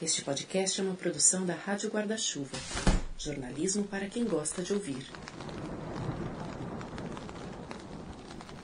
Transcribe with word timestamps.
Este 0.00 0.22
podcast 0.22 0.80
é 0.80 0.84
uma 0.84 0.94
produção 0.94 1.44
da 1.44 1.54
Rádio 1.54 1.90
Guarda-Chuva. 1.90 2.56
Jornalismo 3.18 3.82
para 3.82 4.06
quem 4.06 4.24
gosta 4.24 4.62
de 4.62 4.72
ouvir. 4.72 5.04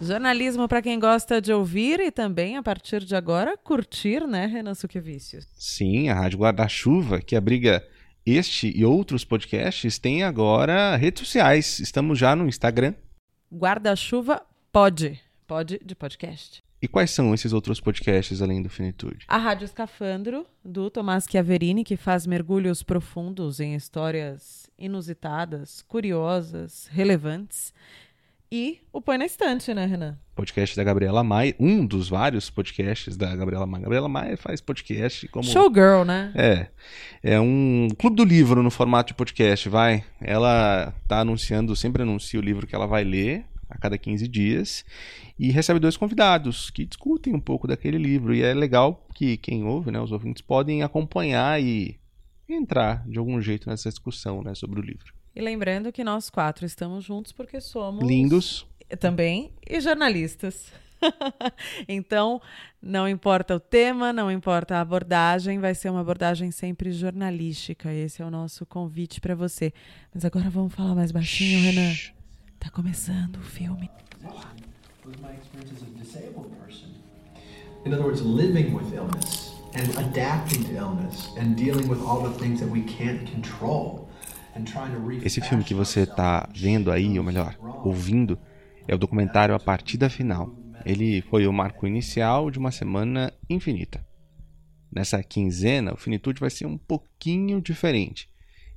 Jornalismo 0.01 0.69
para 0.69 0.81
quem 0.81 0.97
gosta 0.97 1.41
de 1.41 1.53
ouvir 1.53 1.99
e 1.99 2.13
também, 2.13 2.57
a 2.57 2.63
partir 2.63 3.05
de 3.05 3.17
agora, 3.17 3.57
curtir, 3.57 4.25
né, 4.29 4.47
Renan 4.47 4.75
Suquevicius? 4.75 5.45
Sim, 5.59 6.09
a 6.09 6.15
Rádio 6.15 6.39
Guarda-Chuva, 6.39 7.21
que 7.21 7.35
abriga 7.35 7.85
este 8.25 8.73
e 8.73 8.85
outros 8.85 9.25
podcasts, 9.25 9.99
tem 9.99 10.23
agora 10.23 10.95
redes 10.95 11.27
sociais. 11.27 11.81
Estamos 11.81 12.17
já 12.17 12.37
no 12.37 12.47
Instagram. 12.47 12.95
Guarda-Chuva 13.53 14.41
pode. 14.71 15.21
Pode 15.49 15.81
de 15.85 15.97
podcast. 15.97 16.64
E 16.85 16.89
quais 16.89 17.11
são 17.11 17.33
esses 17.33 17.55
outros 17.55 17.81
podcasts 17.81 18.43
além 18.43 18.61
do 18.61 18.69
Finitude? 18.69 19.25
A 19.27 19.39
Rádio 19.39 19.65
Escafandro, 19.65 20.45
do 20.63 20.91
Tomás 20.91 21.25
Chiaverini, 21.27 21.83
que 21.83 21.97
faz 21.97 22.27
mergulhos 22.27 22.83
profundos 22.83 23.59
em 23.59 23.75
histórias 23.75 24.69
inusitadas, 24.79 25.81
curiosas, 25.81 26.87
relevantes. 26.93 27.73
E 28.53 28.83
o 28.93 29.01
Põe 29.01 29.17
na 29.17 29.25
Estante, 29.25 29.73
né, 29.73 29.87
Renan? 29.87 30.19
Podcast 30.37 30.77
da 30.77 30.85
Gabriela 30.85 31.25
Maia, 31.25 31.57
um 31.59 31.87
dos 31.87 32.11
vários 32.11 32.51
podcasts 32.51 33.17
da 33.17 33.35
Gabriela 33.35 33.67
Maia. 33.67 33.85
Gabriela 33.85 34.09
Maia 34.09 34.37
faz 34.37 34.61
podcast 34.61 35.27
como. 35.29 35.45
Showgirl, 35.45 36.05
né? 36.05 36.33
É. 36.35 36.67
É 37.23 37.41
um 37.41 37.89
clube 37.99 38.15
do 38.17 38.25
livro 38.25 38.63
no 38.63 38.71
formato 38.71 39.09
de 39.09 39.15
podcast, 39.15 39.71
vai. 39.71 40.05
Ela 40.21 40.93
tá 41.09 41.21
anunciando, 41.21 41.75
sempre 41.75 42.03
anuncia 42.03 42.39
o 42.39 42.43
livro 42.43 42.67
que 42.67 42.75
ela 42.75 42.87
vai 42.87 43.05
ler 43.05 43.47
a 43.69 43.79
cada 43.79 43.97
15 43.99 44.27
dias 44.29 44.85
e 45.39 45.51
recebe 45.51 45.81
dois 45.81 45.97
convidados 45.97 46.71
que 46.71 46.85
discutem 46.85 47.35
um 47.35 47.41
pouco 47.41 47.67
daquele 47.67 47.99
livro. 47.99 48.35
E 48.35 48.43
é 48.43 48.55
legal 48.55 49.07
que 49.15 49.37
quem 49.37 49.65
ouve, 49.65 49.91
né, 49.91 50.01
os 50.01 50.13
ouvintes, 50.13 50.43
podem 50.43 50.83
acompanhar 50.83 51.61
e 51.61 51.99
entrar 52.49 53.07
de 53.09 53.19
algum 53.19 53.41
jeito 53.41 53.69
nessa 53.69 53.89
discussão 53.89 54.43
né, 54.43 54.55
sobre 54.55 54.81
o 54.81 54.83
livro. 54.83 55.13
E 55.35 55.41
lembrando 55.41 55.91
que 55.91 56.05
nós 56.05 56.31
quatro 56.31 56.65
estamos 56.65 57.05
juntos 57.05 57.33
porque 57.33 57.61
somos. 57.61 58.07
Lindos. 58.07 58.67
Também. 59.01 59.53
E 59.69 59.81
jornalistas. 59.81 60.73
então, 61.89 62.41
não 62.81 63.09
importa 63.09 63.57
o 63.57 63.61
tema, 63.61 64.13
não 64.13 64.31
importa 64.31 64.77
a 64.77 64.81
abordagem, 64.81 65.59
vai 65.59 65.75
ser 65.75 65.91
uma 65.91 66.01
abordagem 66.01 66.51
sempre 66.51 66.93
jornalística. 66.93 67.93
Esse 67.93 68.23
é 68.23 68.25
o 68.25 68.31
nosso 68.31 68.65
convite 68.65 69.21
para 69.21 69.35
você. 69.35 69.73
Mas 70.15 70.25
agora 70.25 70.49
vamos 70.49 70.73
falar 70.73 70.95
mais 70.95 71.11
baixinho. 71.11 71.61
Renan. 71.61 71.95
Tá 72.65 72.71
começando 72.71 73.37
o 73.37 73.43
filme. 73.43 73.91
In 77.85 77.93
other 77.93 78.03
words, 78.03 78.23
living 78.23 78.73
with 78.73 78.91
illness 78.95 79.53
and 79.75 79.91
adapting 79.99 80.65
to 80.65 80.73
illness 80.73 81.29
and 81.37 81.57
dealing 81.57 81.87
with 81.87 82.01
all 82.01 82.23
the 82.23 82.39
things 82.39 82.61
that 82.61 82.73
we 82.73 82.81
can't 82.81 83.31
control. 83.31 84.09
Esse 85.23 85.43
filme 85.43 85.63
que 85.63 85.75
você 85.75 86.05
está 86.05 86.49
vendo 86.55 86.91
aí, 86.91 87.19
ou 87.19 87.25
melhor, 87.25 87.55
ouvindo, 87.85 88.39
é 88.89 88.95
o 88.95 88.99
documentário 88.99 89.55
A 89.55 89.59
Partida 89.59 90.09
Final. 90.09 90.57
Ele 90.87 91.21
foi 91.21 91.47
o 91.47 91.53
marco 91.53 91.87
inicial 91.87 92.51
de 92.51 92.59
uma 92.59 92.71
semana 92.71 93.31
infinita. 93.51 94.07
Nessa 94.91 95.23
quinzena, 95.23 95.93
o 95.93 95.99
Finitude 95.99 96.41
vai 96.41 96.49
ser 96.49 96.65
um 96.65 96.79
pouquinho 96.79 97.61
diferente. 97.61 98.33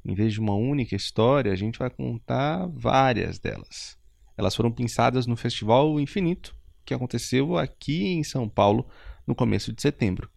Em 0.08 0.16
vez 0.16 0.32
de 0.32 0.40
uma 0.40 0.56
única 0.56 0.96
história, 0.96 1.52
a 1.52 1.56
gente 1.56 1.78
vai 1.78 1.90
contar 1.90 2.66
várias 2.68 3.38
delas. 3.40 3.98
Elas 4.38 4.56
foram 4.56 4.72
pensadas 4.72 5.28
no 5.28 5.36
Festival 5.36 6.00
Infinito, 6.00 6.56
que 6.86 6.94
aconteceu 6.94 7.58
aqui 7.58 8.06
em 8.06 8.24
São 8.24 8.48
Paulo 8.48 8.88
no 9.28 9.36
começo 9.36 9.74
de 9.74 9.82
setembro. 9.82 10.30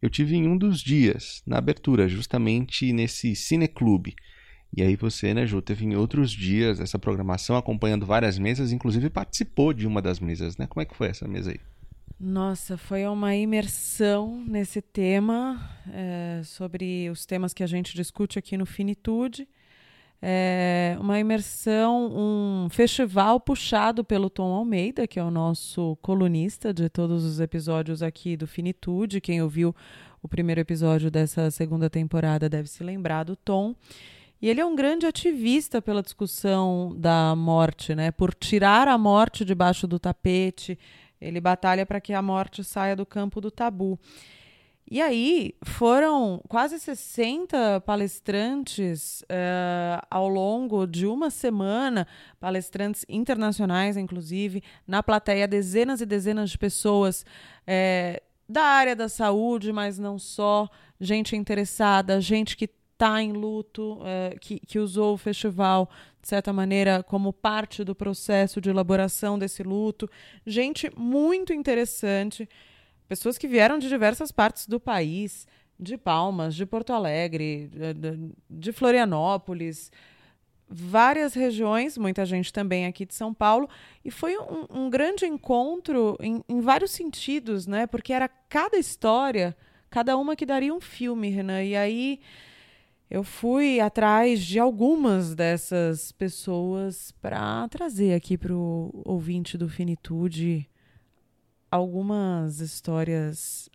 Eu 0.00 0.08
tive 0.08 0.36
em 0.36 0.46
um 0.46 0.56
dos 0.56 0.80
dias, 0.80 1.42
na 1.44 1.58
abertura, 1.58 2.08
justamente 2.08 2.92
nesse 2.92 3.34
cineclube. 3.34 4.14
E 4.76 4.82
aí 4.82 4.94
você, 4.94 5.34
né, 5.34 5.44
Ju, 5.44 5.60
teve 5.60 5.84
em 5.84 5.96
outros 5.96 6.30
dias 6.30 6.78
essa 6.78 6.96
programação 6.96 7.56
acompanhando 7.56 8.06
várias 8.06 8.38
mesas, 8.38 8.70
inclusive 8.70 9.10
participou 9.10 9.72
de 9.72 9.84
uma 9.84 10.00
das 10.00 10.20
mesas, 10.20 10.56
né? 10.56 10.68
Como 10.68 10.80
é 10.80 10.84
que 10.84 10.94
foi 10.94 11.08
essa 11.08 11.26
mesa 11.26 11.50
aí? 11.50 11.58
Nossa, 12.20 12.76
foi 12.76 13.06
uma 13.06 13.36
imersão 13.36 14.44
nesse 14.44 14.82
tema, 14.82 15.70
é, 15.92 16.40
sobre 16.44 17.08
os 17.10 17.24
temas 17.24 17.54
que 17.54 17.62
a 17.62 17.66
gente 17.66 17.94
discute 17.94 18.36
aqui 18.36 18.56
no 18.56 18.66
Finitude. 18.66 19.48
É 20.20 20.96
uma 20.98 21.20
imersão, 21.20 22.10
um 22.12 22.68
festival 22.70 23.38
puxado 23.38 24.02
pelo 24.02 24.28
Tom 24.28 24.52
Almeida, 24.52 25.06
que 25.06 25.20
é 25.20 25.22
o 25.22 25.30
nosso 25.30 25.96
colunista 26.02 26.74
de 26.74 26.88
todos 26.88 27.24
os 27.24 27.38
episódios 27.38 28.02
aqui 28.02 28.36
do 28.36 28.48
Finitude. 28.48 29.20
Quem 29.20 29.40
ouviu 29.40 29.72
o 30.20 30.26
primeiro 30.26 30.60
episódio 30.60 31.12
dessa 31.12 31.52
segunda 31.52 31.88
temporada 31.88 32.48
deve 32.48 32.68
se 32.68 32.82
lembrar 32.82 33.22
do 33.22 33.36
Tom. 33.36 33.76
E 34.42 34.48
ele 34.48 34.60
é 34.60 34.66
um 34.66 34.74
grande 34.74 35.06
ativista 35.06 35.80
pela 35.80 36.02
discussão 36.02 36.96
da 36.96 37.36
morte, 37.36 37.94
né? 37.94 38.10
Por 38.10 38.34
tirar 38.34 38.88
a 38.88 38.98
morte 38.98 39.44
debaixo 39.44 39.86
do 39.86 40.00
tapete, 40.00 40.76
ele 41.20 41.40
batalha 41.40 41.84
para 41.84 42.00
que 42.00 42.12
a 42.12 42.22
morte 42.22 42.62
saia 42.62 42.96
do 42.96 43.06
campo 43.06 43.40
do 43.40 43.50
tabu. 43.50 43.98
E 44.90 45.02
aí 45.02 45.54
foram 45.62 46.40
quase 46.48 46.78
60 46.78 47.82
palestrantes 47.82 49.20
uh, 49.22 50.06
ao 50.10 50.26
longo 50.26 50.86
de 50.86 51.06
uma 51.06 51.28
semana, 51.28 52.06
palestrantes 52.40 53.04
internacionais, 53.06 53.98
inclusive, 53.98 54.62
na 54.86 55.02
plateia, 55.02 55.46
dezenas 55.46 56.00
e 56.00 56.06
dezenas 56.06 56.48
de 56.48 56.56
pessoas 56.56 57.26
é, 57.66 58.22
da 58.48 58.62
área 58.62 58.96
da 58.96 59.10
saúde, 59.10 59.74
mas 59.74 59.98
não 59.98 60.18
só, 60.18 60.66
gente 60.98 61.36
interessada, 61.36 62.18
gente 62.18 62.56
que 62.56 62.70
está 62.98 63.22
em 63.22 63.32
luto, 63.32 64.00
é, 64.04 64.36
que, 64.40 64.58
que 64.58 64.80
usou 64.80 65.14
o 65.14 65.16
festival, 65.16 65.88
de 66.20 66.26
certa 66.26 66.52
maneira, 66.52 67.00
como 67.04 67.32
parte 67.32 67.84
do 67.84 67.94
processo 67.94 68.60
de 68.60 68.68
elaboração 68.68 69.38
desse 69.38 69.62
luto. 69.62 70.10
Gente 70.44 70.90
muito 70.96 71.52
interessante, 71.52 72.48
pessoas 73.06 73.38
que 73.38 73.46
vieram 73.46 73.78
de 73.78 73.88
diversas 73.88 74.32
partes 74.32 74.66
do 74.66 74.80
país, 74.80 75.46
de 75.78 75.96
Palmas, 75.96 76.56
de 76.56 76.66
Porto 76.66 76.92
Alegre, 76.92 77.70
de, 77.94 78.32
de 78.50 78.72
Florianópolis, 78.72 79.92
várias 80.68 81.34
regiões, 81.34 81.96
muita 81.96 82.26
gente 82.26 82.52
também 82.52 82.84
aqui 82.84 83.06
de 83.06 83.14
São 83.14 83.32
Paulo, 83.32 83.68
e 84.04 84.10
foi 84.10 84.36
um, 84.36 84.66
um 84.70 84.90
grande 84.90 85.24
encontro 85.24 86.16
em, 86.20 86.42
em, 86.48 86.60
vários 86.60 86.90
sentidos, 86.90 87.64
né? 87.64 87.86
Porque 87.86 88.12
era 88.12 88.28
cada 88.28 88.76
história, 88.76 89.56
cada 89.88 90.16
uma 90.16 90.34
que 90.34 90.44
daria 90.44 90.74
um 90.74 90.80
filme, 90.80 91.30
Renan. 91.30 91.62
E 91.62 91.76
aí 91.76 92.20
eu 93.10 93.24
fui 93.24 93.80
atrás 93.80 94.40
de 94.40 94.58
algumas 94.58 95.34
dessas 95.34 96.12
pessoas 96.12 97.10
para 97.20 97.66
trazer 97.68 98.14
aqui 98.14 98.36
para 98.36 98.54
o 98.54 99.02
ouvinte 99.04 99.56
do 99.56 99.68
Finitude 99.68 100.68
algumas 101.70 102.60
histórias 102.60 103.68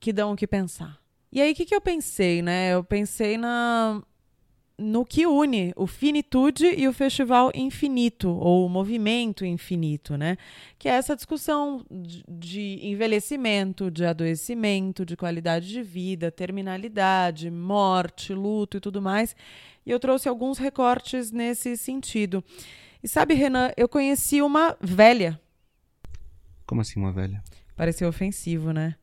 que 0.00 0.12
dão 0.12 0.32
o 0.32 0.36
que 0.36 0.46
pensar. 0.46 1.00
E 1.30 1.40
aí, 1.40 1.52
o 1.52 1.54
que, 1.54 1.64
que 1.64 1.74
eu 1.74 1.80
pensei, 1.80 2.42
né? 2.42 2.74
Eu 2.74 2.84
pensei 2.84 3.38
na, 3.38 4.02
no 4.78 5.04
que 5.04 5.26
une 5.26 5.72
o 5.76 5.86
Finitude 5.86 6.66
e 6.66 6.88
o 6.88 6.92
Festival 6.92 7.50
Infinito, 7.54 8.28
ou 8.28 8.66
o 8.66 8.68
Movimento 8.68 9.44
Infinito, 9.44 10.16
né? 10.16 10.36
Que 10.78 10.88
é 10.88 10.92
essa 10.92 11.14
discussão 11.14 11.84
de 11.90 12.78
envelhecimento, 12.82 13.90
de 13.90 14.04
adoecimento, 14.04 15.04
de 15.04 15.16
qualidade 15.16 15.68
de 15.68 15.82
vida, 15.82 16.30
terminalidade, 16.30 17.50
morte, 17.50 18.32
luto 18.32 18.76
e 18.76 18.80
tudo 18.80 19.00
mais. 19.00 19.36
E 19.84 19.90
eu 19.90 20.00
trouxe 20.00 20.28
alguns 20.28 20.58
recortes 20.58 21.30
nesse 21.30 21.76
sentido. 21.76 22.42
E 23.02 23.08
sabe, 23.08 23.34
Renan, 23.34 23.70
eu 23.76 23.88
conheci 23.88 24.40
uma 24.40 24.76
velha. 24.80 25.40
Como 26.66 26.80
assim, 26.80 27.00
uma 27.00 27.12
velha? 27.12 27.42
Pareceu 27.76 28.08
ofensivo, 28.08 28.72
né? 28.72 28.94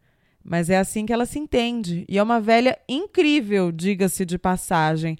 Mas 0.43 0.69
é 0.69 0.77
assim 0.77 1.05
que 1.05 1.13
ela 1.13 1.25
se 1.25 1.37
entende. 1.37 2.05
E 2.07 2.17
é 2.17 2.23
uma 2.23 2.39
velha 2.39 2.79
incrível, 2.87 3.71
diga-se 3.71 4.25
de 4.25 4.37
passagem. 4.37 5.17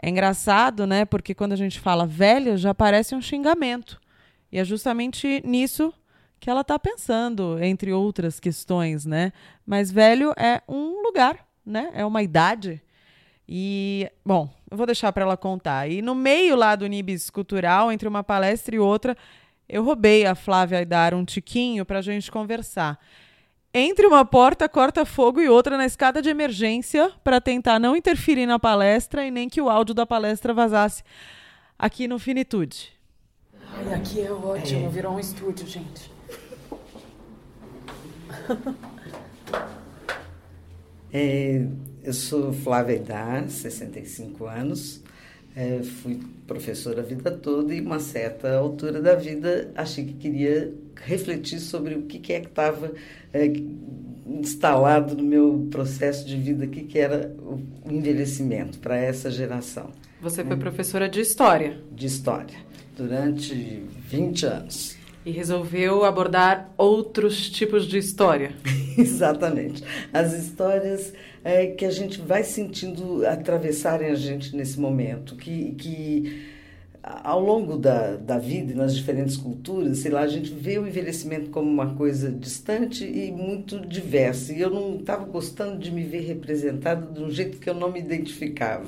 É 0.00 0.08
engraçado, 0.08 0.86
né? 0.86 1.04
Porque 1.04 1.34
quando 1.34 1.52
a 1.52 1.56
gente 1.56 1.80
fala 1.80 2.06
velha, 2.06 2.56
já 2.56 2.74
parece 2.74 3.14
um 3.14 3.20
xingamento. 3.20 4.00
E 4.52 4.58
é 4.58 4.64
justamente 4.64 5.42
nisso 5.44 5.92
que 6.38 6.50
ela 6.50 6.60
está 6.60 6.78
pensando, 6.78 7.62
entre 7.62 7.92
outras 7.92 8.38
questões, 8.38 9.06
né? 9.06 9.32
Mas 9.64 9.90
velho 9.90 10.32
é 10.36 10.62
um 10.68 11.02
lugar, 11.02 11.46
né? 11.64 11.90
É 11.94 12.04
uma 12.04 12.22
idade. 12.22 12.80
E, 13.48 14.10
bom, 14.24 14.52
eu 14.70 14.76
vou 14.76 14.86
deixar 14.86 15.12
para 15.12 15.24
ela 15.24 15.36
contar. 15.36 15.90
E 15.90 16.02
no 16.02 16.14
meio 16.14 16.56
lá 16.56 16.76
do 16.76 16.86
Nibis 16.86 17.30
Cultural, 17.30 17.90
entre 17.90 18.08
uma 18.08 18.22
palestra 18.22 18.74
e 18.74 18.78
outra, 18.78 19.16
eu 19.68 19.82
roubei 19.82 20.26
a 20.26 20.34
Flávia 20.34 20.78
Aidar 20.78 21.14
um 21.14 21.24
tiquinho 21.24 21.84
para 21.84 21.98
a 21.98 22.02
gente 22.02 22.30
conversar 22.30 22.98
entre 23.78 24.06
uma 24.06 24.24
porta 24.24 24.66
corta-fogo 24.70 25.38
e 25.38 25.50
outra 25.50 25.76
na 25.76 25.84
escada 25.84 26.22
de 26.22 26.30
emergência 26.30 27.12
para 27.22 27.42
tentar 27.42 27.78
não 27.78 27.94
interferir 27.94 28.46
na 28.46 28.58
palestra 28.58 29.26
e 29.26 29.30
nem 29.30 29.50
que 29.50 29.60
o 29.60 29.68
áudio 29.68 29.94
da 29.94 30.06
palestra 30.06 30.54
vazasse 30.54 31.02
aqui 31.78 32.08
no 32.08 32.18
Finitude. 32.18 32.90
Ai, 33.74 33.92
aqui 33.92 34.22
é 34.22 34.32
ótimo, 34.32 34.86
é. 34.86 34.88
virou 34.88 35.14
um 35.14 35.20
estúdio, 35.20 35.66
gente. 35.66 36.10
É, 41.12 41.64
eu 42.02 42.12
sou 42.12 42.52
Flávia 42.52 42.96
Idar, 42.96 43.48
65 43.48 44.44
anos, 44.44 45.02
é, 45.56 45.82
fui 45.82 46.20
professora 46.46 47.00
a 47.00 47.04
vida 47.04 47.30
toda 47.30 47.74
e, 47.74 47.80
uma 47.80 47.98
certa 47.98 48.54
altura 48.54 49.00
da 49.00 49.14
vida, 49.14 49.72
achei 49.74 50.04
que 50.04 50.12
queria 50.12 50.70
refletir 50.94 51.58
sobre 51.60 51.94
o 51.94 52.02
que, 52.02 52.18
que 52.18 52.34
é 52.34 52.40
que 52.40 52.48
estava 52.48 52.92
é, 53.32 53.50
instalado 54.26 55.16
no 55.16 55.24
meu 55.24 55.66
processo 55.70 56.26
de 56.26 56.36
vida, 56.36 56.66
o 56.66 56.68
que, 56.68 56.82
que 56.82 56.98
era 56.98 57.34
o 57.38 57.58
envelhecimento 57.90 58.78
para 58.78 58.96
essa 58.96 59.30
geração. 59.30 59.90
Você 60.20 60.44
foi 60.44 60.56
professora 60.56 61.08
de 61.08 61.20
História? 61.20 61.80
De 61.90 62.06
História, 62.06 62.56
durante 62.94 63.82
20 64.08 64.46
anos. 64.46 64.95
E 65.26 65.30
resolveu 65.32 66.04
abordar 66.04 66.72
outros 66.78 67.50
tipos 67.50 67.84
de 67.86 67.98
história. 67.98 68.52
Exatamente. 68.96 69.82
As 70.12 70.32
histórias 70.32 71.12
é, 71.42 71.66
que 71.66 71.84
a 71.84 71.90
gente 71.90 72.20
vai 72.20 72.44
sentindo 72.44 73.26
atravessarem 73.26 74.08
a 74.08 74.14
gente 74.14 74.54
nesse 74.54 74.78
momento, 74.78 75.34
que, 75.34 75.72
que 75.72 76.46
ao 77.02 77.40
longo 77.40 77.76
da, 77.76 78.16
da 78.16 78.38
vida 78.38 78.72
e 78.72 78.74
nas 78.74 78.94
diferentes 78.94 79.36
culturas, 79.36 79.98
sei 79.98 80.10
lá, 80.10 80.22
a 80.22 80.28
gente 80.28 80.52
vê 80.52 80.78
o 80.78 80.86
envelhecimento 80.86 81.50
como 81.50 81.70
uma 81.70 81.94
coisa 81.94 82.30
distante 82.30 83.04
e 83.04 83.30
muito 83.30 83.80
diversa. 83.80 84.52
E 84.52 84.60
eu 84.60 84.70
não 84.70 84.96
estava 84.96 85.24
gostando 85.24 85.78
de 85.78 85.90
me 85.92 86.02
ver 86.02 86.22
representada 86.22 87.06
de 87.12 87.22
um 87.22 87.30
jeito 87.30 87.58
que 87.58 87.68
eu 87.70 87.74
não 87.74 87.92
me 87.92 88.00
identificava. 88.00 88.86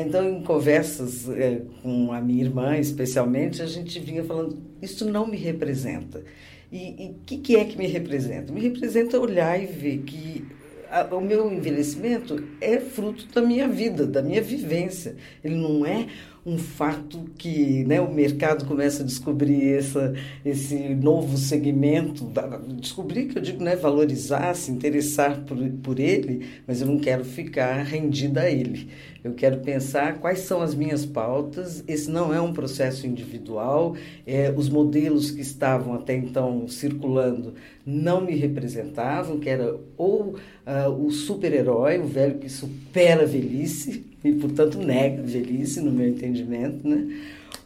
Então, 0.00 0.28
em 0.28 0.42
conversas 0.42 1.28
é, 1.30 1.62
com 1.82 2.12
a 2.12 2.20
minha 2.20 2.44
irmã, 2.44 2.76
especialmente, 2.76 3.62
a 3.62 3.66
gente 3.66 3.98
vinha 4.00 4.24
falando: 4.24 4.58
isso 4.82 5.04
não 5.04 5.26
me 5.26 5.36
representa. 5.36 6.24
E 6.72 7.12
o 7.12 7.24
que, 7.24 7.38
que 7.38 7.56
é 7.56 7.64
que 7.64 7.78
me 7.78 7.86
representa? 7.86 8.52
Me 8.52 8.60
representa 8.60 9.18
olhar 9.20 9.60
e 9.62 9.66
ver 9.66 9.98
que 9.98 10.44
a, 10.90 11.02
o 11.14 11.20
meu 11.20 11.52
envelhecimento 11.52 12.42
é 12.60 12.78
fruto 12.78 13.26
da 13.32 13.40
minha 13.40 13.68
vida, 13.68 14.06
da 14.06 14.22
minha 14.22 14.42
vivência. 14.42 15.16
Ele 15.42 15.56
não 15.56 15.86
é 15.86 16.06
um 16.44 16.58
fato 16.58 17.24
que 17.36 17.84
né, 17.84 18.00
o 18.00 18.12
mercado 18.12 18.66
começa 18.66 19.02
a 19.02 19.06
descobrir 19.06 19.78
essa, 19.78 20.14
esse 20.44 20.94
novo 20.94 21.36
segmento, 21.36 22.32
descobrir 22.78 23.26
que 23.26 23.38
eu 23.38 23.42
digo, 23.42 23.64
né, 23.64 23.74
valorizar, 23.74 24.54
se 24.54 24.70
interessar 24.70 25.40
por, 25.40 25.58
por 25.82 25.98
ele, 25.98 26.46
mas 26.64 26.80
eu 26.80 26.86
não 26.86 27.00
quero 27.00 27.24
ficar 27.24 27.82
rendida 27.82 28.42
a 28.42 28.50
ele. 28.50 28.88
Eu 29.26 29.34
quero 29.34 29.58
pensar 29.58 30.18
quais 30.20 30.38
são 30.40 30.62
as 30.62 30.72
minhas 30.72 31.04
pautas. 31.04 31.82
Esse 31.88 32.08
não 32.08 32.32
é 32.32 32.40
um 32.40 32.52
processo 32.52 33.08
individual. 33.08 33.96
É, 34.24 34.54
os 34.56 34.68
modelos 34.68 35.32
que 35.32 35.40
estavam 35.40 35.94
até 35.94 36.14
então 36.14 36.68
circulando 36.68 37.54
não 37.84 38.20
me 38.20 38.36
representavam, 38.36 39.40
que 39.40 39.48
era 39.48 39.76
ou 39.96 40.36
uh, 40.64 41.04
o 41.04 41.10
super-herói, 41.10 41.98
o 41.98 42.06
velho 42.06 42.38
que 42.38 42.48
supera 42.48 43.24
a 43.24 43.26
velhice, 43.26 44.06
e, 44.22 44.32
portanto, 44.34 44.78
nega 44.78 45.22
a 45.22 45.26
velhice, 45.26 45.80
no 45.80 45.90
meu 45.90 46.08
entendimento, 46.08 46.86
né? 46.86 47.06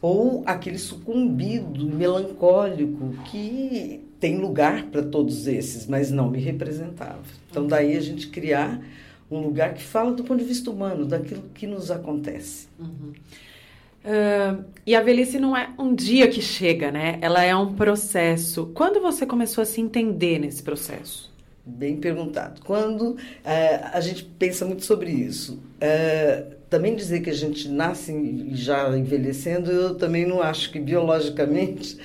ou 0.01 0.41
aquele 0.47 0.79
sucumbido 0.79 1.85
melancólico 1.85 3.13
que 3.29 4.01
tem 4.19 4.37
lugar 4.37 4.87
para 4.87 5.03
todos 5.03 5.45
esses, 5.45 5.85
mas 5.85 6.09
não 6.09 6.29
me 6.29 6.39
representava. 6.39 7.21
Então, 7.49 7.67
daí 7.67 7.95
a 7.95 8.01
gente 8.01 8.27
criar 8.27 8.81
um 9.31 9.39
lugar 9.39 9.73
que 9.73 9.81
fala 9.81 10.11
do 10.11 10.23
ponto 10.23 10.39
de 10.39 10.45
vista 10.45 10.69
humano, 10.69 11.05
daquilo 11.05 11.43
que 11.53 11.65
nos 11.65 11.89
acontece. 11.89 12.67
Uhum. 12.77 13.13
Uh, 14.03 14.65
e 14.85 14.95
a 14.95 15.01
velhice 15.01 15.39
não 15.39 15.55
é 15.55 15.69
um 15.77 15.93
dia 15.93 16.27
que 16.27 16.41
chega, 16.41 16.91
né? 16.91 17.19
Ela 17.21 17.43
é 17.43 17.55
um 17.55 17.73
processo. 17.73 18.71
Quando 18.73 18.99
você 18.99 19.25
começou 19.25 19.61
a 19.61 19.65
se 19.65 19.79
entender 19.79 20.39
nesse 20.39 20.63
processo? 20.63 21.31
Bem 21.63 21.97
perguntado. 21.97 22.61
Quando 22.65 23.11
uh, 23.11 23.17
a 23.93 24.01
gente 24.01 24.23
pensa 24.23 24.65
muito 24.65 24.83
sobre 24.83 25.11
isso. 25.11 25.61
Uh, 25.77 26.55
também 26.67 26.95
dizer 26.95 27.21
que 27.21 27.29
a 27.29 27.33
gente 27.33 27.69
nasce 27.69 28.47
já 28.53 28.97
envelhecendo, 28.97 29.69
eu 29.69 29.95
também 29.95 30.25
não 30.25 30.41
acho 30.41 30.71
que 30.71 30.79
biologicamente 30.79 31.97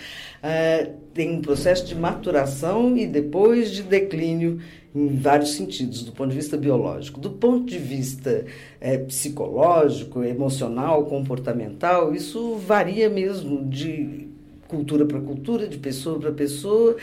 tem 1.12 1.32
um 1.32 1.40
processo 1.40 1.84
de 1.86 1.94
maturação 1.94 2.96
e 2.96 3.04
depois 3.04 3.70
de 3.70 3.82
declínio 3.82 4.60
em 4.96 5.16
vários 5.16 5.52
sentidos, 5.52 6.02
do 6.02 6.12
ponto 6.12 6.30
de 6.30 6.36
vista 6.36 6.56
biológico. 6.56 7.20
Do 7.20 7.30
ponto 7.30 7.66
de 7.66 7.78
vista 7.78 8.46
é, 8.80 8.96
psicológico, 8.96 10.24
emocional, 10.24 11.04
comportamental, 11.04 12.14
isso 12.14 12.56
varia 12.56 13.10
mesmo 13.10 13.64
de 13.66 14.28
cultura 14.66 15.04
para 15.04 15.20
cultura, 15.20 15.68
de 15.68 15.76
pessoa 15.76 16.18
para 16.18 16.32
pessoa, 16.32 16.96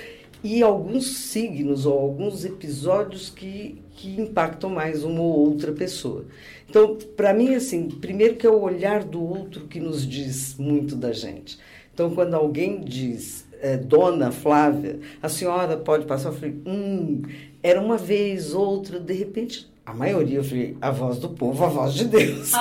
e 0.43 0.61
alguns 0.61 1.17
signos 1.17 1.85
ou 1.85 1.97
alguns 1.97 2.43
episódios 2.43 3.29
que, 3.29 3.81
que 3.91 4.19
impactam 4.19 4.69
mais 4.69 5.03
uma 5.03 5.21
ou 5.21 5.47
outra 5.47 5.71
pessoa. 5.71 6.25
Então, 6.67 6.97
para 7.15 7.33
mim, 7.33 7.53
assim, 7.53 7.87
primeiro 7.87 8.35
que 8.35 8.45
é 8.45 8.49
o 8.49 8.61
olhar 8.61 9.03
do 9.03 9.23
outro 9.23 9.67
que 9.67 9.79
nos 9.79 10.05
diz 10.05 10.57
muito 10.57 10.95
da 10.95 11.13
gente. 11.13 11.57
Então, 11.93 12.09
quando 12.09 12.33
alguém 12.33 12.81
diz, 12.81 13.45
é, 13.61 13.77
Dona 13.77 14.31
Flávia, 14.31 14.99
a 15.21 15.29
senhora 15.29 15.77
pode 15.77 16.05
passar? 16.05 16.29
Eu 16.29 16.33
falei, 16.33 16.55
hum, 16.65 17.21
era 17.63 17.79
uma 17.79 17.97
vez, 17.97 18.53
outra, 18.53 18.99
de 18.99 19.13
repente, 19.13 19.71
a 19.85 19.93
maioria, 19.93 20.39
eu 20.39 20.43
falei, 20.43 20.77
a 20.81 20.91
voz 20.91 21.17
do 21.17 21.29
povo, 21.29 21.63
a 21.63 21.69
voz 21.69 21.93
de 21.93 22.05
Deus. 22.05 22.51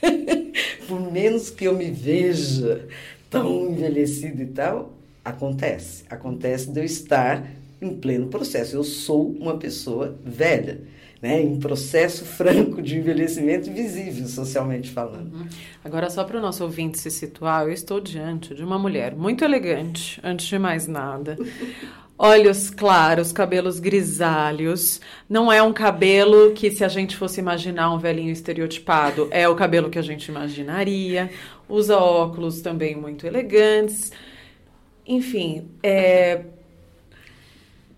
Por 0.88 1.12
menos 1.12 1.50
que 1.50 1.66
eu 1.66 1.76
me 1.76 1.90
veja 1.90 2.88
tão 3.28 3.70
envelhecida 3.70 4.42
e 4.42 4.46
tal, 4.46 4.94
acontece. 5.24 6.04
Acontece 6.08 6.70
de 6.70 6.80
eu 6.80 6.84
estar 6.84 7.46
em 7.80 7.94
pleno 7.94 8.28
processo. 8.28 8.74
Eu 8.74 8.82
sou 8.82 9.30
uma 9.30 9.56
pessoa 9.56 10.18
velha. 10.24 10.80
Né, 11.22 11.42
em 11.42 11.60
processo 11.60 12.24
franco 12.24 12.80
de 12.80 12.96
envelhecimento 12.96 13.70
visível, 13.70 14.26
socialmente 14.26 14.88
falando. 14.88 15.34
Uhum. 15.34 15.46
Agora, 15.84 16.08
só 16.08 16.24
para 16.24 16.38
o 16.38 16.40
nosso 16.40 16.64
ouvinte 16.64 16.98
se 16.98 17.10
situar, 17.10 17.64
eu 17.64 17.72
estou 17.74 18.00
diante 18.00 18.54
de 18.54 18.64
uma 18.64 18.78
mulher 18.78 19.14
muito 19.14 19.44
elegante, 19.44 20.18
antes 20.24 20.46
de 20.46 20.58
mais 20.58 20.86
nada. 20.86 21.36
Olhos 22.22 22.68
claros, 22.68 23.32
cabelos 23.32 23.80
grisalhos. 23.80 25.00
Não 25.26 25.50
é 25.50 25.62
um 25.62 25.72
cabelo 25.72 26.52
que, 26.52 26.70
se 26.70 26.84
a 26.84 26.88
gente 26.88 27.16
fosse 27.16 27.40
imaginar 27.40 27.90
um 27.94 27.98
velhinho 27.98 28.30
estereotipado, 28.30 29.26
é 29.30 29.48
o 29.48 29.56
cabelo 29.56 29.88
que 29.88 29.98
a 29.98 30.02
gente 30.02 30.26
imaginaria. 30.26 31.30
Usa 31.66 31.96
óculos 31.96 32.60
também 32.60 32.94
muito 32.94 33.26
elegantes. 33.26 34.12
Enfim, 35.06 35.70
é... 35.82 36.42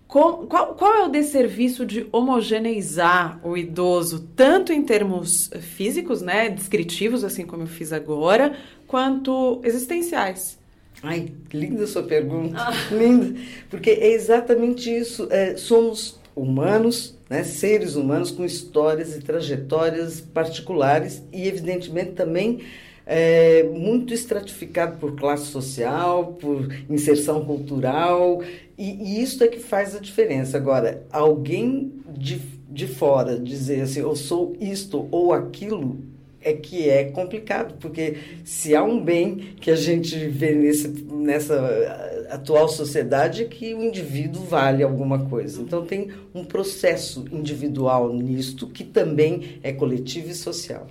qual, 0.07 0.47
qual 0.47 0.95
é 0.95 1.03
o 1.03 1.09
desserviço 1.09 1.85
de 1.85 2.07
homogeneizar 2.09 3.41
o 3.43 3.57
idoso, 3.57 4.29
tanto 4.37 4.71
em 4.71 4.83
termos 4.83 5.49
físicos, 5.59 6.21
né, 6.21 6.49
descritivos, 6.49 7.25
assim 7.25 7.45
como 7.45 7.63
eu 7.63 7.67
fiz 7.67 7.91
agora, 7.91 8.55
quanto 8.87 9.59
existenciais? 9.65 10.62
Ai, 11.03 11.33
linda 11.53 11.85
sua 11.85 12.03
pergunta, 12.03 12.57
ah. 12.57 12.71
linda, 12.95 13.37
porque 13.69 13.89
é 13.89 14.13
exatamente 14.13 14.89
isso. 14.89 15.27
É, 15.29 15.57
somos 15.57 16.17
humanos, 16.33 17.17
né, 17.29 17.43
seres 17.43 17.95
humanos 17.95 18.31
com 18.31 18.45
histórias 18.45 19.13
e 19.15 19.19
trajetórias 19.19 20.21
particulares 20.21 21.21
e, 21.31 21.45
evidentemente, 21.45 22.13
também 22.13 22.61
é, 23.05 23.63
muito 23.63 24.13
estratificado 24.13 24.97
por 24.97 25.15
classe 25.15 25.47
social, 25.47 26.37
por 26.39 26.73
inserção 26.89 27.43
cultural, 27.43 28.41
e, 28.77 29.17
e, 29.17 29.21
isso 29.21 29.43
é 29.43 29.47
que 29.47 29.59
faz 29.59 29.95
a 29.95 29.99
diferença. 29.99 30.55
Agora, 30.55 31.03
alguém 31.11 31.91
de, 32.17 32.39
de 32.69 32.87
fora 32.87 33.37
dizer 33.37 33.81
assim, 33.81 33.99
eu 33.99 34.15
sou 34.15 34.55
isto 34.59 35.07
ou 35.11 35.33
aquilo, 35.33 35.99
é 36.43 36.53
que 36.53 36.89
é 36.89 37.05
complicado, 37.05 37.75
porque 37.79 38.17
se 38.43 38.75
há 38.75 38.83
um 38.83 39.03
bem 39.03 39.55
que 39.59 39.71
a 39.71 39.75
gente 39.75 40.17
vê 40.27 40.53
nesse, 40.53 40.87
nessa 40.87 42.25
atual 42.29 42.67
sociedade 42.67 43.43
é 43.43 43.45
que 43.45 43.73
o 43.73 43.83
indivíduo 43.83 44.43
vale 44.43 44.83
alguma 44.83 45.25
coisa. 45.25 45.61
Então 45.61 45.85
tem 45.85 46.11
um 46.33 46.43
processo 46.43 47.25
individual 47.31 48.13
nisto 48.13 48.67
que 48.67 48.83
também 48.83 49.59
é 49.63 49.71
coletivo 49.71 50.29
e 50.29 50.35
social. 50.35 50.87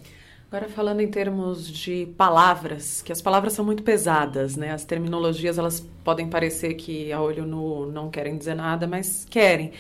Agora 0.53 0.69
falando 0.69 1.01
em 1.01 1.09
termos 1.09 1.67
de 1.67 2.07
palavras, 2.15 3.01
que 3.01 3.11
as 3.11 3.23
palavras 3.23 3.55
são 3.55 3.65
muito 3.65 3.83
pesadas, 3.83 4.55
né? 4.55 4.71
As 4.71 4.85
terminologias 4.85 5.57
elas 5.57 5.81
podem 6.05 6.29
parecer 6.29 6.75
que 6.75 7.11
a 7.11 7.23
olho 7.23 7.47
nu 7.47 7.91
não 7.91 8.11
querem 8.11 8.37
dizer 8.37 8.55
nada, 8.55 8.87
mas 8.87 9.27
querem. 9.31 9.73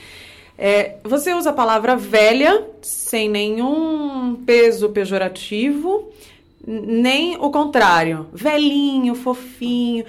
É, 0.65 0.99
você 1.03 1.35
usa 1.35 1.51
a 1.51 1.53
palavra 1.53 1.97
velha 1.97 2.65
sem 2.83 3.29
nenhum 3.29 4.37
peso 4.47 4.91
pejorativo, 4.91 6.13
nem 6.65 7.37
o 7.37 7.51
contrário, 7.51 8.29
velhinho, 8.33 9.17
fofinho. 9.17 10.05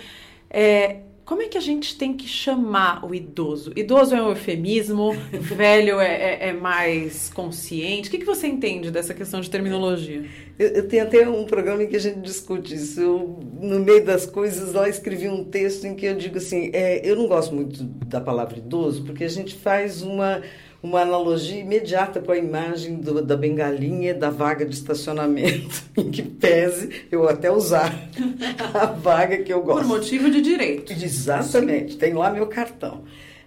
É, 0.51 0.97
como 1.25 1.41
é 1.41 1.47
que 1.47 1.57
a 1.57 1.61
gente 1.61 1.97
tem 1.97 2.13
que 2.13 2.27
chamar 2.27 3.05
o 3.05 3.15
idoso? 3.15 3.71
Idoso 3.75 4.13
é 4.13 4.21
um 4.21 4.29
eufemismo, 4.29 5.13
velho 5.31 5.99
é, 5.99 6.15
é, 6.15 6.49
é 6.49 6.53
mais 6.53 7.29
consciente. 7.29 8.09
O 8.09 8.11
que, 8.11 8.17
que 8.19 8.25
você 8.25 8.47
entende 8.47 8.91
dessa 8.91 9.13
questão 9.13 9.39
de 9.39 9.49
terminologia? 9.49 10.25
Eu, 10.59 10.67
eu, 10.69 10.87
tenho 10.87 11.03
até 11.03 11.27
um 11.27 11.45
programa 11.45 11.83
em 11.83 11.87
que 11.87 11.95
a 11.95 11.99
gente 11.99 12.19
discute 12.19 12.75
isso. 12.75 12.99
Eu, 12.99 13.39
no 13.59 13.79
meio 13.79 14.05
das 14.05 14.25
coisas, 14.25 14.73
lá 14.73 14.89
escrevi 14.89 15.29
um 15.29 15.45
texto 15.45 15.85
em 15.85 15.95
que 15.95 16.05
eu 16.05 16.15
digo 16.15 16.37
assim: 16.37 16.69
é, 16.73 17.01
eu 17.09 17.15
não 17.15 17.27
gosto 17.27 17.55
muito 17.55 17.83
da 17.83 18.19
palavra 18.19 18.57
idoso, 18.57 19.03
porque 19.03 19.23
a 19.23 19.29
gente 19.29 19.55
faz 19.55 20.01
uma 20.01 20.41
uma 20.83 20.99
analogia 20.99 21.61
imediata 21.61 22.19
com 22.19 22.33
a 22.33 22.37
imagem 22.37 22.97
do, 22.97 23.21
da 23.21 23.37
bengalinha 23.37 24.13
da 24.13 24.29
vaga 24.29 24.65
de 24.65 24.75
estacionamento, 24.75 25.81
em 25.95 26.11
que 26.11 26.21
pese 26.21 27.05
eu 27.09 27.27
até 27.27 27.49
usar 27.49 27.97
a 28.75 28.87
vaga 28.87 29.37
que 29.37 29.53
eu 29.53 29.63
gosto. 29.63 29.87
Por 29.87 29.87
motivo 29.87 30.29
de 30.29 30.41
direito. 30.41 30.91
Exatamente, 30.91 31.95
tem 31.95 32.13
lá 32.13 32.29
meu 32.29 32.47
cartão. 32.47 33.05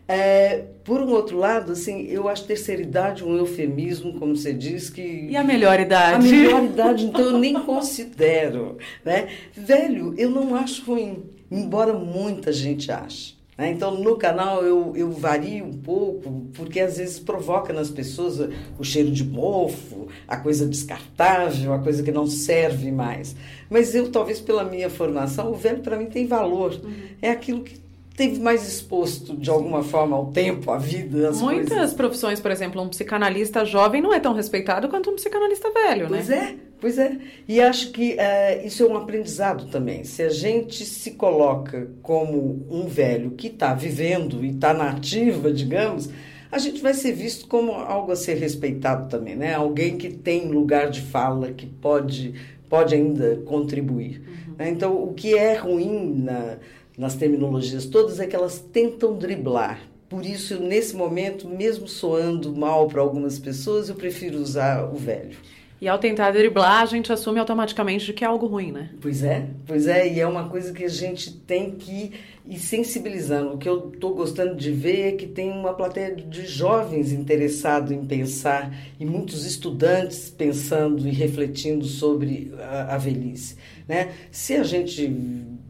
É, 0.09 0.65
por 0.85 1.01
um 1.03 1.11
outro 1.11 1.37
lado, 1.37 1.73
assim, 1.73 2.07
eu 2.07 2.29
acho 2.29 2.45
terceira 2.45 2.81
idade 2.81 3.25
um 3.25 3.37
eufemismo, 3.37 4.19
como 4.19 4.37
você 4.37 4.53
diz, 4.53 4.89
que... 4.89 5.03
E 5.03 5.37
a 5.37 5.43
melhor 5.43 5.79
idade? 5.81 6.29
A 6.29 6.31
melhor 6.31 6.65
idade, 6.65 7.05
então, 7.05 7.21
eu 7.23 7.39
nem 7.39 7.55
considero. 7.55 8.79
Né? 9.05 9.29
Velho, 9.53 10.15
eu 10.17 10.31
não 10.31 10.55
acho 10.55 10.85
ruim, 10.85 11.25
embora 11.51 11.93
muita 11.93 12.53
gente 12.53 12.91
ache. 12.91 13.36
Né? 13.57 13.71
Então, 13.71 13.95
no 13.95 14.17
canal 14.17 14.63
eu, 14.63 14.93
eu 14.95 15.11
vario 15.11 15.65
um 15.65 15.73
pouco, 15.73 16.47
porque 16.55 16.79
às 16.81 16.99
vezes 16.99 17.19
provoca 17.19 17.73
nas 17.73 17.91
pessoas 17.91 18.51
o 18.79 18.85
cheiro 18.85 19.11
de 19.11 19.25
mofo, 19.25 20.09
a 20.29 20.37
coisa 20.37 20.67
descartável, 20.67 21.73
a 21.73 21.79
coisa 21.79 22.03
que 22.03 22.13
não 22.13 22.27
serve 22.27 22.93
mais. 22.93 23.35
Mas 23.71 23.95
eu, 23.95 24.11
talvez 24.11 24.41
pela 24.41 24.65
minha 24.65 24.91
formação, 24.91 25.51
o 25.51 25.55
velho 25.55 25.81
para 25.81 25.97
mim 25.97 26.07
tem 26.07 26.27
valor. 26.27 26.73
Uhum. 26.85 26.93
É 27.23 27.31
aquilo 27.31 27.63
que 27.63 27.81
teve 28.17 28.41
mais 28.41 28.67
exposto 28.67 29.37
de 29.37 29.51
alguma 29.51 29.83
forma 29.83 30.17
ao 30.17 30.27
tempo, 30.27 30.71
à 30.71 30.79
vida, 30.79 31.29
às 31.29 31.41
Muitas 31.41 31.69
coisas. 31.69 31.95
profissões, 31.95 32.41
por 32.41 32.51
exemplo, 32.51 32.81
um 32.81 32.89
psicanalista 32.89 33.65
jovem 33.65 34.01
não 34.01 34.13
é 34.13 34.19
tão 34.19 34.33
respeitado 34.33 34.89
quanto 34.89 35.11
um 35.11 35.17
psicanalista 35.17 35.71
velho, 35.71 36.09
pois 36.09 36.29
né? 36.29 36.37
Pois 36.37 36.51
é, 36.51 36.57
pois 36.81 36.99
é. 36.99 37.17
E 37.49 37.61
acho 37.61 37.91
que 37.91 38.15
uh, 38.15 38.67
isso 38.67 38.83
é 38.83 38.87
um 38.87 38.97
aprendizado 38.97 39.67
também. 39.67 40.05
Se 40.05 40.23
a 40.23 40.29
gente 40.29 40.85
se 40.85 41.13
coloca 41.13 41.89
como 42.03 42.67
um 42.71 42.87
velho 42.87 43.33
que 43.33 43.49
está 43.49 43.75
vivendo 43.75 44.45
e 44.45 44.51
está 44.51 44.73
na 44.73 44.91
ativa, 44.91 45.53
digamos, 45.53 46.09
a 46.51 46.59
gente 46.59 46.81
vai 46.81 46.95
ser 46.95 47.13
visto 47.13 47.47
como 47.49 47.73
algo 47.73 48.13
a 48.13 48.17
ser 48.17 48.35
respeitado 48.35 49.09
também, 49.09 49.37
né? 49.37 49.55
Alguém 49.55 49.97
que 49.97 50.11
tem 50.11 50.49
lugar 50.49 50.91
de 50.91 51.01
fala, 51.01 51.53
que 51.53 51.67
pode, 51.67 52.35
pode 52.69 52.95
ainda 52.95 53.37
contribuir. 53.45 54.21
Uhum. 54.21 54.55
Né? 54.59 54.71
Então, 54.71 55.03
o 55.03 55.13
que 55.13 55.37
é 55.37 55.55
ruim 55.55 56.23
na 56.23 56.59
nas 56.97 57.15
terminologias 57.15 57.85
todas 57.87 58.19
é 58.21 58.27
que 58.27 58.35
elas 58.35 58.59
tentam 58.59 59.17
driblar. 59.17 59.81
Por 60.09 60.25
isso, 60.25 60.61
nesse 60.61 60.95
momento, 60.95 61.49
mesmo 61.49 61.89
soando 61.89 62.55
mal 62.55 62.87
para 62.87 63.01
algumas 63.01 63.39
pessoas, 63.39 63.89
eu 63.89 63.97
prefiro 63.97 64.39
usar 64.39 64.85
o 64.85 64.95
velho. 64.95 65.37
E 65.81 65.89
ao 65.89 65.99
tentar 65.99 66.31
driblar, 66.31 66.83
a 66.83 66.87
gente 66.87 67.13
assume 67.13 67.39
automaticamente 67.39 68.13
que 68.13 68.25
é 68.25 68.27
algo 68.27 68.47
ruim, 68.47 68.73
né? 68.73 68.91
Pois 69.01 69.23
é, 69.23 69.47
pois 69.67 69.87
é, 69.87 70.11
e 70.11 70.19
é 70.19 70.27
uma 70.27 70.49
coisa 70.49 70.73
que 70.73 70.85
a 70.85 70.89
gente 70.89 71.31
tem 71.31 71.73
que 71.73 72.13
ir 72.47 72.59
sensibilizando. 72.59 73.55
O 73.55 73.59
que 73.59 73.69
eu 73.69 73.91
estou 73.93 74.15
gostando 74.15 74.55
de 74.55 74.71
ver 74.71 75.01
é 75.09 75.13
que 75.13 75.27
tem 75.27 75.51
uma 75.51 75.75
plateia 75.75 76.15
de 76.15 76.47
jovens 76.47 77.13
interessados 77.13 77.93
em 77.93 78.05
pensar 78.05 78.75
e 78.99 79.05
muitos 79.05 79.45
estudantes 79.45 80.31
pensando 80.31 81.07
e 81.07 81.11
refletindo 81.11 81.85
sobre 81.85 82.55
a, 82.59 82.95
a 82.95 82.99
velhice. 82.99 83.57
Né? 83.87 84.13
Se 84.31 84.55
a 84.55 84.63
gente 84.63 85.07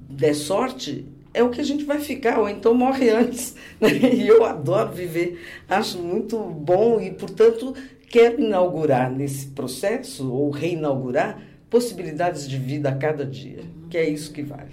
der 0.08 0.34
sorte, 0.34 1.04
é 1.34 1.42
o 1.42 1.50
que 1.50 1.60
a 1.60 1.64
gente 1.64 1.84
vai 1.84 1.98
ficar, 1.98 2.38
ou 2.38 2.48
então 2.48 2.72
morre 2.72 3.10
antes. 3.12 3.54
Né? 3.80 3.90
E 4.14 4.28
eu 4.28 4.44
adoro 4.44 4.92
viver, 4.92 5.38
acho 5.68 5.98
muito 5.98 6.38
bom 6.38 7.00
e, 7.00 7.10
portanto, 7.10 7.74
quero 8.16 8.40
inaugurar 8.40 9.10
nesse 9.10 9.48
processo, 9.48 10.32
ou 10.32 10.48
reinaugurar, 10.48 11.38
possibilidades 11.68 12.48
de 12.48 12.56
vida 12.56 12.88
a 12.88 12.94
cada 12.94 13.26
dia, 13.26 13.60
que 13.90 13.98
é 13.98 14.08
isso 14.08 14.32
que 14.32 14.40
vale. 14.40 14.70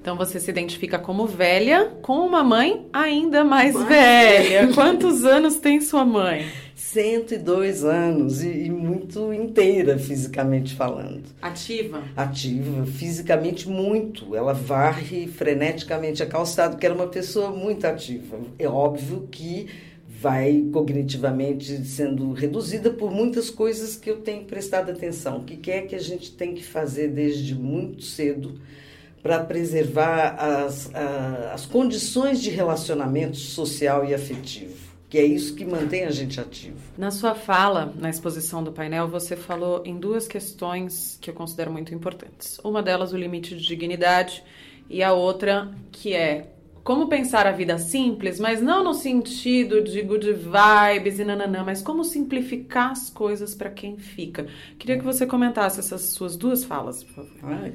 Então 0.00 0.16
você 0.16 0.38
se 0.38 0.48
identifica 0.48 0.96
como 0.96 1.26
velha 1.26 1.86
com 2.02 2.18
uma 2.18 2.44
mãe 2.44 2.86
ainda 2.92 3.42
mais 3.42 3.74
velha. 3.88 4.72
Quantos 4.72 5.24
anos 5.24 5.56
tem 5.56 5.80
sua 5.80 6.04
mãe? 6.04 6.46
102 6.76 7.84
anos 7.84 8.44
e, 8.44 8.66
e, 8.66 8.70
muito 8.70 9.32
inteira 9.32 9.98
fisicamente 9.98 10.74
falando. 10.74 11.24
Ativa? 11.42 12.00
Ativa, 12.14 12.86
fisicamente 12.86 13.68
muito. 13.68 14.36
Ela 14.36 14.52
varre 14.52 15.26
freneticamente 15.26 16.22
a 16.22 16.26
calçada, 16.26 16.72
porque 16.72 16.86
era 16.86 16.94
uma 16.94 17.08
pessoa 17.08 17.50
muito 17.50 17.84
ativa. 17.86 18.38
É 18.56 18.68
óbvio 18.68 19.26
que 19.32 19.66
vai 20.24 20.70
cognitivamente 20.72 21.84
sendo 21.84 22.32
reduzida 22.32 22.88
por 22.88 23.10
muitas 23.10 23.50
coisas 23.50 23.94
que 23.94 24.10
eu 24.10 24.22
tenho 24.22 24.46
prestado 24.46 24.90
atenção. 24.90 25.36
O 25.40 25.44
que 25.44 25.70
é 25.70 25.82
que 25.82 25.94
a 25.94 26.00
gente 26.00 26.32
tem 26.32 26.54
que 26.54 26.64
fazer 26.64 27.08
desde 27.08 27.54
muito 27.54 28.02
cedo 28.02 28.58
para 29.22 29.44
preservar 29.44 30.34
as, 30.38 30.90
as 31.52 31.66
condições 31.66 32.40
de 32.40 32.48
relacionamento 32.48 33.36
social 33.36 34.02
e 34.06 34.14
afetivo? 34.14 34.94
que 35.06 35.18
é 35.18 35.24
isso 35.24 35.54
que 35.54 35.64
mantém 35.64 36.02
a 36.02 36.10
gente 36.10 36.40
ativo. 36.40 36.76
Na 36.98 37.12
sua 37.12 37.36
fala, 37.36 37.94
na 37.96 38.10
exposição 38.10 38.64
do 38.64 38.72
painel, 38.72 39.06
você 39.06 39.36
falou 39.36 39.80
em 39.84 39.96
duas 39.96 40.26
questões 40.26 41.16
que 41.20 41.30
eu 41.30 41.34
considero 41.34 41.70
muito 41.70 41.94
importantes. 41.94 42.58
Uma 42.64 42.82
delas, 42.82 43.12
o 43.12 43.16
limite 43.16 43.54
de 43.54 43.64
dignidade, 43.64 44.42
e 44.90 45.04
a 45.04 45.12
outra, 45.12 45.70
que 45.92 46.12
é 46.12 46.53
como 46.84 47.08
pensar 47.08 47.46
a 47.46 47.50
vida 47.50 47.78
simples, 47.78 48.38
mas 48.38 48.60
não 48.60 48.84
no 48.84 48.92
sentido 48.92 49.82
de 49.82 50.02
good 50.02 50.30
vibes 50.34 51.18
e 51.18 51.24
nananã, 51.24 51.64
mas 51.64 51.80
como 51.80 52.04
simplificar 52.04 52.90
as 52.90 53.08
coisas 53.08 53.54
para 53.54 53.70
quem 53.70 53.96
fica. 53.96 54.46
Queria 54.78 54.98
que 54.98 55.04
você 55.04 55.26
comentasse 55.26 55.80
essas 55.80 56.02
suas 56.10 56.36
duas 56.36 56.62
falas, 56.62 57.02
por 57.02 57.24
favor. 57.24 57.72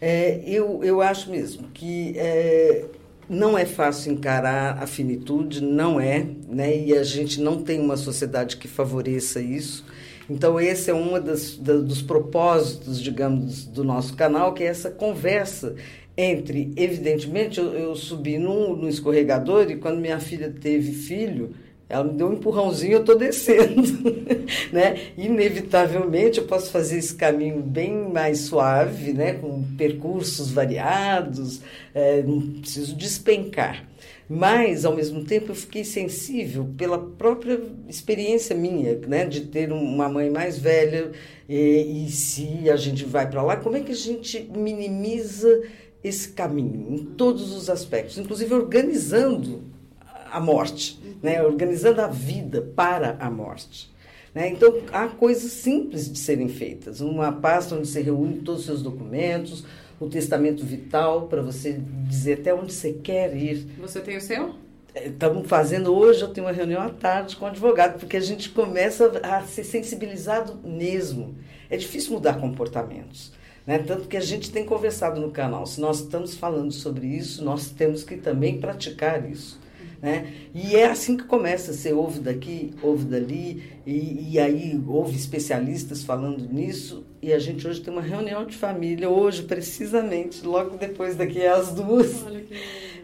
É, 0.00 0.42
eu, 0.44 0.82
eu 0.82 1.00
acho 1.00 1.30
mesmo 1.30 1.68
que 1.72 2.14
é, 2.16 2.86
não 3.28 3.56
é 3.56 3.64
fácil 3.64 4.12
encarar 4.12 4.82
a 4.82 4.86
finitude, 4.88 5.62
não 5.62 6.00
é, 6.00 6.26
né? 6.48 6.76
E 6.76 6.98
a 6.98 7.04
gente 7.04 7.40
não 7.40 7.62
tem 7.62 7.80
uma 7.80 7.96
sociedade 7.96 8.56
que 8.56 8.66
favoreça 8.66 9.40
isso. 9.40 9.84
Então, 10.28 10.58
esse 10.58 10.90
é 10.90 10.94
um 10.94 11.12
dos 11.84 12.02
propósitos, 12.02 13.00
digamos, 13.00 13.64
do 13.64 13.84
nosso 13.84 14.16
canal, 14.16 14.54
que 14.54 14.62
é 14.62 14.66
essa 14.66 14.90
conversa 14.90 15.74
entre, 16.22 16.72
evidentemente, 16.76 17.58
eu, 17.58 17.72
eu 17.72 17.96
subi 17.96 18.38
no 18.38 18.88
escorregador 18.88 19.70
e 19.70 19.76
quando 19.76 20.00
minha 20.00 20.20
filha 20.20 20.52
teve 20.60 20.92
filho, 20.92 21.54
ela 21.92 22.04
me 22.04 22.14
deu 22.14 22.28
um 22.28 22.32
empurrãozinho, 22.32 22.94
eu 22.94 23.00
estou 23.00 23.18
descendo. 23.18 23.82
né? 24.72 24.96
Inevitavelmente, 25.14 26.38
eu 26.38 26.46
posso 26.46 26.70
fazer 26.70 26.96
esse 26.96 27.14
caminho 27.14 27.60
bem 27.60 27.92
mais 28.10 28.40
suave, 28.40 29.12
né? 29.12 29.34
com 29.34 29.62
percursos 29.76 30.50
variados, 30.50 31.60
é, 31.94 32.22
não 32.22 32.40
preciso 32.40 32.96
despencar. 32.96 33.86
Mas, 34.26 34.86
ao 34.86 34.96
mesmo 34.96 35.24
tempo, 35.24 35.50
eu 35.50 35.54
fiquei 35.54 35.84
sensível 35.84 36.66
pela 36.78 36.98
própria 36.98 37.60
experiência 37.86 38.56
minha, 38.56 38.98
né? 39.06 39.26
de 39.26 39.42
ter 39.42 39.70
uma 39.70 40.08
mãe 40.08 40.30
mais 40.30 40.58
velha. 40.58 41.10
E, 41.46 42.06
e 42.06 42.10
se 42.10 42.70
a 42.70 42.76
gente 42.76 43.04
vai 43.04 43.28
para 43.28 43.42
lá, 43.42 43.56
como 43.56 43.76
é 43.76 43.80
que 43.80 43.92
a 43.92 43.96
gente 43.96 44.50
minimiza 44.56 45.62
esse 46.02 46.30
caminho 46.30 46.94
em 46.94 47.04
todos 47.04 47.52
os 47.52 47.70
aspectos, 47.70 48.18
inclusive 48.18 48.52
organizando 48.54 49.62
a 50.30 50.40
morte, 50.40 50.98
né? 51.22 51.42
organizando 51.42 52.00
a 52.00 52.06
vida 52.06 52.62
para 52.74 53.16
a 53.20 53.30
morte. 53.30 53.92
Né? 54.34 54.48
Então, 54.48 54.80
há 54.92 55.08
coisas 55.08 55.52
simples 55.52 56.10
de 56.10 56.18
serem 56.18 56.48
feitas. 56.48 57.00
Uma 57.00 57.30
pasta 57.32 57.74
onde 57.74 57.86
você 57.86 58.00
reúne 58.00 58.38
todos 58.38 58.62
os 58.62 58.66
seus 58.66 58.82
documentos, 58.82 59.64
o 60.00 60.08
testamento 60.08 60.64
vital, 60.64 61.28
para 61.28 61.42
você 61.42 61.80
dizer 62.08 62.40
até 62.40 62.54
onde 62.54 62.72
você 62.72 62.92
quer 62.92 63.36
ir. 63.36 63.66
Você 63.78 64.00
tem 64.00 64.16
o 64.16 64.20
seu? 64.20 64.54
Estamos 64.94 65.46
fazendo 65.48 65.94
hoje, 65.94 66.20
eu 66.20 66.28
tenho 66.28 66.46
uma 66.46 66.52
reunião 66.52 66.82
à 66.82 66.90
tarde 66.90 67.36
com 67.36 67.44
o 67.44 67.48
advogado, 67.48 67.98
porque 67.98 68.16
a 68.16 68.20
gente 68.20 68.50
começa 68.50 69.10
a 69.22 69.42
ser 69.42 69.64
sensibilizado 69.64 70.58
mesmo. 70.66 71.34
É 71.70 71.76
difícil 71.76 72.12
mudar 72.12 72.34
comportamentos. 72.34 73.32
Né? 73.66 73.78
Tanto 73.78 74.08
que 74.08 74.16
a 74.16 74.20
gente 74.20 74.50
tem 74.50 74.64
conversado 74.64 75.20
no 75.20 75.30
canal. 75.30 75.66
Se 75.66 75.80
nós 75.80 76.00
estamos 76.00 76.34
falando 76.34 76.72
sobre 76.72 77.06
isso, 77.06 77.44
nós 77.44 77.70
temos 77.70 78.02
que 78.02 78.16
também 78.16 78.58
praticar 78.58 79.28
isso. 79.28 79.60
Né? 80.02 80.32
E 80.52 80.74
é 80.74 80.86
assim 80.86 81.16
que 81.16 81.22
começa, 81.22 81.72
você 81.72 81.92
ouve 81.92 82.18
daqui, 82.18 82.74
ouve 82.82 83.04
dali, 83.04 83.62
e, 83.86 84.32
e, 84.32 84.38
aí 84.40 84.82
ouve 84.88 85.16
especialistas 85.16 86.02
falando 86.02 86.44
nisso, 86.52 87.04
e 87.22 87.32
a 87.32 87.38
gente 87.38 87.68
hoje 87.68 87.80
tem 87.80 87.92
uma 87.92 88.02
reunião 88.02 88.44
de 88.44 88.56
família, 88.56 89.08
hoje 89.08 89.44
precisamente, 89.44 90.44
logo 90.44 90.76
depois 90.76 91.14
daqui 91.14 91.46
às 91.46 91.72
duas, 91.72 92.24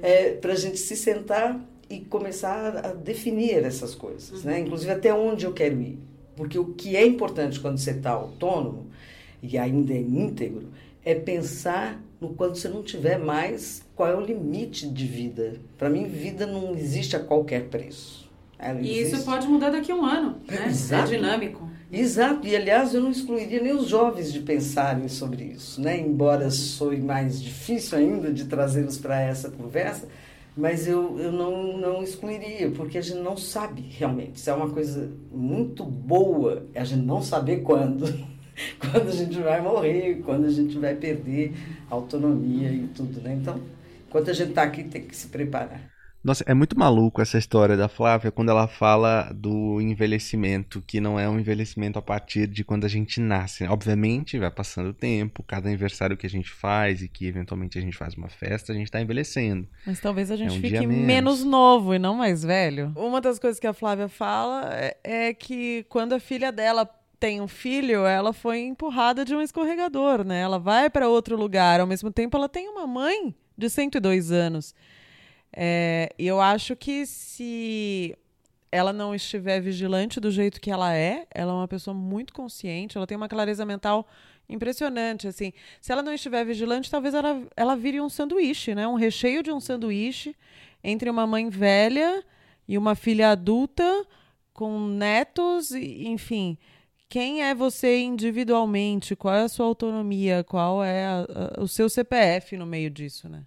é, 0.02 0.32
para 0.32 0.54
a 0.54 0.56
gente 0.56 0.76
se 0.76 0.96
sentar 0.96 1.64
e 1.88 2.00
começar 2.00 2.84
a 2.84 2.92
definir 2.92 3.64
essas 3.64 3.94
coisas, 3.94 4.42
né? 4.42 4.54
uhum. 4.54 4.58
né? 4.58 4.66
inclusive 4.66 4.90
até 4.90 5.14
onde 5.14 5.46
eu 5.46 5.52
quero 5.52 5.80
ir. 5.80 6.00
Porque 6.34 6.58
o 6.58 6.66
que 6.74 6.96
é 6.96 7.06
importante 7.06 7.60
quando 7.60 7.78
você 7.78 7.92
está 7.92 8.10
autônomo 8.10 8.88
e 9.42 9.56
ainda 9.56 9.92
é 9.92 10.00
íntegro 10.00 10.68
é 11.08 11.14
pensar 11.14 11.98
no 12.20 12.34
quando 12.34 12.56
você 12.56 12.68
não 12.68 12.82
tiver 12.82 13.18
mais, 13.18 13.82
qual 13.96 14.10
é 14.10 14.14
o 14.14 14.20
limite 14.20 14.86
de 14.86 15.06
vida. 15.06 15.54
Para 15.78 15.88
mim, 15.88 16.04
vida 16.04 16.46
não 16.46 16.74
existe 16.74 17.16
a 17.16 17.20
qualquer 17.20 17.68
preço. 17.68 18.28
e 18.82 19.00
isso 19.00 19.24
pode 19.24 19.46
mudar 19.46 19.70
daqui 19.70 19.90
a 19.90 19.94
um 19.94 20.04
ano, 20.04 20.36
né? 20.46 20.66
Exato. 20.66 21.14
É 21.14 21.16
dinâmico. 21.16 21.68
Exato, 21.90 22.46
e 22.46 22.54
aliás 22.54 22.92
eu 22.92 23.00
não 23.00 23.10
excluiria 23.10 23.62
nem 23.62 23.72
os 23.72 23.88
jovens 23.88 24.30
de 24.30 24.40
pensarem 24.40 25.08
sobre 25.08 25.44
isso, 25.44 25.80
né? 25.80 25.98
Embora 25.98 26.50
soe 26.50 27.00
mais 27.00 27.40
difícil 27.40 27.96
ainda 27.96 28.30
de 28.30 28.44
trazê-los 28.44 28.98
para 28.98 29.18
essa 29.18 29.50
conversa, 29.50 30.06
Mas 30.54 30.86
eu, 30.86 31.18
eu 31.18 31.32
não, 31.32 31.78
não 31.78 32.02
excluiria, 32.02 32.70
porque 32.72 32.98
a 32.98 33.00
gente 33.00 33.20
não 33.20 33.36
sabe 33.38 33.80
realmente. 33.88 34.40
Se 34.40 34.50
é 34.50 34.52
uma 34.52 34.68
coisa 34.68 35.10
muito 35.32 35.84
boa, 35.84 36.66
a 36.74 36.84
gente 36.84 37.06
não 37.06 37.22
saber 37.22 37.62
quando. 37.62 38.04
quando 38.78 39.08
a 39.08 39.12
gente 39.12 39.38
vai 39.40 39.60
morrer, 39.60 40.22
quando 40.24 40.46
a 40.46 40.50
gente 40.50 40.78
vai 40.78 40.94
perder 40.94 41.54
a 41.90 41.94
autonomia 41.94 42.70
e 42.70 42.88
tudo, 42.88 43.20
né? 43.20 43.34
Então, 43.40 43.60
enquanto 44.06 44.30
a 44.30 44.34
gente 44.34 44.50
está 44.50 44.62
aqui, 44.62 44.84
tem 44.84 45.02
que 45.02 45.16
se 45.16 45.28
preparar. 45.28 45.98
Nossa, 46.22 46.44
é 46.48 46.52
muito 46.52 46.76
maluco 46.76 47.22
essa 47.22 47.38
história 47.38 47.76
da 47.76 47.88
Flávia 47.88 48.32
quando 48.32 48.50
ela 48.50 48.66
fala 48.66 49.30
do 49.32 49.80
envelhecimento, 49.80 50.82
que 50.84 51.00
não 51.00 51.18
é 51.18 51.28
um 51.28 51.38
envelhecimento 51.38 51.96
a 51.98 52.02
partir 52.02 52.48
de 52.48 52.64
quando 52.64 52.84
a 52.84 52.88
gente 52.88 53.20
nasce. 53.20 53.64
Obviamente, 53.64 54.36
vai 54.36 54.50
passando 54.50 54.90
o 54.90 54.92
tempo, 54.92 55.44
cada 55.44 55.68
aniversário 55.68 56.16
que 56.16 56.26
a 56.26 56.30
gente 56.30 56.50
faz 56.50 57.02
e 57.02 57.08
que 57.08 57.26
eventualmente 57.26 57.78
a 57.78 57.80
gente 57.80 57.96
faz 57.96 58.14
uma 58.14 58.28
festa, 58.28 58.72
a 58.72 58.74
gente 58.74 58.86
está 58.86 59.00
envelhecendo. 59.00 59.68
Mas 59.86 60.00
talvez 60.00 60.30
a 60.30 60.36
gente 60.36 60.54
é 60.54 60.58
um 60.58 60.60
fique 60.60 60.86
menos. 60.86 61.06
menos. 61.06 61.44
novo 61.44 61.94
e 61.94 62.00
não 62.00 62.16
mais 62.16 62.42
velho. 62.42 62.92
Uma 62.96 63.20
das 63.20 63.38
coisas 63.38 63.60
que 63.60 63.66
a 63.66 63.72
Flávia 63.72 64.08
fala 64.08 64.70
é, 64.74 64.96
é 65.04 65.32
que 65.32 65.86
quando 65.88 66.14
a 66.14 66.20
filha 66.20 66.50
dela 66.50 66.84
tem 67.18 67.40
um 67.40 67.48
filho, 67.48 68.06
ela 68.06 68.32
foi 68.32 68.60
empurrada 68.60 69.24
de 69.24 69.34
um 69.34 69.42
escorregador, 69.42 70.24
né? 70.24 70.40
Ela 70.40 70.58
vai 70.58 70.88
para 70.88 71.08
outro 71.08 71.36
lugar. 71.36 71.80
Ao 71.80 71.86
mesmo 71.86 72.10
tempo, 72.10 72.36
ela 72.36 72.48
tem 72.48 72.68
uma 72.68 72.86
mãe 72.86 73.34
de 73.56 73.68
102 73.68 74.30
anos. 74.30 74.74
É, 75.52 76.14
eu 76.18 76.40
acho 76.40 76.76
que 76.76 77.04
se 77.06 78.16
ela 78.70 78.92
não 78.92 79.14
estiver 79.14 79.60
vigilante 79.60 80.20
do 80.20 80.30
jeito 80.30 80.60
que 80.60 80.70
ela 80.70 80.94
é, 80.94 81.26
ela 81.34 81.52
é 81.52 81.54
uma 81.54 81.68
pessoa 81.68 81.94
muito 81.94 82.32
consciente, 82.32 82.96
ela 82.96 83.06
tem 83.06 83.16
uma 83.16 83.28
clareza 83.28 83.64
mental 83.64 84.06
impressionante, 84.48 85.26
assim. 85.26 85.52
Se 85.80 85.90
ela 85.90 86.02
não 86.02 86.12
estiver 86.12 86.44
vigilante, 86.44 86.90
talvez 86.90 87.14
ela, 87.14 87.42
ela 87.56 87.74
vire 87.74 88.00
um 88.00 88.08
sanduíche, 88.08 88.74
né? 88.74 88.86
Um 88.86 88.94
recheio 88.94 89.42
de 89.42 89.50
um 89.50 89.58
sanduíche 89.58 90.36
entre 90.84 91.10
uma 91.10 91.26
mãe 91.26 91.48
velha 91.48 92.22
e 92.68 92.78
uma 92.78 92.94
filha 92.94 93.30
adulta 93.30 94.06
com 94.52 94.86
netos, 94.86 95.72
enfim 95.72 96.56
quem 97.08 97.42
é 97.42 97.54
você 97.54 98.00
individualmente, 98.00 99.16
qual 99.16 99.34
é 99.34 99.42
a 99.42 99.48
sua 99.48 99.66
autonomia, 99.66 100.44
qual 100.44 100.84
é 100.84 101.06
a, 101.06 101.26
a, 101.56 101.62
o 101.62 101.66
seu 101.66 101.88
CPF 101.88 102.56
no 102.56 102.66
meio 102.66 102.90
disso, 102.90 103.28
né? 103.28 103.44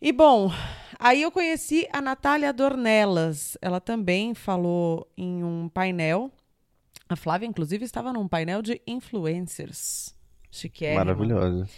E 0.00 0.12
bom, 0.12 0.50
aí 0.98 1.22
eu 1.22 1.30
conheci 1.30 1.88
a 1.92 2.02
Natália 2.02 2.52
Dornelas. 2.52 3.56
Ela 3.62 3.80
também 3.80 4.34
falou 4.34 5.10
em 5.16 5.42
um 5.42 5.68
painel. 5.68 6.30
A 7.08 7.16
Flávia, 7.16 7.46
inclusive, 7.46 7.84
estava 7.84 8.12
num 8.12 8.28
painel 8.28 8.60
de 8.60 8.82
influencers. 8.86 10.14
Chiquérrima. 10.50 11.04
Maravilhosa. 11.04 11.68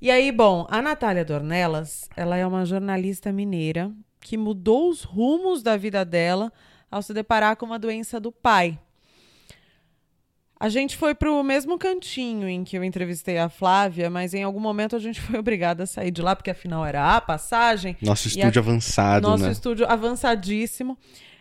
E 0.00 0.10
aí, 0.10 0.30
bom, 0.30 0.66
a 0.68 0.82
Natália 0.82 1.24
Dornelas, 1.24 2.08
ela 2.16 2.36
é 2.36 2.46
uma 2.46 2.64
jornalista 2.64 3.32
mineira 3.32 3.90
que 4.20 4.36
mudou 4.36 4.88
os 4.88 5.02
rumos 5.02 5.62
da 5.62 5.76
vida 5.76 6.04
dela 6.04 6.52
ao 6.90 7.02
se 7.02 7.12
deparar 7.12 7.56
com 7.56 7.66
uma 7.66 7.78
doença 7.78 8.20
do 8.20 8.30
pai. 8.30 8.78
A 10.64 10.70
gente 10.70 10.96
foi 10.96 11.14
para 11.14 11.30
o 11.30 11.42
mesmo 11.42 11.76
cantinho 11.76 12.48
em 12.48 12.64
que 12.64 12.74
eu 12.78 12.82
entrevistei 12.82 13.36
a 13.36 13.50
Flávia, 13.50 14.08
mas 14.08 14.32
em 14.32 14.42
algum 14.42 14.58
momento 14.58 14.96
a 14.96 14.98
gente 14.98 15.20
foi 15.20 15.36
obrigada 15.38 15.82
a 15.82 15.86
sair 15.86 16.10
de 16.10 16.22
lá, 16.22 16.34
porque 16.34 16.50
afinal 16.50 16.86
era 16.86 17.14
a 17.14 17.20
passagem. 17.20 17.94
Nosso 18.00 18.28
estúdio 18.28 18.62
a... 18.62 18.64
avançado, 18.64 19.28
Nosso 19.28 19.44
né? 19.44 19.52
estúdio 19.52 19.86
avançadíssimo. 19.86 20.96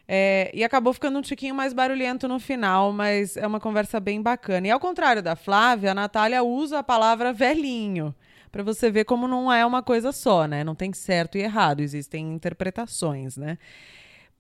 É, 0.05 0.51
e 0.53 0.61
acabou 0.61 0.91
ficando 0.91 1.17
um 1.17 1.21
tiquinho 1.21 1.55
mais 1.55 1.71
barulhento 1.71 2.27
no 2.27 2.37
final, 2.37 2.91
mas 2.91 3.37
é 3.37 3.47
uma 3.47 3.61
conversa 3.61 3.97
bem 3.97 4.21
bacana. 4.21 4.67
E 4.67 4.71
ao 4.71 4.79
contrário 4.79 5.23
da 5.23 5.37
Flávia, 5.37 5.91
a 5.91 5.95
Natália 5.95 6.43
usa 6.43 6.79
a 6.79 6.83
palavra 6.83 7.31
velhinho 7.31 8.13
para 8.51 8.61
você 8.61 8.91
ver 8.91 9.05
como 9.05 9.25
não 9.25 9.49
é 9.49 9.65
uma 9.65 9.81
coisa 9.81 10.11
só, 10.11 10.45
né? 10.45 10.65
Não 10.65 10.75
tem 10.75 10.91
certo 10.91 11.37
e 11.37 11.41
errado, 11.41 11.79
existem 11.79 12.33
interpretações, 12.33 13.37
né? 13.37 13.57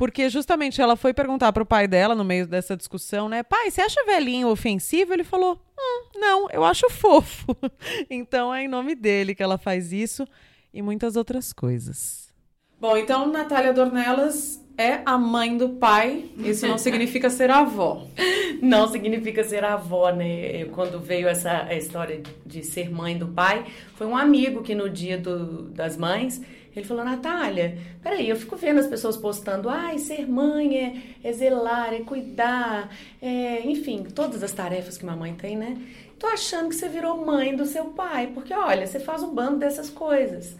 Porque 0.03 0.29
justamente 0.29 0.81
ela 0.81 0.97
foi 0.97 1.13
perguntar 1.13 1.53
pro 1.53 1.65
pai 1.65 1.87
dela 1.87 2.13
no 2.13 2.25
meio 2.25 2.45
dessa 2.45 2.75
discussão, 2.75 3.29
né? 3.29 3.41
Pai, 3.41 3.71
você 3.71 3.79
acha 3.79 4.03
velhinho 4.03 4.49
ofensivo? 4.49 5.13
Ele 5.13 5.23
falou: 5.23 5.57
hum, 5.79 6.19
não, 6.19 6.49
eu 6.51 6.65
acho 6.65 6.89
fofo. 6.89 7.55
então 8.09 8.53
é 8.53 8.65
em 8.65 8.67
nome 8.67 8.95
dele 8.95 9.33
que 9.33 9.41
ela 9.41 9.57
faz 9.57 9.93
isso 9.93 10.27
e 10.73 10.81
muitas 10.81 11.15
outras 11.15 11.53
coisas. 11.53 12.33
Bom, 12.81 12.97
então 12.97 13.31
Natália 13.31 13.71
Dornelas 13.71 14.61
é 14.77 14.99
a 15.05 15.17
mãe 15.17 15.55
do 15.55 15.69
pai. 15.69 16.25
Isso 16.37 16.67
não 16.67 16.77
significa 16.77 17.29
ser 17.29 17.49
avó. 17.49 18.05
Não 18.61 18.87
significa 18.87 19.43
ser 19.43 19.63
avó, 19.65 20.09
né? 20.09 20.65
Quando 20.65 20.99
veio 20.99 21.27
essa 21.27 21.73
história 21.73 22.21
de 22.45 22.63
ser 22.63 22.89
mãe 22.89 23.17
do 23.17 23.27
pai, 23.27 23.65
foi 23.95 24.07
um 24.07 24.15
amigo 24.15 24.63
que 24.63 24.73
no 24.73 24.89
dia 24.89 25.17
do, 25.17 25.63
das 25.63 25.97
mães 25.97 26.41
ele 26.75 26.85
falou, 26.85 27.03
Natália, 27.03 27.77
peraí, 28.01 28.27
eu 28.27 28.35
fico 28.35 28.55
vendo 28.55 28.79
as 28.79 28.87
pessoas 28.87 29.15
postando, 29.15 29.69
ai, 29.69 29.99
ser 29.99 30.27
mãe 30.27 30.77
é, 30.77 31.27
é 31.29 31.31
zelar, 31.31 31.93
é 31.93 31.99
cuidar, 31.99 32.89
é, 33.21 33.61
enfim, 33.67 34.03
todas 34.03 34.43
as 34.43 34.51
tarefas 34.51 34.97
que 34.97 35.03
uma 35.03 35.15
mãe 35.15 35.33
tem, 35.35 35.55
né? 35.55 35.77
Tô 36.17 36.27
achando 36.27 36.69
que 36.69 36.75
você 36.75 36.87
virou 36.87 37.23
mãe 37.25 37.55
do 37.55 37.65
seu 37.65 37.85
pai, 37.85 38.31
porque 38.33 38.53
olha, 38.53 38.87
você 38.87 38.99
faz 38.99 39.21
um 39.21 39.33
bando 39.33 39.57
dessas 39.57 39.89
coisas. 39.89 40.55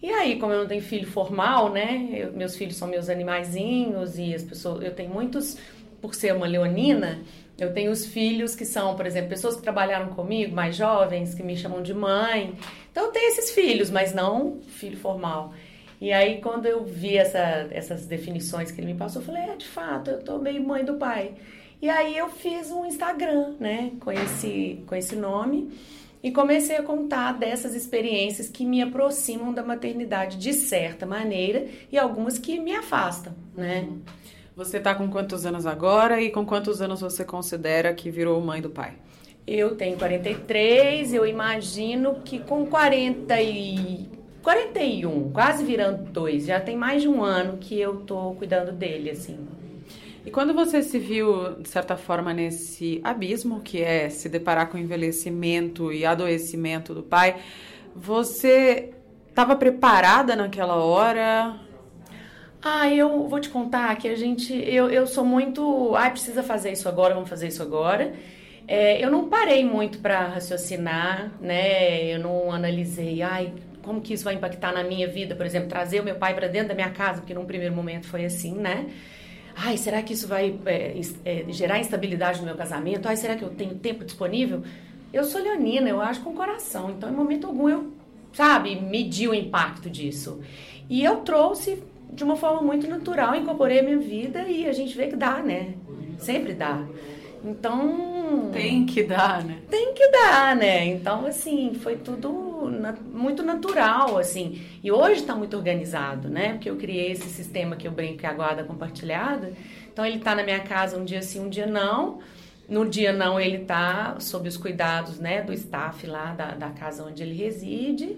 E 0.00 0.08
aí, 0.10 0.38
como 0.38 0.52
eu 0.52 0.60
não 0.60 0.68
tenho 0.68 0.82
filho 0.82 1.08
formal, 1.08 1.72
né? 1.72 2.08
Eu, 2.12 2.32
meus 2.32 2.56
filhos 2.56 2.76
são 2.76 2.86
meus 2.86 3.08
animaizinhos 3.08 4.16
e 4.18 4.34
as 4.34 4.42
pessoas, 4.44 4.84
eu 4.84 4.94
tenho 4.94 5.10
muitos, 5.10 5.58
por 6.00 6.14
ser 6.14 6.34
uma 6.34 6.46
leonina, 6.46 7.20
eu 7.58 7.72
tenho 7.74 7.90
os 7.90 8.06
filhos 8.06 8.54
que 8.54 8.64
são, 8.64 8.94
por 8.94 9.04
exemplo, 9.04 9.30
pessoas 9.30 9.56
que 9.56 9.62
trabalharam 9.62 10.10
comigo, 10.14 10.54
mais 10.54 10.76
jovens, 10.76 11.34
que 11.34 11.42
me 11.42 11.56
chamam 11.56 11.82
de 11.82 11.92
mãe. 11.92 12.54
Então 12.98 13.12
tenho 13.12 13.28
esses 13.28 13.52
filhos, 13.52 13.90
mas 13.90 14.12
não 14.12 14.60
filho 14.60 14.98
formal. 14.98 15.54
E 16.00 16.12
aí 16.12 16.40
quando 16.40 16.66
eu 16.66 16.84
vi 16.84 17.16
essa, 17.16 17.68
essas 17.70 18.06
definições 18.06 18.72
que 18.72 18.80
ele 18.80 18.92
me 18.92 18.98
passou, 18.98 19.22
eu 19.22 19.26
falei, 19.26 19.42
é, 19.44 19.54
de 19.54 19.68
fato, 19.68 20.10
eu 20.10 20.18
tô 20.18 20.38
meio 20.38 20.66
mãe 20.66 20.84
do 20.84 20.94
pai. 20.94 21.34
E 21.80 21.88
aí 21.88 22.18
eu 22.18 22.28
fiz 22.28 22.72
um 22.72 22.84
Instagram, 22.84 23.54
né, 23.60 23.92
com 24.00 24.10
esse, 24.10 24.82
com 24.84 24.96
esse 24.96 25.14
nome 25.14 25.70
e 26.20 26.32
comecei 26.32 26.76
a 26.76 26.82
contar 26.82 27.34
dessas 27.34 27.76
experiências 27.76 28.48
que 28.48 28.66
me 28.66 28.82
aproximam 28.82 29.54
da 29.54 29.62
maternidade 29.62 30.36
de 30.36 30.52
certa 30.52 31.06
maneira 31.06 31.68
e 31.92 31.96
algumas 31.96 32.36
que 32.36 32.58
me 32.58 32.74
afastam, 32.74 33.32
né? 33.56 33.88
Você 34.56 34.80
tá 34.80 34.92
com 34.92 35.08
quantos 35.08 35.46
anos 35.46 35.66
agora 35.66 36.20
e 36.20 36.32
com 36.32 36.44
quantos 36.44 36.82
anos 36.82 37.00
você 37.00 37.24
considera 37.24 37.94
que 37.94 38.10
virou 38.10 38.40
mãe 38.40 38.60
do 38.60 38.70
pai? 38.70 38.96
Eu 39.50 39.74
tenho 39.76 39.96
43, 39.96 41.14
eu 41.14 41.24
imagino 41.24 42.16
que 42.22 42.38
com 42.38 42.66
40 42.66 43.40
e 43.40 44.06
41, 44.42 45.32
quase 45.32 45.64
virando 45.64 46.02
dois, 46.12 46.44
já 46.44 46.60
tem 46.60 46.76
mais 46.76 47.00
de 47.00 47.08
um 47.08 47.24
ano 47.24 47.56
que 47.56 47.80
eu 47.80 48.00
tô 48.00 48.32
cuidando 48.34 48.72
dele, 48.72 49.08
assim. 49.08 49.38
E 50.26 50.30
quando 50.30 50.52
você 50.52 50.82
se 50.82 50.98
viu, 50.98 51.54
de 51.62 51.68
certa 51.70 51.96
forma, 51.96 52.34
nesse 52.34 53.00
abismo 53.02 53.62
que 53.62 53.80
é 53.80 54.10
se 54.10 54.28
deparar 54.28 54.68
com 54.68 54.76
o 54.76 54.80
envelhecimento 54.80 55.90
e 55.90 56.04
adoecimento 56.04 56.92
do 56.92 57.02
pai, 57.02 57.36
você 57.96 58.90
estava 59.30 59.56
preparada 59.56 60.36
naquela 60.36 60.76
hora? 60.76 61.58
Ah, 62.62 62.86
eu 62.92 63.26
vou 63.26 63.40
te 63.40 63.48
contar 63.48 63.96
que 63.96 64.08
a 64.08 64.14
gente. 64.14 64.52
Eu, 64.52 64.90
eu 64.90 65.06
sou 65.06 65.24
muito. 65.24 65.94
Ai, 65.96 66.10
precisa 66.10 66.42
fazer 66.42 66.72
isso 66.72 66.86
agora, 66.86 67.14
vamos 67.14 67.30
fazer 67.30 67.48
isso 67.48 67.62
agora. 67.62 68.12
É, 68.68 69.02
eu 69.02 69.10
não 69.10 69.30
parei 69.30 69.64
muito 69.64 69.98
para 69.98 70.26
raciocinar, 70.26 71.32
né? 71.40 72.04
Eu 72.04 72.18
não 72.18 72.52
analisei, 72.52 73.22
ai, 73.22 73.54
como 73.82 74.02
que 74.02 74.12
isso 74.12 74.24
vai 74.24 74.34
impactar 74.34 74.74
na 74.74 74.84
minha 74.84 75.08
vida, 75.08 75.34
por 75.34 75.46
exemplo, 75.46 75.70
trazer 75.70 76.00
o 76.00 76.04
meu 76.04 76.16
pai 76.16 76.34
para 76.34 76.46
dentro 76.48 76.68
da 76.68 76.74
minha 76.74 76.90
casa, 76.90 77.22
porque 77.22 77.32
num 77.32 77.46
primeiro 77.46 77.74
momento 77.74 78.06
foi 78.06 78.26
assim, 78.26 78.54
né? 78.54 78.90
Ai, 79.56 79.78
será 79.78 80.02
que 80.02 80.12
isso 80.12 80.28
vai 80.28 80.54
é, 80.66 81.00
é, 81.24 81.44
gerar 81.48 81.78
instabilidade 81.78 82.40
no 82.40 82.44
meu 82.44 82.56
casamento? 82.56 83.08
Ai, 83.08 83.16
será 83.16 83.36
que 83.36 83.42
eu 83.42 83.48
tenho 83.48 83.74
tempo 83.76 84.04
disponível? 84.04 84.62
Eu 85.14 85.24
sou 85.24 85.42
leonina, 85.42 85.88
eu 85.88 86.02
acho 86.02 86.20
com 86.20 86.30
o 86.30 86.34
coração, 86.34 86.90
então 86.90 87.08
em 87.08 87.12
momento 87.12 87.46
algum 87.46 87.70
eu, 87.70 87.90
sabe, 88.34 88.76
medi 88.76 89.26
o 89.26 89.32
impacto 89.32 89.88
disso. 89.88 90.40
E 90.90 91.02
eu 91.02 91.22
trouxe 91.22 91.82
de 92.12 92.22
uma 92.22 92.36
forma 92.36 92.60
muito 92.60 92.86
natural, 92.86 93.34
incorporei 93.34 93.80
a 93.80 93.82
minha 93.82 93.98
vida 93.98 94.42
e 94.42 94.66
a 94.68 94.72
gente 94.72 94.94
vê 94.94 95.08
que 95.08 95.16
dá, 95.16 95.42
né? 95.42 95.74
Sempre 96.18 96.52
dá. 96.52 96.86
Então. 97.44 98.50
Tem 98.52 98.84
que 98.86 99.02
dar, 99.02 99.44
né? 99.44 99.58
Tem 99.70 99.94
que 99.94 100.08
dar, 100.08 100.56
né? 100.56 100.86
Então, 100.86 101.26
assim, 101.26 101.74
foi 101.74 101.96
tudo 101.96 102.68
na, 102.70 102.92
muito 102.92 103.42
natural, 103.42 104.18
assim. 104.18 104.62
E 104.82 104.90
hoje 104.90 105.20
está 105.20 105.34
muito 105.34 105.56
organizado, 105.56 106.28
né? 106.28 106.54
Porque 106.54 106.70
eu 106.70 106.76
criei 106.76 107.12
esse 107.12 107.28
sistema 107.28 107.76
que 107.76 107.86
eu 107.86 107.92
brinco 107.92 108.18
que 108.18 108.26
é 108.26 108.28
a 108.28 108.32
guarda 108.32 108.64
compartilhada. 108.64 109.52
Então, 109.92 110.04
ele 110.04 110.16
está 110.16 110.34
na 110.34 110.42
minha 110.42 110.60
casa 110.60 110.96
um 110.96 111.04
dia 111.04 111.22
sim, 111.22 111.40
um 111.40 111.48
dia 111.48 111.66
não. 111.66 112.18
No 112.68 112.86
dia 112.86 113.12
não, 113.12 113.40
ele 113.40 113.62
está 113.62 114.20
sob 114.20 114.46
os 114.46 114.58
cuidados, 114.58 115.18
né, 115.18 115.42
do 115.42 115.54
staff 115.54 116.06
lá 116.06 116.34
da, 116.34 116.50
da 116.50 116.68
casa 116.68 117.02
onde 117.02 117.22
ele 117.22 117.34
reside. 117.34 118.16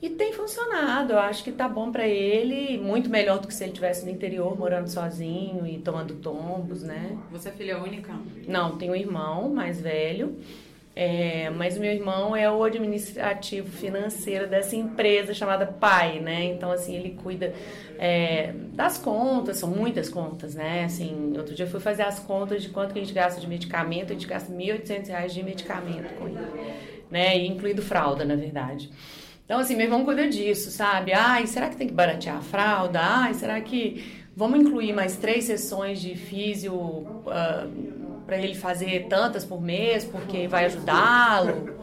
E 0.00 0.10
tem 0.10 0.32
funcionado, 0.32 1.14
eu 1.14 1.18
acho 1.18 1.42
que 1.42 1.50
tá 1.50 1.66
bom 1.68 1.90
para 1.90 2.06
ele, 2.06 2.76
muito 2.78 3.08
melhor 3.08 3.38
do 3.38 3.48
que 3.48 3.54
se 3.54 3.64
ele 3.64 3.72
tivesse 3.72 4.04
no 4.04 4.10
interior, 4.10 4.56
morando 4.58 4.88
sozinho 4.88 5.66
e 5.66 5.78
tomando 5.78 6.14
tombos, 6.16 6.82
né? 6.82 7.16
Você 7.30 7.48
é 7.48 7.52
filha 7.52 7.82
única? 7.82 8.12
Não, 8.46 8.76
tenho 8.76 8.92
um 8.92 8.96
irmão 8.96 9.48
mais 9.48 9.80
velho. 9.80 10.36
É, 10.98 11.50
mas 11.50 11.76
o 11.76 11.80
meu 11.80 11.92
irmão 11.92 12.34
é 12.34 12.50
o 12.50 12.64
administrativo 12.64 13.70
financeiro 13.70 14.48
dessa 14.48 14.74
empresa 14.74 15.34
chamada 15.34 15.66
Pai, 15.66 16.20
né? 16.20 16.44
Então, 16.44 16.70
assim, 16.72 16.94
ele 16.94 17.10
cuida 17.22 17.52
é, 17.98 18.54
das 18.72 18.96
contas, 18.96 19.58
são 19.58 19.68
muitas 19.68 20.08
contas, 20.08 20.54
né? 20.54 20.84
Assim, 20.84 21.34
outro 21.36 21.54
dia 21.54 21.66
eu 21.66 21.70
fui 21.70 21.80
fazer 21.80 22.02
as 22.02 22.18
contas 22.18 22.62
de 22.62 22.70
quanto 22.70 22.94
que 22.94 22.98
a 22.98 23.02
gente 23.02 23.12
gasta 23.12 23.38
de 23.38 23.46
medicamento, 23.46 24.10
a 24.10 24.14
gente 24.14 24.26
gasta 24.26 24.50
R$ 24.50 24.58
1.800 24.58 25.28
de 25.28 25.42
medicamento 25.42 26.14
com 26.14 26.28
ele, 26.28 26.38
né? 27.10 27.44
incluindo 27.44 27.82
fralda, 27.82 28.24
na 28.24 28.34
verdade. 28.34 28.90
Então, 29.46 29.60
assim, 29.60 29.76
meu 29.76 29.84
irmão 29.84 30.04
cuida 30.04 30.28
disso, 30.28 30.72
sabe? 30.72 31.12
Ai, 31.12 31.46
será 31.46 31.68
que 31.68 31.76
tem 31.76 31.86
que 31.86 31.94
baratear 31.94 32.38
a 32.38 32.40
fralda? 32.40 33.00
Ai, 33.00 33.32
será 33.32 33.60
que 33.60 34.26
vamos 34.34 34.58
incluir 34.58 34.92
mais 34.92 35.16
três 35.16 35.44
sessões 35.44 36.00
de 36.00 36.16
físio 36.16 36.74
uh, 36.74 37.22
ah, 37.28 37.68
para 38.26 38.38
ele 38.38 38.56
fazer 38.56 39.06
tantas 39.08 39.44
por 39.44 39.62
mês, 39.62 40.04
porque 40.04 40.48
vai 40.48 40.64
ajudá-lo? 40.64 41.76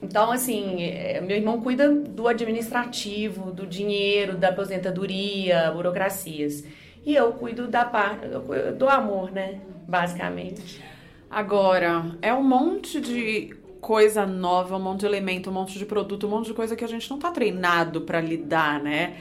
Então, 0.00 0.30
assim, 0.30 0.84
é, 0.84 1.20
meu 1.20 1.36
irmão 1.36 1.60
cuida 1.60 1.90
do 1.90 2.28
administrativo, 2.28 3.50
do 3.50 3.66
dinheiro, 3.66 4.36
da 4.36 4.50
aposentadoria, 4.50 5.72
burocracias. 5.72 6.62
E 7.04 7.12
eu 7.12 7.32
cuido 7.32 7.66
da 7.66 7.84
parte 7.84 8.24
do 8.78 8.88
amor, 8.88 9.32
né? 9.32 9.60
Basicamente. 9.88 10.80
Agora, 11.28 12.06
é 12.22 12.32
um 12.32 12.44
monte 12.44 13.00
de 13.00 13.54
coisa 13.80 14.26
nova, 14.26 14.76
um 14.76 14.80
monte 14.80 15.00
de 15.00 15.06
elemento, 15.06 15.50
um 15.50 15.52
monte 15.52 15.78
de 15.78 15.86
produto, 15.86 16.26
um 16.26 16.30
monte 16.30 16.46
de 16.46 16.54
coisa 16.54 16.76
que 16.76 16.84
a 16.84 16.88
gente 16.88 17.08
não 17.10 17.18
tá 17.18 17.30
treinado 17.30 18.02
para 18.02 18.20
lidar, 18.20 18.82
né? 18.82 19.16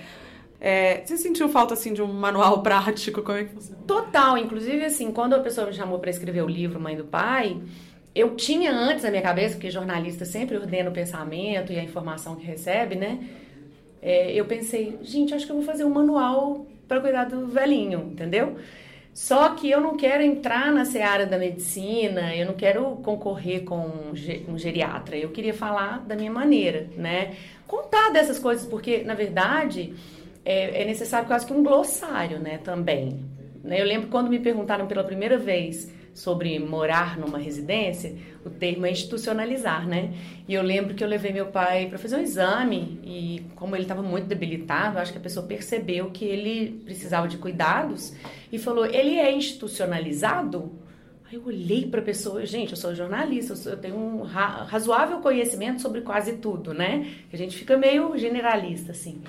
É, 0.60 1.04
você 1.06 1.17
sentiu 1.17 1.48
falta 1.50 1.76
assim 1.76 1.93
de 1.93 2.02
um 2.02 2.08
manual 2.08 2.62
prático? 2.63 3.22
Como 3.22 3.38
é 3.38 3.43
que 3.43 3.54
funciona? 3.54 3.78
Total, 3.86 4.38
inclusive 4.38 4.84
assim, 4.84 5.12
quando 5.12 5.34
a 5.34 5.39
pessoa 5.39 5.67
me 5.67 5.74
chamou 5.74 6.00
para 6.00 6.10
escrever 6.10 6.41
o 6.41 6.48
livro 6.48 6.80
Mãe 6.80 6.96
do 6.96 7.04
Pai, 7.04 7.62
eu 8.15 8.36
tinha 8.36 8.72
antes 8.72 9.04
na 9.04 9.12
minha 9.12 9.22
cabeça, 9.22 9.56
porque 9.56 9.70
jornalista 9.70 10.26
sempre 10.26 10.58
ordena 10.58 10.89
o 10.89 10.93
pensamento 10.93 11.72
e 11.72 11.78
a 11.78 11.84
informação 11.84 12.36
que 12.36 12.46
recebe, 12.46 12.96
né? 12.96 13.20
É, 14.02 14.34
eu 14.34 14.46
pensei, 14.46 14.98
gente, 15.04 15.34
acho 15.34 15.46
que 15.46 15.52
eu 15.52 15.58
vou 15.58 15.65
fazer 15.65 15.84
um 15.84 15.89
manual 15.89 16.65
para 16.88 17.00
cuidar 17.00 17.26
do 17.26 17.48
velhinho, 17.48 18.10
entendeu? 18.12 18.56
Só 19.17 19.56
que 19.56 19.67
eu 19.67 19.82
não 19.82 19.97
quero 19.97 20.21
entrar 20.21 20.71
na 20.71 20.86
seara 20.86 21.25
da 21.25 21.39
medicina, 21.39 22.36
eu 22.36 22.45
não 22.45 22.53
quero 22.53 22.97
concorrer 22.97 23.63
com 23.63 24.13
um 24.47 24.58
geriatra. 24.60 25.17
Eu 25.17 25.32
queria 25.32 25.56
falar 25.56 26.06
da 26.06 26.15
minha 26.15 26.30
maneira, 26.30 26.88
né? 26.95 27.34
Contar 27.65 28.12
dessas 28.12 28.38
coisas, 28.38 28.67
porque, 28.67 29.01
na 29.01 29.15
verdade, 29.15 29.95
é, 30.45 30.84
é 30.84 30.86
necessário 30.86 31.27
quase 31.27 31.47
que 31.47 31.51
um 31.51 31.63
glossário, 31.63 32.38
né? 32.38 32.60
Também. 32.60 33.19
Eu 33.65 33.86
lembro 33.86 34.08
quando 34.10 34.30
me 34.30 34.38
perguntaram 34.38 34.86
pela 34.86 35.03
primeira 35.03 35.36
vez 35.36 35.91
sobre 36.17 36.58
morar 36.58 37.15
numa 37.15 37.38
residência, 37.38 38.15
o 38.43 38.49
termo 38.49 38.88
é 38.88 38.91
institucionalizar, 38.91 39.88
né? 39.88 40.15
E 40.47 40.53
eu 40.56 40.63
lembro 40.63 40.95
que 40.95 41.03
eu 41.03 41.08
levei 41.08 41.32
meu 41.32 41.45
pai 41.45 41.86
para 41.88 41.99
fazer 41.99 42.15
um 42.15 42.21
exame 42.21 42.99
e 43.03 43.45
como 43.56 43.75
ele 43.75 43.84
estava 43.84 44.01
muito 44.01 44.25
debilitado, 44.25 44.97
acho 44.97 45.12
que 45.12 45.19
a 45.19 45.21
pessoa 45.21 45.45
percebeu 45.45 46.10
que 46.10 46.25
ele 46.25 46.82
precisava 46.84 47.27
de 47.27 47.38
cuidados 47.38 48.15
e 48.51 48.58
falou: 48.58 48.88
"Ele 48.88 49.15
é 49.19 49.32
institucionalizado?" 49.32 50.71
Aí 51.30 51.36
eu 51.36 51.45
olhei 51.45 51.86
para 51.86 51.99
a 51.99 52.03
pessoa, 52.03 52.43
gente, 52.47 52.71
eu 52.71 52.77
sou 52.77 52.95
jornalista, 52.95 53.69
eu 53.69 53.77
tenho 53.77 53.95
um 53.95 54.23
razoável 54.23 55.19
conhecimento 55.19 55.84
sobre 55.84 56.01
quase 56.01 56.38
tudo, 56.38 56.73
né? 56.73 57.06
A 57.32 57.38
gente 57.38 57.56
fica 57.56 57.77
meio 57.77 58.17
generalista 58.17 58.91
assim. 58.91 59.21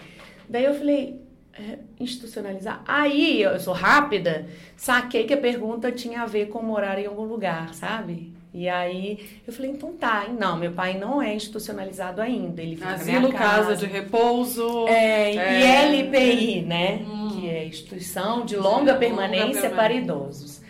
Daí 0.49 0.65
eu 0.65 0.73
falei: 0.73 1.21
é, 1.59 1.79
institucionalizar. 1.99 2.83
Aí 2.87 3.43
eu 3.43 3.59
sou 3.59 3.75
rápida, 3.75 4.47
saquei 4.77 5.25
que 5.25 5.35
a 5.35 5.39
pergunta 5.39 5.91
tinha 5.91 6.23
a 6.23 6.27
ver 6.27 6.47
com 6.47 6.63
morar 6.63 6.99
em 6.99 7.07
algum 7.07 7.25
lugar, 7.25 7.75
sabe? 7.75 8.33
E 8.55 8.69
aí 8.69 9.41
eu 9.47 9.53
falei, 9.53 9.71
então 9.73 9.93
tá, 9.93 10.27
não, 10.29 10.57
meu 10.57 10.73
pai 10.73 10.97
não 10.99 11.21
é 11.21 11.35
institucionalizado 11.35 12.23
ainda. 12.23 12.63
Ele 12.63 12.77
fica 12.77 12.91
Asilo, 12.91 13.33
casa. 13.33 13.67
casa 13.67 13.77
de 13.77 13.87
repouso. 13.87 14.87
É, 14.89 15.35
é... 15.35 15.61
e 15.61 16.03
LPI, 16.03 16.63
né? 16.63 17.05
Hum. 17.07 17.29
Que 17.33 17.49
é 17.51 17.67
instituição 17.67 18.45
de 18.45 18.57
longa, 18.57 18.95
de 18.95 18.99
permanência, 18.99 19.65
longa 19.65 19.75
para 19.75 19.93
idosos. 19.93 20.63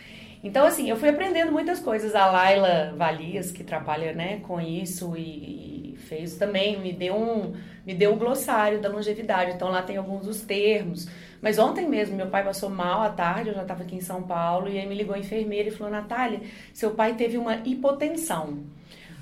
Então, 0.43 0.65
assim, 0.67 0.89
eu 0.89 0.97
fui 0.97 1.09
aprendendo 1.09 1.53
muitas 1.53 1.81
coisas. 1.81 2.15
A 2.15 2.27
Laila 2.27 2.95
Valias, 2.97 3.51
que 3.51 3.63
trabalha 3.63 4.13
né, 4.13 4.41
com 4.43 4.61
isso 4.61 5.17
e, 5.17 5.95
e 5.95 5.97
fez 6.09 6.37
também, 6.37 6.81
me 6.81 6.93
deu 6.93 7.15
um 7.15 7.55
me 7.89 7.95
deu 7.95 8.13
o 8.13 8.17
glossário 8.17 8.83
da 8.83 8.89
longevidade. 8.91 9.53
Então 9.53 9.71
lá 9.71 9.81
tem 9.81 9.97
alguns 9.97 10.27
dos 10.27 10.43
termos. 10.43 11.09
Mas 11.41 11.59
ontem 11.59 11.89
mesmo, 11.89 12.15
meu 12.15 12.27
pai 12.27 12.45
passou 12.45 12.69
mal 12.69 13.01
à 13.01 13.09
tarde, 13.09 13.49
eu 13.49 13.55
já 13.55 13.63
estava 13.63 13.83
aqui 13.83 13.97
em 13.97 14.01
São 14.03 14.23
Paulo, 14.25 14.69
e 14.69 14.79
aí 14.79 14.87
me 14.87 14.95
ligou 14.95 15.15
a 15.15 15.19
enfermeira 15.19 15.71
e 15.71 15.73
falou: 15.73 15.91
Natália, 15.91 16.43
seu 16.75 16.91
pai 16.91 17.15
teve 17.15 17.39
uma 17.39 17.57
hipotensão. 17.67 18.63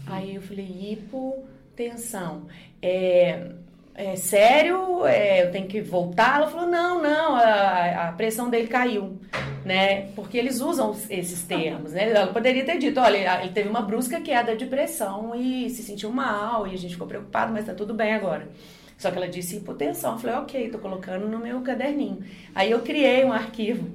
Aí 0.05 0.35
eu 0.35 0.43
falei: 0.43 0.67
hipotensão. 0.67 2.49
É, 2.83 3.53
é 3.97 4.17
sério? 4.17 5.07
É, 5.07 5.47
eu 5.47 5.51
tenho 5.51 5.67
que 5.67 5.81
voltar? 5.81 6.37
Ela 6.37 6.49
falou: 6.49 6.67
não, 6.67 7.03
não, 7.03 7.35
a, 7.35 8.09
a 8.09 8.13
pressão 8.13 8.49
dele 8.49 8.69
caiu 8.69 9.19
né? 9.67 10.13
Porque 10.15 10.39
eles 10.39 10.61
usam 10.61 10.97
esses 11.11 11.43
termos, 11.43 11.91
né? 11.93 12.11
Ela 12.11 12.29
poderia 12.29 12.65
ter 12.65 12.79
dito, 12.79 13.01
olha, 13.01 13.43
ele 13.43 13.51
teve 13.51 13.69
uma 13.69 13.83
brusca 13.83 14.21
queda 14.21 14.55
de 14.55 14.65
pressão 14.65 15.35
e 15.35 15.69
se 15.71 15.83
sentiu 15.83 16.09
mal 16.11 16.69
e 16.69 16.75
a 16.75 16.79
gente 16.79 16.93
ficou 16.93 17.09
preocupado, 17.09 17.53
mas 17.53 17.67
tá 17.67 17.75
tudo 17.75 17.93
bem 17.93 18.15
agora. 18.15 18.49
Só 18.97 19.11
que 19.11 19.17
ela 19.17 19.29
disse 19.29 19.57
hipotensão. 19.57 20.13
Eu 20.13 20.19
falei, 20.19 20.37
ok, 20.37 20.71
tô 20.71 20.79
colocando 20.79 21.29
no 21.29 21.39
meu 21.41 21.61
caderninho. 21.63 22.23
Aí 22.55 22.71
eu 22.71 22.81
criei 22.81 23.25
um 23.25 23.33
arquivo 23.33 23.91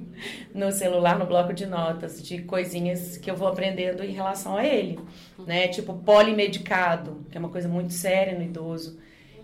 no 0.54 0.70
celular, 0.70 1.18
no 1.18 1.24
bloco 1.24 1.54
de 1.54 1.64
notas, 1.64 2.22
de 2.22 2.42
coisinhas 2.42 3.16
que 3.16 3.30
eu 3.30 3.34
vou 3.34 3.48
aprendendo 3.48 4.04
em 4.04 4.12
relação 4.12 4.58
a 4.58 4.64
ele, 4.64 5.00
né? 5.46 5.68
Tipo 5.68 5.94
polimedicado, 5.94 7.24
que 7.30 7.36
é 7.38 7.40
uma 7.40 7.48
coisa 7.48 7.66
muito 7.66 7.94
séria 7.94 8.38
no 8.38 8.44
idoso, 8.44 8.98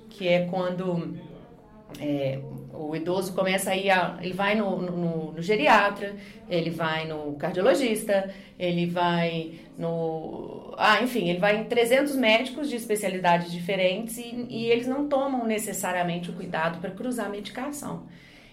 que 0.08 0.28
é 0.28 0.46
quando 0.46 1.16
é, 1.98 2.38
o 2.72 2.94
idoso 2.94 3.32
começa 3.32 3.70
a 3.70 3.76
ir, 3.76 3.90
a, 3.90 4.18
ele 4.20 4.34
vai 4.34 4.54
no, 4.54 4.80
no, 4.80 5.32
no, 5.32 5.42
geriatra, 5.42 6.14
ele 6.48 6.70
vai 6.70 7.06
no 7.06 7.32
cardiologista, 7.34 8.30
ele 8.58 8.86
vai 8.86 9.52
no. 9.76 10.74
Ah, 10.76 11.02
enfim, 11.02 11.28
ele 11.28 11.38
vai 11.38 11.56
em 11.56 11.64
300 11.64 12.14
médicos 12.14 12.68
de 12.68 12.76
especialidades 12.76 13.50
diferentes 13.50 14.18
e, 14.18 14.46
e 14.48 14.66
eles 14.66 14.86
não 14.86 15.08
tomam 15.08 15.46
necessariamente 15.46 16.30
o 16.30 16.34
cuidado 16.34 16.78
para 16.80 16.90
cruzar 16.90 17.26
a 17.26 17.30
medicação. 17.30 18.06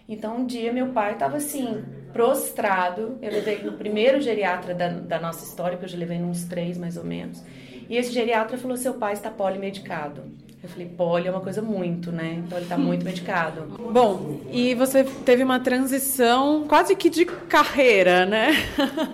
Então, 0.08 0.38
um 0.38 0.46
dia 0.46 0.72
meu 0.72 0.90
pai 0.90 1.14
estava 1.14 1.38
assim, 1.38 1.84
prostrado. 2.14 3.18
Eu 3.22 3.32
levei 3.32 3.64
no 3.64 3.74
primeiro 3.74 4.22
geriatra 4.22 4.74
da, 4.74 4.88
da 4.90 5.20
nossa 5.20 5.44
história, 5.44 5.78
que 5.78 5.84
eu 5.84 5.90
já 5.90 5.98
levei 5.98 6.18
uns 6.18 6.46
três 6.46 6.78
mais 6.78 6.96
ou 6.96 7.04
menos. 7.04 7.44
E 7.90 7.98
esse 7.98 8.12
geriatra 8.12 8.58
falou: 8.58 8.78
seu 8.78 8.96
pai 8.96 9.14
está 9.14 9.30
polimedicado. 9.30 10.24
Eu 10.66 10.70
falei, 10.70 10.88
poli 10.88 11.28
é 11.28 11.32
uma 11.32 11.42
coisa 11.42 11.62
muito, 11.62 12.12
né? 12.12 12.42
Então 12.44 12.58
ele 12.58 12.68
tá 12.68 12.76
muito 12.76 13.06
medicado. 13.06 13.62
Bom, 13.92 14.40
e 14.52 14.74
você 14.74 15.04
teve 15.04 15.44
uma 15.44 15.60
transição 15.60 16.66
quase 16.68 16.96
que 16.96 17.08
de 17.08 17.24
carreira, 17.24 18.26
né? 18.26 18.52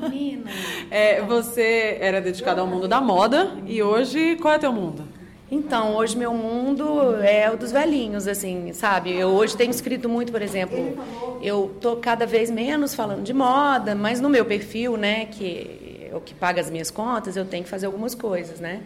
Menina. 0.09 0.49
É, 0.89 1.21
você 1.21 1.97
era 2.01 2.19
dedicada 2.19 2.59
ao 2.59 2.67
mundo 2.67 2.85
da 2.85 2.99
moda 2.99 3.51
e 3.65 3.81
hoje 3.81 4.35
qual 4.41 4.53
é 4.53 4.59
teu 4.59 4.73
mundo? 4.73 5.07
Então, 5.49 5.95
hoje 5.95 6.17
meu 6.17 6.33
mundo 6.33 7.15
é 7.23 7.49
o 7.49 7.55
dos 7.55 7.71
velhinhos, 7.71 8.27
assim, 8.27 8.73
sabe? 8.73 9.13
Eu 9.15 9.29
hoje 9.29 9.55
tenho 9.55 9.71
escrito 9.71 10.09
muito, 10.09 10.33
por 10.33 10.41
exemplo, 10.41 10.97
eu 11.41 11.73
tô 11.79 11.95
cada 11.95 12.25
vez 12.25 12.51
menos 12.51 12.93
falando 12.93 13.23
de 13.23 13.33
moda, 13.33 13.95
mas 13.95 14.19
no 14.19 14.29
meu 14.29 14.43
perfil, 14.43 14.97
né, 14.97 15.25
que 15.25 16.09
é 16.11 16.15
o 16.15 16.19
que 16.19 16.33
paga 16.33 16.59
as 16.59 16.69
minhas 16.69 16.91
contas, 16.91 17.37
eu 17.37 17.45
tenho 17.45 17.63
que 17.63 17.69
fazer 17.69 17.85
algumas 17.85 18.13
coisas, 18.13 18.59
né? 18.59 18.81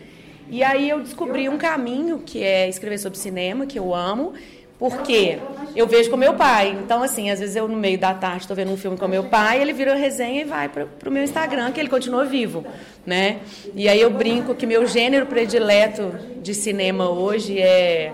E 0.50 0.64
aí 0.64 0.90
eu 0.90 1.02
descobri 1.02 1.50
um 1.50 1.58
caminho 1.58 2.20
que 2.20 2.44
é 2.44 2.70
escrever 2.70 2.98
sobre 2.98 3.18
cinema, 3.18 3.66
que 3.66 3.80
eu 3.80 3.94
amo, 3.94 4.34
porque 4.78 5.40
eu 5.76 5.88
vejo 5.88 6.10
com 6.10 6.18
meu 6.18 6.34
pai. 6.34 6.78
Então, 6.84 7.02
assim, 7.02 7.30
às 7.30 7.40
vezes 7.40 7.56
eu 7.56 7.68
no 7.68 7.76
meio 7.76 7.98
da 7.98 8.14
tarde 8.14 8.42
estou 8.42 8.56
vendo 8.56 8.72
um 8.72 8.78
filme 8.78 8.98
com 8.98 9.08
meu 9.08 9.24
pai, 9.26 9.62
ele 9.62 9.74
vira 9.74 9.96
resenha 9.96 10.42
e 10.42 10.44
vai 10.44 10.70
para 10.70 10.88
o 11.06 11.12
meu 11.12 11.24
Instagram, 11.24 11.72
que 11.72 11.80
ele 11.80 11.90
continua 11.90 12.26
vivo, 12.26 12.66
né? 13.06 13.40
E 13.74 13.88
aí 13.88 14.00
eu 14.00 14.10
brinco 14.10 14.54
que 14.54 14.66
meu 14.66 14.86
gênero 14.86 15.26
predileto 15.26 16.14
de 16.42 16.54
cinema 16.54 17.10
hoje 17.10 17.60
é 17.60 18.12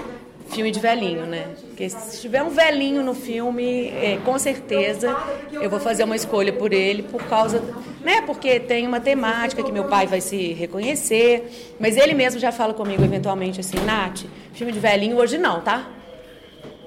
filme 0.51 0.71
de 0.71 0.79
velhinho, 0.79 1.25
né? 1.25 1.47
Porque 1.67 1.89
se 1.89 2.21
tiver 2.21 2.43
um 2.43 2.49
velhinho 2.49 3.01
no 3.01 3.13
filme, 3.13 3.89
é, 3.89 4.19
com 4.23 4.37
certeza 4.37 5.15
eu 5.51 5.69
vou 5.69 5.79
fazer 5.79 6.03
uma 6.03 6.15
escolha 6.15 6.53
por 6.53 6.73
ele 6.73 7.03
por 7.03 7.23
causa, 7.23 7.63
né? 8.01 8.21
Porque 8.21 8.59
tem 8.59 8.85
uma 8.85 8.99
temática 8.99 9.63
que 9.63 9.71
meu 9.71 9.85
pai 9.85 10.07
vai 10.07 10.21
se 10.21 10.53
reconhecer, 10.53 11.75
mas 11.79 11.97
ele 11.97 12.13
mesmo 12.13 12.39
já 12.39 12.51
fala 12.51 12.73
comigo 12.73 13.03
eventualmente 13.03 13.59
assim, 13.59 13.77
Nath, 13.85 14.25
filme 14.53 14.71
de 14.71 14.79
velhinho 14.79 15.17
hoje 15.17 15.37
não, 15.37 15.61
tá? 15.61 15.87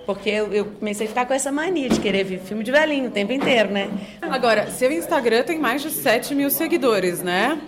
Porque 0.06 0.28
eu, 0.28 0.52
eu, 0.52 0.64
comecei 0.66 1.06
a 1.06 1.08
ficar 1.08 1.24
com 1.24 1.32
essa 1.32 1.50
mania 1.50 1.88
de 1.88 1.98
querer 1.98 2.24
ver 2.24 2.38
filme 2.40 2.62
de 2.62 2.70
velhinho 2.70 3.08
o 3.08 3.10
tempo 3.10 3.32
inteiro, 3.32 3.70
né? 3.70 3.88
Agora, 4.20 4.70
seu 4.70 4.92
Instagram 4.92 5.42
tem 5.44 5.58
mais 5.58 5.80
de 5.80 5.90
7 5.90 6.34
mil 6.34 6.50
seguidores, 6.50 7.22
né? 7.22 7.58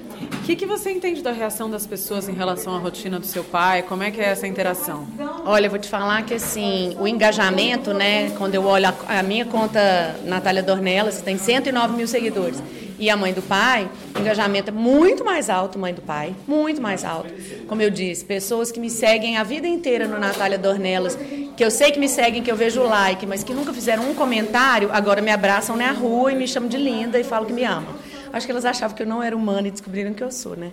Que, 0.47 0.55
que 0.55 0.65
você 0.65 0.93
entende 0.93 1.23
da 1.23 1.33
reação 1.33 1.69
das 1.69 1.89
pessoas 1.89 2.29
em 2.29 2.33
relação 2.33 2.73
à 2.77 2.79
rotina 2.79 3.19
do 3.19 3.27
seu 3.27 3.43
pai? 3.43 3.83
Como 3.83 4.05
é 4.05 4.13
que 4.13 4.21
é 4.21 4.27
essa 4.27 4.47
interação? 4.47 5.05
Olha, 5.45 5.67
eu 5.67 5.71
vou 5.71 5.79
te 5.81 5.89
falar 5.89 6.23
que 6.23 6.35
assim, 6.35 6.97
o 7.01 7.09
engajamento, 7.09 7.93
né? 7.93 8.31
Quando 8.39 8.55
eu 8.55 8.65
olho 8.65 8.87
a, 8.87 9.19
a 9.19 9.23
minha 9.25 9.45
conta 9.45 10.15
Natália 10.25 10.63
Dornelas, 10.63 11.21
tem 11.21 11.37
109 11.37 11.97
mil 11.97 12.07
seguidores. 12.07 12.63
E 12.97 13.11
a 13.11 13.17
mãe 13.17 13.33
do 13.33 13.43
pai, 13.43 13.91
o 14.15 14.21
engajamento 14.21 14.71
é 14.71 14.73
muito 14.73 15.25
mais 15.25 15.51
alto, 15.51 15.81
mãe 15.81 15.93
do 15.93 16.01
pai, 16.01 16.33
muito 16.47 16.81
mais 16.81 17.05
alto. 17.05 17.35
Como 17.67 17.83
eu 17.83 17.91
disse, 17.91 18.25
pessoas 18.25 18.71
que 18.71 18.79
me 18.79 18.89
seguem 18.89 19.39
a 19.39 19.43
vida 19.43 19.67
inteira 19.67 20.07
no 20.07 20.17
Natália 20.17 20.57
Dornelas, 20.57 21.19
que 21.57 21.65
eu 21.65 21.73
sei 21.73 21.91
que 21.91 21.99
me 21.99 22.09
seguem, 22.09 22.41
que 22.41 22.53
eu 22.53 22.57
vejo 22.57 22.83
o 22.83 22.89
like, 22.89 23.27
mas 23.27 23.43
que 23.43 23.53
nunca 23.53 23.73
fizeram 23.73 24.09
um 24.09 24.15
comentário, 24.15 24.91
agora 24.93 25.21
me 25.21 25.33
abraçam 25.33 25.75
na 25.75 25.91
rua 25.91 26.31
e 26.31 26.37
me 26.37 26.47
chamam 26.47 26.69
de 26.69 26.77
linda 26.77 27.19
e 27.19 27.25
falam 27.25 27.47
que 27.47 27.53
me 27.53 27.65
amam. 27.65 28.06
Acho 28.33 28.47
que 28.47 28.53
elas 28.53 28.65
achavam 28.65 28.97
que 28.97 29.03
eu 29.03 29.07
não 29.07 29.23
era 29.23 29.37
humana 29.37 29.69
e 29.69 29.71
descobriram 29.71 30.13
que 30.15 30.23
eu 30.23 30.31
sou, 30.31 30.57
né? 30.57 30.73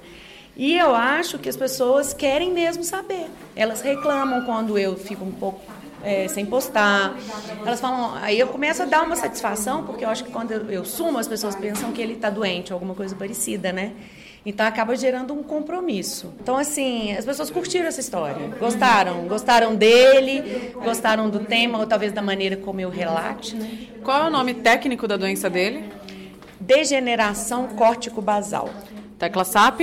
E 0.56 0.78
eu 0.78 0.94
acho 0.94 1.40
que 1.40 1.50
as 1.50 1.58
pessoas 1.58 2.14
querem 2.14 2.52
mesmo 2.52 2.84
saber. 2.84 3.26
Elas 3.56 3.82
reclamam 3.82 4.46
quando 4.46 4.78
eu 4.78 4.96
fico 4.96 5.26
um 5.26 5.32
pouco 5.32 5.62
é, 6.04 6.28
sem 6.28 6.46
postar. 6.46 7.16
Elas 7.66 7.80
falam, 7.80 8.14
aí 8.22 8.40
eu 8.40 8.48
começo 8.48 8.84
a 8.84 8.86
dar 8.86 9.04
uma 9.04 9.16
satisfação, 9.16 9.84
porque 9.84 10.06
eu 10.06 10.10
acho 10.10 10.24
que 10.24 10.32
quando 10.32 10.52
eu, 10.52 10.86
sumo, 10.86 11.18
as 11.18 11.28
pessoas 11.28 11.56
pensam 11.56 11.92
que 11.92 12.02
ele 12.02 12.14
está 12.14 12.30
doente, 12.30 12.72
alguma 12.72 12.94
coisa 12.94 13.16
parecida, 13.16 13.72
né? 13.72 13.94
Então 14.46 14.66
acaba 14.66 14.94
gerando 14.96 15.34
um 15.34 15.42
compromisso. 15.42 16.34
Então, 16.42 16.58
assim, 16.58 17.14
as 17.14 17.24
pessoas 17.24 17.50
curtiram 17.50 17.88
essa 17.88 18.02
história. 18.02 18.50
Gostaram. 18.60 19.26
Gostaram 19.26 19.74
dele, 19.74 20.74
gostaram 20.84 21.30
do 21.30 21.40
tema, 21.40 21.80
ou 21.80 21.88
talvez 21.88 22.12
da 22.12 22.22
maneira 22.22 22.58
como 22.58 22.82
eu 22.82 22.90
relate. 22.90 23.56
Né? 23.56 23.88
Qual 24.04 24.26
é 24.26 24.28
o 24.28 24.30
nome 24.30 24.54
técnico 24.54 25.08
da 25.08 25.16
doença 25.16 25.50
dele? 25.50 25.86
Degeneração 26.66 27.68
córtico-basal. 27.68 28.70
Tecla 29.20 29.44
SAP? 29.44 29.82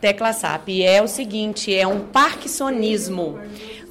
Tecla 0.00 0.32
SAP. 0.32 0.68
É 0.82 1.02
o 1.02 1.06
seguinte, 1.06 1.74
é 1.74 1.86
um 1.86 2.00
parkinsonismo. 2.00 3.38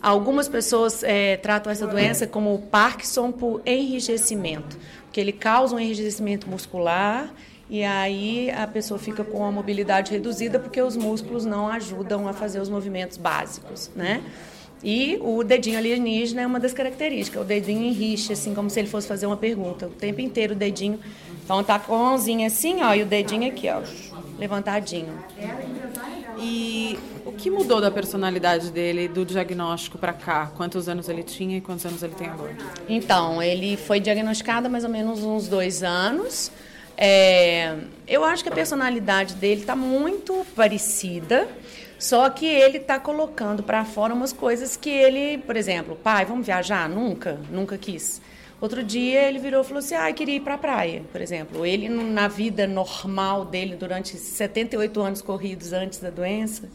Algumas 0.02 0.50
pessoas 0.50 1.04
é, 1.04 1.38
tratam 1.38 1.72
essa 1.72 1.86
doença 1.86 2.26
como 2.26 2.58
Parkinson 2.72 3.32
por 3.32 3.62
enrijecimento, 3.65 4.78
porque 5.06 5.22
ele 5.22 5.32
causa 5.32 5.76
um 5.76 5.80
enrijecimento 5.80 6.50
muscular 6.50 7.32
e 7.69 7.84
aí 7.84 8.50
a 8.50 8.65
pessoa 8.65 9.00
fica 9.00 9.24
com 9.24 9.46
a 9.46 9.52
mobilidade 9.52 10.12
reduzida 10.12 10.60
porque 10.60 10.82
os 10.82 10.98
músculos 10.98 11.46
não 11.46 11.67
ajudam 11.67 12.28
a 12.28 12.34
fazer 12.34 12.60
os 12.60 12.67
movimentos 12.67 13.17
básicos, 13.17 13.91
né? 13.96 14.24
E 14.84 15.17
o 15.22 15.43
dedinho 15.43 15.78
alienígena 15.78 16.41
é 16.41 16.48
uma 16.48 16.60
das 16.60 16.74
características. 16.74 17.41
O 17.41 17.46
dedinho 17.46 17.84
enriche, 17.84 18.34
assim, 18.34 18.54
como 18.54 18.69
se 18.69 18.80
ele 18.80 18.89
fosse 18.89 19.08
fazer 19.08 19.26
uma 19.26 19.38
pergunta. 19.38 19.88
O 19.88 19.91
tempo 19.91 20.19
inteiro 20.19 20.54
o 20.54 20.58
dedinho. 20.58 21.00
Então 21.44 21.64
tá 21.64 21.78
com 21.78 21.94
a 21.94 21.98
mãozinha 21.98 22.48
assim, 22.48 22.82
ó, 22.82 22.94
e 22.94 23.04
o 23.04 23.06
dedinho 23.06 23.48
aqui, 23.48 23.70
ó, 23.70 23.82
levantadinho. 24.40 25.14
E 26.38 26.98
o 27.26 27.32
que 27.32 27.50
mudou 27.50 27.80
da 27.80 27.92
personalidade 27.92 28.72
dele, 28.72 29.08
do 29.08 29.26
diagnóstico 29.26 29.98
para 29.98 30.14
cá? 30.14 30.52
Quantos 30.56 30.90
anos 30.90 31.10
ele 31.10 31.24
tinha 31.24 31.58
e 31.58 31.62
quantos 31.62 31.86
anos 31.86 32.02
ele 32.02 32.16
tem 32.16 32.28
agora? 32.28 32.56
Então, 32.88 33.42
ele 33.42 33.78
foi 33.78 34.00
diagnosticado 34.00 34.68
há 34.68 34.70
mais 34.70 34.84
ou 34.84 34.90
menos 34.90 35.24
uns 35.24 35.48
dois 35.48 35.84
anos. 35.84 36.52
É, 36.98 37.76
eu 38.08 38.24
acho 38.24 38.44
que 38.44 38.50
a 38.50 38.52
personalidade 38.52 39.36
dele 39.36 39.62
está 39.62 39.76
muito 39.76 40.46
parecida, 40.56 41.48
só 41.98 42.30
que 42.30 42.46
ele 42.46 42.78
está 42.78 43.00
colocando 43.00 43.64
para 43.64 43.84
fora 43.84 44.14
umas 44.14 44.32
coisas 44.32 44.76
que 44.76 44.90
ele, 44.90 45.40
por 45.40 45.56
exemplo, 45.56 45.96
pai, 45.96 46.26
vamos 46.26 46.46
viajar? 46.46 46.88
Nunca, 46.88 47.40
nunca 47.50 47.78
quis. 47.78 48.22
Outro 48.63 48.82
dia 48.82 49.23
ele 49.23 49.39
virou 49.39 49.60
e 49.60 49.63
falou 49.65 49.80
assim: 49.80 49.93
ah, 49.93 50.10
queria 50.13 50.36
ir 50.36 50.39
para 50.39 50.54
a 50.54 50.58
praia, 50.58 51.02
por 51.12 51.19
exemplo. 51.19 51.65
Ele, 51.65 51.89
na 51.89 52.30
vida 52.30 52.65
normal 52.65 53.43
dele, 53.43 53.76
durante 53.76 54.15
78 54.15 55.02
anos 55.02 55.21
corridos 55.21 55.73
antes 55.73 55.99
da 55.99 56.10
doença, 56.10 56.69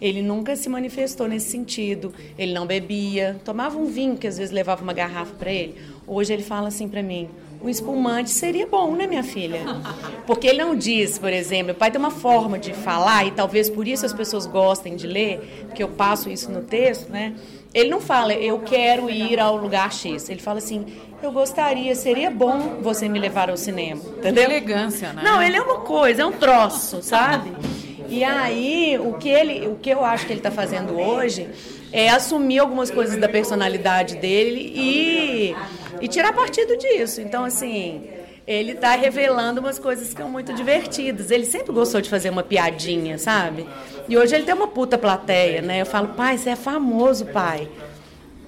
ele 0.00 0.22
nunca 0.22 0.56
se 0.56 0.66
manifestou 0.70 1.28
nesse 1.28 1.50
sentido. 1.50 2.14
Ele 2.38 2.54
não 2.54 2.66
bebia, 2.66 3.38
tomava 3.44 3.76
um 3.76 3.84
vinho, 3.84 4.16
que 4.16 4.26
às 4.26 4.38
vezes 4.38 4.50
levava 4.50 4.82
uma 4.82 4.94
garrafa 4.94 5.34
para 5.34 5.52
ele. 5.52 5.74
Hoje 6.06 6.32
ele 6.32 6.42
fala 6.42 6.68
assim 6.68 6.88
para 6.88 7.02
mim: 7.02 7.28
um 7.62 7.68
espumante 7.68 8.30
seria 8.30 8.66
bom, 8.66 8.96
né, 8.96 9.06
minha 9.06 9.22
filha? 9.22 9.60
Porque 10.26 10.46
ele 10.46 10.64
não 10.64 10.74
diz, 10.74 11.18
por 11.18 11.34
exemplo, 11.34 11.66
meu 11.66 11.74
pai 11.74 11.90
tem 11.90 11.98
uma 11.98 12.10
forma 12.10 12.58
de 12.58 12.72
falar, 12.72 13.26
e 13.26 13.30
talvez 13.30 13.68
por 13.68 13.86
isso 13.86 14.06
as 14.06 14.12
pessoas 14.14 14.46
gostem 14.46 14.96
de 14.96 15.06
ler, 15.06 15.66
porque 15.66 15.82
eu 15.82 15.88
passo 15.88 16.30
isso 16.30 16.50
no 16.50 16.62
texto, 16.62 17.10
né? 17.10 17.34
Ele 17.76 17.90
não 17.90 18.00
fala, 18.00 18.32
eu 18.32 18.60
quero 18.60 19.10
ir 19.10 19.38
ao 19.38 19.54
lugar 19.54 19.92
X. 19.92 20.30
Ele 20.30 20.40
fala 20.40 20.56
assim, 20.56 20.86
eu 21.22 21.30
gostaria, 21.30 21.94
seria 21.94 22.30
bom 22.30 22.78
você 22.80 23.06
me 23.06 23.18
levar 23.18 23.50
ao 23.50 23.56
cinema. 23.58 24.00
Entendeu? 24.16 24.46
Que 24.46 24.50
elegância, 24.50 25.12
né? 25.12 25.20
Não, 25.22 25.42
ele 25.42 25.58
é 25.58 25.60
uma 25.60 25.80
coisa, 25.80 26.22
é 26.22 26.24
um 26.24 26.32
troço, 26.32 27.02
sabe? 27.02 27.52
E 28.08 28.24
aí, 28.24 28.98
o 28.98 29.12
que, 29.18 29.28
ele, 29.28 29.68
o 29.68 29.74
que 29.74 29.90
eu 29.90 30.02
acho 30.02 30.24
que 30.24 30.32
ele 30.32 30.40
está 30.40 30.50
fazendo 30.50 30.98
hoje 30.98 31.50
é 31.92 32.08
assumir 32.08 32.60
algumas 32.60 32.90
coisas 32.90 33.20
da 33.20 33.28
personalidade 33.28 34.16
dele 34.16 34.72
e, 34.74 35.54
e 36.00 36.08
tirar 36.08 36.32
partido 36.32 36.78
disso. 36.78 37.20
Então, 37.20 37.44
assim, 37.44 38.08
ele 38.46 38.72
está 38.72 38.94
revelando 38.94 39.60
umas 39.60 39.78
coisas 39.78 40.14
que 40.14 40.20
são 40.20 40.30
muito 40.30 40.54
divertidas. 40.54 41.30
Ele 41.30 41.44
sempre 41.44 41.72
gostou 41.72 42.00
de 42.00 42.08
fazer 42.08 42.30
uma 42.30 42.44
piadinha, 42.44 43.18
sabe? 43.18 43.66
E 44.08 44.16
hoje 44.16 44.34
ele 44.34 44.44
tem 44.44 44.54
uma 44.54 44.68
puta 44.68 44.96
plateia, 44.96 45.60
né? 45.60 45.80
Eu 45.80 45.86
falo, 45.86 46.08
pai, 46.08 46.38
você 46.38 46.50
é 46.50 46.56
famoso, 46.56 47.26
pai. 47.26 47.68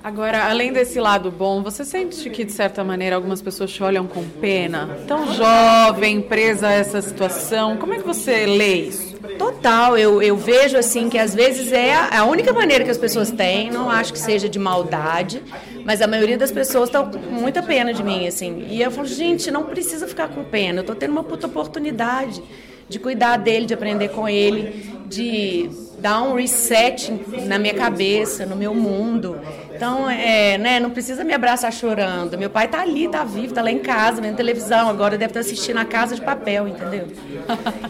Agora, 0.02 0.48
além 0.48 0.72
desse 0.72 1.00
lado 1.00 1.30
bom, 1.30 1.60
você 1.60 1.84
sente 1.84 2.30
que, 2.30 2.44
de 2.44 2.52
certa 2.52 2.84
maneira, 2.84 3.16
algumas 3.16 3.42
pessoas 3.42 3.72
te 3.72 3.82
olham 3.82 4.06
com 4.06 4.22
pena? 4.40 4.96
Tão 5.08 5.34
jovem, 5.34 6.20
presa 6.20 6.68
a 6.68 6.72
essa 6.72 7.02
situação. 7.02 7.76
Como 7.76 7.92
é 7.92 7.98
que 7.98 8.06
você 8.06 8.46
lê 8.46 8.74
isso? 8.86 9.18
Total, 9.36 9.98
eu, 9.98 10.22
eu 10.22 10.36
vejo 10.36 10.76
assim 10.76 11.08
que 11.08 11.18
às 11.18 11.34
vezes 11.34 11.72
é 11.72 11.92
a, 11.94 12.20
a 12.20 12.24
única 12.24 12.52
maneira 12.52 12.84
que 12.84 12.90
as 12.90 12.96
pessoas 12.96 13.32
têm, 13.32 13.70
não 13.70 13.90
acho 13.90 14.12
que 14.12 14.18
seja 14.18 14.48
de 14.48 14.58
maldade, 14.58 15.42
mas 15.88 16.02
a 16.02 16.06
maioria 16.06 16.36
das 16.36 16.52
pessoas 16.52 16.90
estão 16.90 17.10
com 17.10 17.18
muita 17.18 17.62
pena 17.62 17.94
de 17.94 18.02
mim, 18.04 18.26
assim. 18.26 18.66
E 18.68 18.82
eu 18.82 18.90
falo, 18.90 19.08
gente, 19.08 19.50
não 19.50 19.64
precisa 19.64 20.06
ficar 20.06 20.28
com 20.28 20.44
pena, 20.44 20.80
eu 20.80 20.84
tô 20.84 20.94
tendo 20.94 21.12
uma 21.12 21.24
puta 21.24 21.46
oportunidade 21.46 22.42
de 22.86 22.98
cuidar 22.98 23.38
dele, 23.38 23.64
de 23.64 23.72
aprender 23.72 24.10
com 24.10 24.28
ele, 24.28 24.84
de 25.06 25.70
dar 25.98 26.20
um 26.24 26.34
reset 26.34 27.10
na 27.46 27.58
minha 27.58 27.72
cabeça, 27.72 28.44
no 28.44 28.54
meu 28.54 28.74
mundo. 28.74 29.40
Então, 29.74 30.10
é, 30.10 30.58
né, 30.58 30.78
não 30.78 30.90
precisa 30.90 31.24
me 31.24 31.32
abraçar 31.32 31.72
chorando. 31.72 32.36
Meu 32.36 32.50
pai 32.50 32.68
tá 32.68 32.82
ali, 32.82 33.08
tá 33.08 33.24
vivo, 33.24 33.54
tá 33.54 33.62
lá 33.62 33.70
em 33.70 33.78
casa, 33.78 34.20
vendo 34.20 34.36
televisão, 34.36 34.90
agora 34.90 35.16
deve 35.16 35.30
estar 35.30 35.40
assistindo 35.40 35.78
a 35.78 35.86
Casa 35.86 36.14
de 36.14 36.20
Papel, 36.20 36.68
entendeu? 36.68 37.06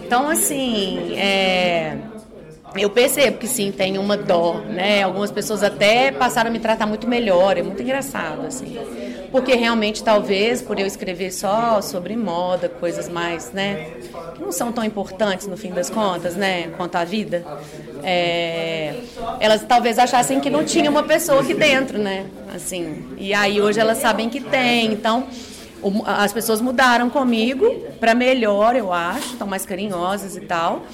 Então, 0.04 0.28
assim, 0.28 1.16
é, 1.16 1.96
eu 2.76 2.90
percebo 2.90 3.38
que 3.38 3.46
sim, 3.46 3.72
tem 3.72 3.98
uma 3.98 4.16
dó, 4.16 4.60
né? 4.68 5.02
Algumas 5.02 5.30
pessoas 5.30 5.62
até 5.62 6.12
passaram 6.12 6.50
a 6.50 6.52
me 6.52 6.58
tratar 6.58 6.86
muito 6.86 7.08
melhor, 7.08 7.56
é 7.56 7.62
muito 7.62 7.82
engraçado, 7.82 8.46
assim 8.46 8.78
porque 9.30 9.54
realmente 9.54 10.02
talvez 10.02 10.62
por 10.62 10.78
eu 10.78 10.86
escrever 10.86 11.32
só 11.32 11.80
sobre 11.82 12.16
moda, 12.16 12.68
coisas 12.68 13.08
mais, 13.08 13.52
né, 13.52 13.86
que 14.34 14.40
não 14.40 14.50
são 14.50 14.72
tão 14.72 14.84
importantes 14.84 15.46
no 15.46 15.56
fim 15.56 15.70
das 15.70 15.90
contas, 15.90 16.34
né, 16.34 16.68
quanto 16.76 16.96
a 16.96 17.04
vida, 17.04 17.44
é, 18.02 18.94
elas 19.40 19.64
talvez 19.66 19.98
achassem 19.98 20.40
que 20.40 20.50
não 20.50 20.64
tinha 20.64 20.90
uma 20.90 21.02
pessoa 21.02 21.40
aqui 21.40 21.54
dentro, 21.54 21.98
né, 21.98 22.26
assim, 22.54 23.04
e 23.18 23.34
aí 23.34 23.60
hoje 23.60 23.78
elas 23.78 23.98
sabem 23.98 24.28
que 24.28 24.40
tem, 24.40 24.92
então 24.92 25.26
as 26.04 26.32
pessoas 26.32 26.60
mudaram 26.60 27.08
comigo 27.08 27.84
para 28.00 28.14
melhor, 28.14 28.74
eu 28.74 28.92
acho, 28.92 29.32
estão 29.32 29.46
mais 29.46 29.64
carinhosas 29.64 30.36
e 30.36 30.40
tal. 30.40 30.84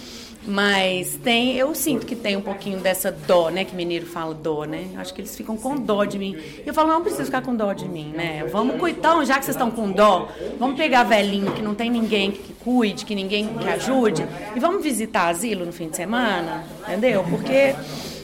Mas 0.47 1.19
tem, 1.23 1.57
eu 1.57 1.75
sinto 1.75 2.05
que 2.05 2.15
tem 2.15 2.37
um 2.37 2.43
pouquinho 2.43 2.79
dessa 2.79 3.11
dó, 3.11 3.49
né? 3.49 3.65
Que 3.65 3.75
mineiro 3.75 4.05
fala 4.05 4.35
dó, 4.35 4.65
né? 4.65 4.91
Acho 4.97 5.15
que 5.15 5.21
eles 5.23 5.35
ficam 5.35 5.57
com 5.57 5.77
dó 5.77 6.05
de 6.05 6.19
mim. 6.19 6.37
E 6.37 6.63
eu 6.67 6.75
falo, 6.75 6.89
não 6.89 7.01
precisa 7.01 7.25
ficar 7.25 7.41
com 7.41 7.57
dó 7.57 7.73
de 7.73 7.89
mim, 7.89 8.13
né? 8.15 8.45
Vamos 8.51 8.77
cuidar, 8.79 8.99
então, 8.99 9.25
já 9.25 9.39
que 9.39 9.45
vocês 9.45 9.57
estão 9.57 9.71
com 9.71 9.91
dó, 9.91 10.29
vamos 10.59 10.77
pegar 10.77 11.03
velhinho 11.03 11.53
que 11.53 11.63
não 11.63 11.75
tem 11.75 11.91
ninguém 11.91 12.31
que 12.31 12.53
cuide, 12.55 13.05
que 13.05 13.15
ninguém 13.15 13.49
que 13.55 13.69
ajude, 13.69 14.27
e 14.55 14.61
vamos 14.61 14.83
visitar 14.83 15.29
asilo 15.29 15.67
no 15.67 15.73
fim 15.73 15.89
de 15.89 15.97
semana, 15.97 16.65
entendeu? 16.83 17.25
Porque 17.25 17.75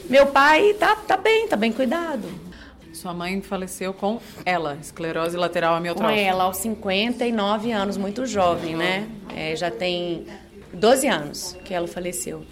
meu 0.09 0.27
pai 0.27 0.73
tá, 0.73 0.95
tá 0.95 1.17
bem, 1.17 1.47
tá 1.47 1.55
bem 1.55 1.71
cuidado. 1.71 2.27
Sua 2.93 3.13
mãe 3.13 3.41
faleceu 3.41 3.93
com 3.93 4.19
ela, 4.45 4.77
esclerose 4.81 5.35
lateral 5.35 5.75
amiotrófica. 5.75 6.19
Com 6.19 6.27
ela, 6.27 6.43
aos 6.43 6.57
59 6.57 7.71
anos, 7.71 7.97
muito 7.97 8.25
jovem, 8.25 8.75
né? 8.75 9.07
É, 9.35 9.55
já 9.55 9.71
tem 9.71 10.25
12 10.73 11.07
anos 11.07 11.57
que 11.63 11.73
ela 11.73 11.87
faleceu. 11.87 12.43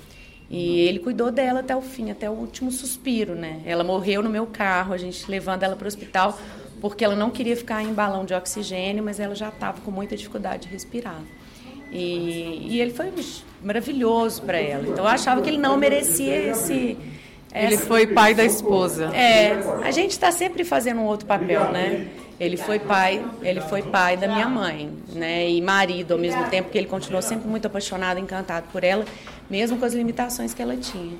E 0.49 0.81
ele 0.81 0.99
cuidou 0.99 1.31
dela 1.31 1.59
até 1.59 1.75
o 1.75 1.81
fim, 1.81 2.09
até 2.09 2.29
o 2.29 2.33
último 2.33 2.71
suspiro, 2.71 3.35
né? 3.35 3.61
Ela 3.65 3.83
morreu 3.83 4.23
no 4.23 4.29
meu 4.29 4.47
carro, 4.47 4.93
a 4.93 4.97
gente 4.97 5.29
levando 5.29 5.61
ela 5.61 5.75
para 5.75 5.85
o 5.85 5.87
hospital, 5.87 6.39
porque 6.81 7.05
ela 7.05 7.15
não 7.15 7.29
queria 7.29 7.55
ficar 7.55 7.83
em 7.83 7.93
balão 7.93 8.25
de 8.25 8.33
oxigênio, 8.33 9.03
mas 9.03 9.19
ela 9.19 9.35
já 9.35 9.49
estava 9.49 9.79
com 9.81 9.91
muita 9.91 10.17
dificuldade 10.17 10.63
de 10.63 10.73
respirar. 10.73 11.21
E, 11.91 12.67
e 12.67 12.81
ele 12.81 12.91
foi 12.91 13.11
maravilhoso 13.63 14.41
para 14.41 14.59
ela. 14.59 14.87
Então 14.87 15.03
eu 15.03 15.07
achava 15.07 15.41
que 15.41 15.49
ele 15.49 15.57
não 15.57 15.77
merecia 15.77 16.51
esse. 16.51 16.97
Essa... 17.51 17.73
Ele 17.73 17.77
foi 17.77 18.07
pai 18.07 18.33
da 18.33 18.43
esposa. 18.43 19.15
É, 19.15 19.53
a 19.83 19.91
gente 19.91 20.11
está 20.11 20.31
sempre 20.31 20.63
fazendo 20.63 21.01
um 21.01 21.05
outro 21.05 21.25
papel, 21.25 21.71
né? 21.71 22.07
Ele 22.39 22.55
foi 22.55 22.79
pai, 22.79 23.25
ele 23.41 23.59
foi 23.59 23.81
pai 23.81 24.15
da 24.15 24.27
minha 24.27 24.47
mãe, 24.47 24.89
né? 25.13 25.49
E 25.49 25.61
marido 25.61 26.13
ao 26.13 26.19
mesmo 26.19 26.49
tempo, 26.49 26.69
que 26.69 26.77
ele 26.77 26.87
continuou 26.87 27.21
sempre 27.21 27.47
muito 27.47 27.67
apaixonado, 27.67 28.17
encantado 28.19 28.67
por 28.71 28.83
ela, 28.83 29.03
mesmo 29.49 29.77
com 29.77 29.85
as 29.85 29.93
limitações 29.93 30.53
que 30.53 30.61
ela 30.61 30.77
tinha. 30.77 31.17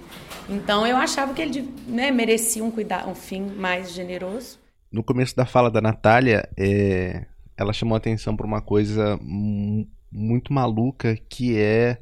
Então 0.47 0.87
eu 0.87 0.95
achava 0.95 1.33
que 1.33 1.41
ele 1.41 1.69
né, 1.87 2.09
merecia 2.09 2.63
um 2.63 2.71
cuidado, 2.71 3.09
um 3.09 3.15
fim 3.15 3.41
mais 3.41 3.91
generoso. 3.91 4.57
No 4.91 5.03
começo 5.03 5.35
da 5.35 5.45
fala 5.45 5.69
da 5.69 5.81
Natália, 5.81 6.49
é, 6.57 7.25
ela 7.57 7.73
chamou 7.73 7.95
atenção 7.95 8.35
para 8.35 8.47
uma 8.47 8.61
coisa 8.61 9.19
muito 10.11 10.53
maluca 10.53 11.17
que 11.29 11.57
é 11.57 11.97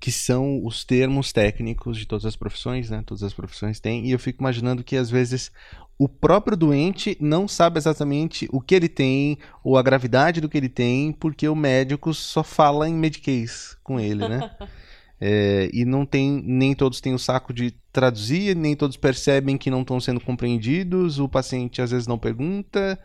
que 0.00 0.10
são 0.10 0.64
os 0.64 0.82
termos 0.82 1.30
técnicos 1.30 1.98
de 1.98 2.06
todas 2.06 2.24
as 2.24 2.34
profissões, 2.34 2.88
né? 2.88 3.02
Todas 3.04 3.22
as 3.22 3.34
profissões 3.34 3.78
têm, 3.78 4.06
e 4.06 4.12
eu 4.12 4.18
fico 4.18 4.40
imaginando 4.40 4.82
que 4.82 4.96
às 4.96 5.10
vezes 5.10 5.52
o 6.00 6.08
próprio 6.08 6.56
doente 6.56 7.14
não 7.20 7.46
sabe 7.46 7.76
exatamente 7.76 8.48
o 8.50 8.58
que 8.58 8.74
ele 8.74 8.88
tem 8.88 9.36
ou 9.62 9.76
a 9.76 9.82
gravidade 9.82 10.40
do 10.40 10.48
que 10.48 10.56
ele 10.56 10.70
tem, 10.70 11.12
porque 11.12 11.46
o 11.46 11.54
médico 11.54 12.14
só 12.14 12.42
fala 12.42 12.88
em 12.88 12.94
mediquês 12.94 13.76
com 13.84 14.00
ele, 14.00 14.26
né? 14.26 14.50
é, 15.20 15.68
e 15.74 15.84
não 15.84 16.06
tem, 16.06 16.42
nem 16.42 16.74
todos 16.74 17.02
têm 17.02 17.12
o 17.12 17.18
saco 17.18 17.52
de 17.52 17.72
traduzir, 17.92 18.56
nem 18.56 18.74
todos 18.74 18.96
percebem 18.96 19.58
que 19.58 19.70
não 19.70 19.82
estão 19.82 20.00
sendo 20.00 20.20
compreendidos, 20.20 21.18
o 21.18 21.28
paciente 21.28 21.82
às 21.82 21.90
vezes 21.90 22.06
não 22.06 22.16
pergunta, 22.16 22.98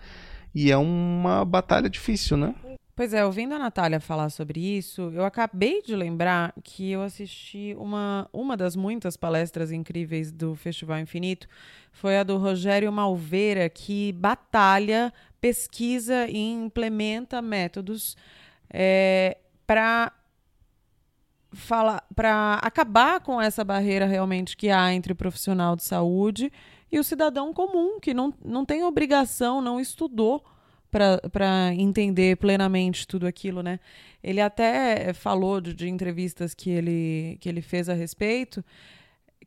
e 0.53 0.71
é 0.71 0.77
uma 0.77 1.43
batalha 1.43 1.89
difícil, 1.89 2.37
né? 2.37 2.55
Pois 2.95 3.13
é, 3.13 3.25
ouvindo 3.25 3.53
a 3.53 3.59
Natália 3.59 3.99
falar 3.99 4.29
sobre 4.29 4.57
isso, 4.77 5.11
eu 5.13 5.25
acabei 5.25 5.81
de 5.81 5.93
lembrar 5.93 6.53
que 6.63 6.91
eu 6.91 7.01
assisti 7.01 7.75
uma, 7.77 8.29
uma 8.31 8.55
das 8.55 8.73
muitas 8.73 9.17
palestras 9.17 9.69
incríveis 9.69 10.31
do 10.31 10.55
Festival 10.55 10.99
Infinito, 10.99 11.45
foi 11.91 12.17
a 12.17 12.23
do 12.23 12.37
Rogério 12.37 12.89
Malveira, 12.93 13.67
que 13.67 14.13
batalha, 14.13 15.11
pesquisa 15.41 16.25
e 16.29 16.37
implementa 16.37 17.41
métodos 17.41 18.15
é, 18.69 19.39
para 19.67 20.13
para 22.15 22.55
acabar 22.55 23.21
com 23.21 23.41
essa 23.41 23.63
barreira 23.63 24.05
realmente 24.05 24.57
que 24.57 24.69
há 24.69 24.93
entre 24.93 25.13
o 25.13 25.15
profissional 25.15 25.73
de 25.77 25.85
saúde 25.85 26.51
e 26.91 26.99
o 26.99 27.03
cidadão 27.03 27.53
comum, 27.53 27.97
que 27.97 28.13
não, 28.13 28.33
não 28.43 28.65
tem 28.65 28.83
obrigação, 28.83 29.61
não 29.61 29.79
estudou 29.79 30.43
para 30.91 31.73
entender 31.73 32.37
plenamente 32.37 33.07
tudo 33.07 33.27
aquilo, 33.27 33.61
né? 33.61 33.79
Ele 34.23 34.41
até 34.41 35.13
falou 35.13 35.59
de, 35.61 35.73
de, 35.73 35.89
entrevistas 35.89 36.53
que 36.53 36.69
ele, 36.69 37.37
que 37.41 37.49
ele 37.49 37.61
fez 37.61 37.89
a 37.89 37.93
respeito, 37.93 38.63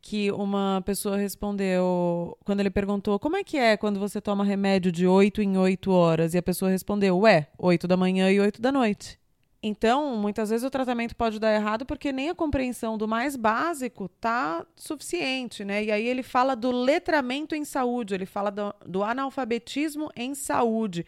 que 0.01 0.31
uma 0.33 0.83
pessoa 0.85 1.16
respondeu, 1.16 2.37
quando 2.44 2.61
ele 2.61 2.70
perguntou 2.70 3.18
como 3.18 3.37
é 3.37 3.44
que 3.44 3.57
é 3.57 3.77
quando 3.77 3.98
você 3.98 4.20
toma 4.20 4.44
remédio 4.44 4.92
de 4.92 5.07
8 5.07 5.42
em 5.42 5.57
8 5.57 5.90
horas, 5.90 6.35
e 6.35 6.38
a 6.38 6.42
pessoa 6.42 6.70
respondeu, 6.70 7.18
ué, 7.20 7.48
8 7.59 7.88
da 7.88 7.96
manhã 7.96 8.31
e 8.31 8.38
8 8.40 8.61
da 8.61 8.70
noite. 8.70 9.18
Então, 9.61 10.16
muitas 10.16 10.51
vezes 10.51 10.64
o 10.64 10.71
tratamento 10.71 11.16
pode 11.16 11.40
dar 11.40 11.53
errado 11.53 11.85
porque 11.85 12.12
nem 12.12 12.31
a 12.31 12.35
compreensão 12.35 12.97
do 12.97 13.09
mais 13.09 13.35
básico 13.35 14.09
tá 14.09 14.64
suficiente, 14.77 15.64
né? 15.64 15.83
E 15.83 15.90
aí 15.90 16.07
ele 16.07 16.23
fala 16.23 16.55
do 16.55 16.71
letramento 16.71 17.57
em 17.57 17.64
saúde, 17.64 18.14
ele 18.14 18.27
fala 18.27 18.51
do, 18.51 18.73
do 18.87 19.03
analfabetismo 19.03 20.11
em 20.14 20.33
saúde. 20.33 21.05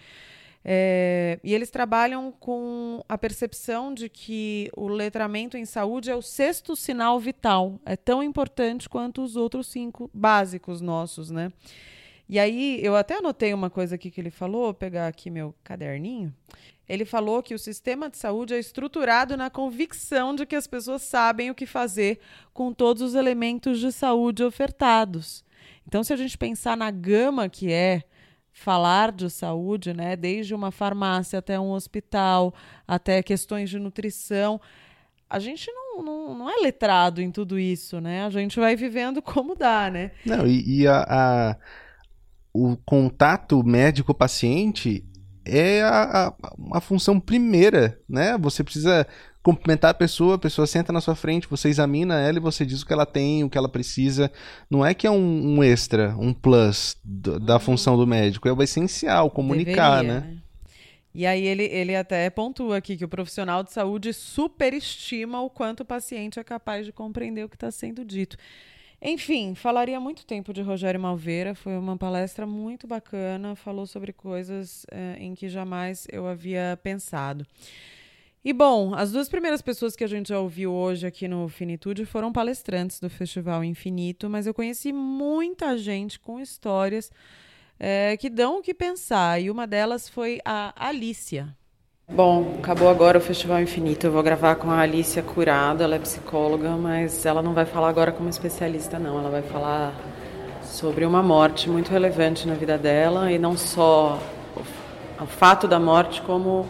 É, 0.64 1.38
e 1.42 1.54
eles 1.54 1.70
trabalham 1.70 2.32
com 2.32 3.02
a 3.08 3.16
percepção 3.16 3.94
de 3.94 4.08
que 4.08 4.68
o 4.76 4.88
letramento 4.88 5.56
em 5.56 5.64
saúde 5.64 6.10
é 6.10 6.16
o 6.16 6.20
sexto 6.20 6.76
sinal 6.76 7.18
vital, 7.18 7.80
é 7.86 7.96
tão 7.96 8.22
importante 8.22 8.88
quanto 8.88 9.22
os 9.22 9.36
outros 9.36 9.68
cinco 9.68 10.10
básicos 10.12 10.80
nossos, 10.80 11.30
né? 11.30 11.52
E 12.28 12.38
aí 12.38 12.78
eu 12.82 12.94
até 12.94 13.18
anotei 13.18 13.54
uma 13.54 13.70
coisa 13.70 13.94
aqui 13.94 14.10
que 14.10 14.20
ele 14.20 14.30
falou, 14.30 14.64
vou 14.64 14.74
pegar 14.74 15.08
aqui 15.08 15.30
meu 15.30 15.54
caderninho. 15.64 16.32
Ele 16.90 17.04
falou 17.04 17.40
que 17.40 17.54
o 17.54 17.58
sistema 17.58 18.10
de 18.10 18.18
saúde 18.18 18.52
é 18.52 18.58
estruturado 18.58 19.36
na 19.36 19.48
convicção 19.48 20.34
de 20.34 20.44
que 20.44 20.56
as 20.56 20.66
pessoas 20.66 21.02
sabem 21.02 21.48
o 21.48 21.54
que 21.54 21.64
fazer 21.64 22.18
com 22.52 22.72
todos 22.72 23.00
os 23.00 23.14
elementos 23.14 23.78
de 23.78 23.92
saúde 23.92 24.42
ofertados. 24.42 25.44
Então, 25.86 26.02
se 26.02 26.12
a 26.12 26.16
gente 26.16 26.36
pensar 26.36 26.76
na 26.76 26.90
gama 26.90 27.48
que 27.48 27.70
é 27.70 28.02
falar 28.52 29.12
de 29.12 29.30
saúde, 29.30 29.94
né, 29.94 30.16
desde 30.16 30.52
uma 30.52 30.72
farmácia 30.72 31.38
até 31.38 31.60
um 31.60 31.70
hospital, 31.70 32.52
até 32.88 33.22
questões 33.22 33.70
de 33.70 33.78
nutrição, 33.78 34.60
a 35.28 35.38
gente 35.38 35.70
não, 35.70 36.02
não, 36.02 36.34
não, 36.34 36.50
é 36.50 36.56
letrado 36.56 37.22
em 37.22 37.30
tudo 37.30 37.56
isso, 37.56 38.00
né? 38.00 38.24
A 38.24 38.30
gente 38.30 38.58
vai 38.58 38.74
vivendo 38.74 39.22
como 39.22 39.54
dá, 39.54 39.88
né? 39.88 40.10
Não, 40.26 40.44
e, 40.44 40.80
e 40.80 40.86
a, 40.88 41.06
a, 41.08 41.56
o 42.52 42.76
contato 42.78 43.62
médico-paciente 43.62 45.08
é 45.44 45.82
a, 45.82 46.28
a, 46.28 46.34
a 46.74 46.80
função 46.80 47.18
primeira, 47.18 47.98
né? 48.08 48.36
Você 48.38 48.62
precisa 48.62 49.06
cumprimentar 49.42 49.90
a 49.90 49.94
pessoa, 49.94 50.34
a 50.34 50.38
pessoa 50.38 50.66
senta 50.66 50.92
na 50.92 51.00
sua 51.00 51.14
frente, 51.14 51.48
você 51.48 51.68
examina 51.68 52.20
ela 52.20 52.38
e 52.38 52.40
você 52.40 52.64
diz 52.66 52.82
o 52.82 52.86
que 52.86 52.92
ela 52.92 53.06
tem, 53.06 53.42
o 53.42 53.50
que 53.50 53.56
ela 53.56 53.68
precisa. 53.68 54.30
Não 54.68 54.84
é 54.84 54.92
que 54.92 55.06
é 55.06 55.10
um, 55.10 55.56
um 55.56 55.64
extra, 55.64 56.14
um 56.18 56.32
plus 56.32 56.96
do, 57.02 57.40
da 57.40 57.54
uhum. 57.54 57.60
função 57.60 57.96
do 57.96 58.06
médico, 58.06 58.48
é 58.48 58.52
o 58.52 58.62
essencial, 58.62 59.30
comunicar, 59.30 60.02
Deveria, 60.02 60.20
né? 60.20 60.26
né? 60.26 60.36
E 61.12 61.26
aí 61.26 61.44
ele, 61.44 61.64
ele 61.64 61.96
até 61.96 62.30
pontua 62.30 62.76
aqui 62.76 62.96
que 62.96 63.04
o 63.04 63.08
profissional 63.08 63.64
de 63.64 63.72
saúde 63.72 64.12
superestima 64.12 65.40
o 65.40 65.50
quanto 65.50 65.80
o 65.80 65.84
paciente 65.84 66.38
é 66.38 66.44
capaz 66.44 66.86
de 66.86 66.92
compreender 66.92 67.44
o 67.44 67.48
que 67.48 67.56
está 67.56 67.70
sendo 67.70 68.04
dito. 68.04 68.36
Enfim, 69.02 69.54
falaria 69.54 69.98
muito 69.98 70.26
tempo 70.26 70.52
de 70.52 70.60
Rogério 70.60 71.00
Malveira. 71.00 71.54
Foi 71.54 71.76
uma 71.76 71.96
palestra 71.96 72.46
muito 72.46 72.86
bacana. 72.86 73.56
Falou 73.56 73.86
sobre 73.86 74.12
coisas 74.12 74.84
é, 74.90 75.16
em 75.18 75.34
que 75.34 75.48
jamais 75.48 76.06
eu 76.12 76.26
havia 76.26 76.78
pensado. 76.82 77.46
E 78.44 78.52
bom, 78.52 78.94
as 78.94 79.12
duas 79.12 79.28
primeiras 79.28 79.60
pessoas 79.60 79.94
que 79.94 80.04
a 80.04 80.06
gente 80.06 80.30
já 80.30 80.38
ouviu 80.38 80.72
hoje 80.72 81.06
aqui 81.06 81.28
no 81.28 81.48
Finitude 81.48 82.06
foram 82.06 82.32
palestrantes 82.32 82.98
do 82.98 83.10
Festival 83.10 83.62
Infinito, 83.62 84.30
mas 84.30 84.46
eu 84.46 84.54
conheci 84.54 84.92
muita 84.92 85.76
gente 85.76 86.18
com 86.18 86.40
histórias 86.40 87.10
é, 87.78 88.16
que 88.16 88.30
dão 88.30 88.58
o 88.58 88.62
que 88.62 88.72
pensar. 88.72 89.40
E 89.40 89.50
uma 89.50 89.66
delas 89.66 90.08
foi 90.08 90.40
a 90.44 90.72
Alicia. 90.76 91.54
Bom, 92.12 92.56
acabou 92.58 92.88
agora 92.88 93.18
o 93.18 93.20
Festival 93.20 93.62
Infinito. 93.62 94.04
Eu 94.04 94.10
vou 94.10 94.20
gravar 94.20 94.56
com 94.56 94.68
a 94.68 94.80
Alicia 94.80 95.22
Curado, 95.22 95.84
ela 95.84 95.94
é 95.94 95.98
psicóloga, 96.00 96.70
mas 96.70 97.24
ela 97.24 97.40
não 97.40 97.54
vai 97.54 97.64
falar 97.64 97.88
agora 97.88 98.10
como 98.10 98.28
especialista, 98.28 98.98
não. 98.98 99.20
Ela 99.20 99.30
vai 99.30 99.42
falar 99.42 99.94
sobre 100.64 101.04
uma 101.04 101.22
morte 101.22 101.70
muito 101.70 101.88
relevante 101.88 102.48
na 102.48 102.54
vida 102.54 102.76
dela 102.76 103.30
e 103.30 103.38
não 103.38 103.56
só 103.56 104.18
o, 105.20 105.26
fato 105.26 105.68
da 105.68 105.78
morte, 105.78 106.20
como 106.22 106.66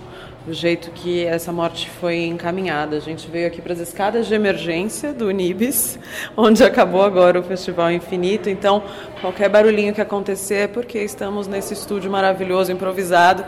o 0.46 0.53
jeito 0.53 0.90
que 0.90 1.24
essa 1.24 1.50
morte 1.50 1.88
foi 1.88 2.26
encaminhada. 2.26 2.98
A 2.98 3.00
gente 3.00 3.26
veio 3.31 3.46
aqui 3.46 3.62
para 3.62 3.72
as 3.72 3.79
escadas 3.79 4.26
de 4.26 4.35
emergência 4.35 5.14
do 5.14 5.29
Unibis, 5.29 5.98
onde 6.37 6.62
acabou 6.62 7.03
agora 7.03 7.40
o 7.40 7.42
Festival 7.42 7.90
Infinito. 7.90 8.50
Então, 8.50 8.83
qualquer 9.22 9.48
barulhinho 9.48 9.94
que 9.94 10.03
acontecer 10.03 10.55
é 10.55 10.68
porque 10.68 10.98
estamos 10.98 11.46
nesse 11.46 11.72
estúdio 11.72 12.11
maravilhoso, 12.11 12.70
improvisado. 12.70 13.42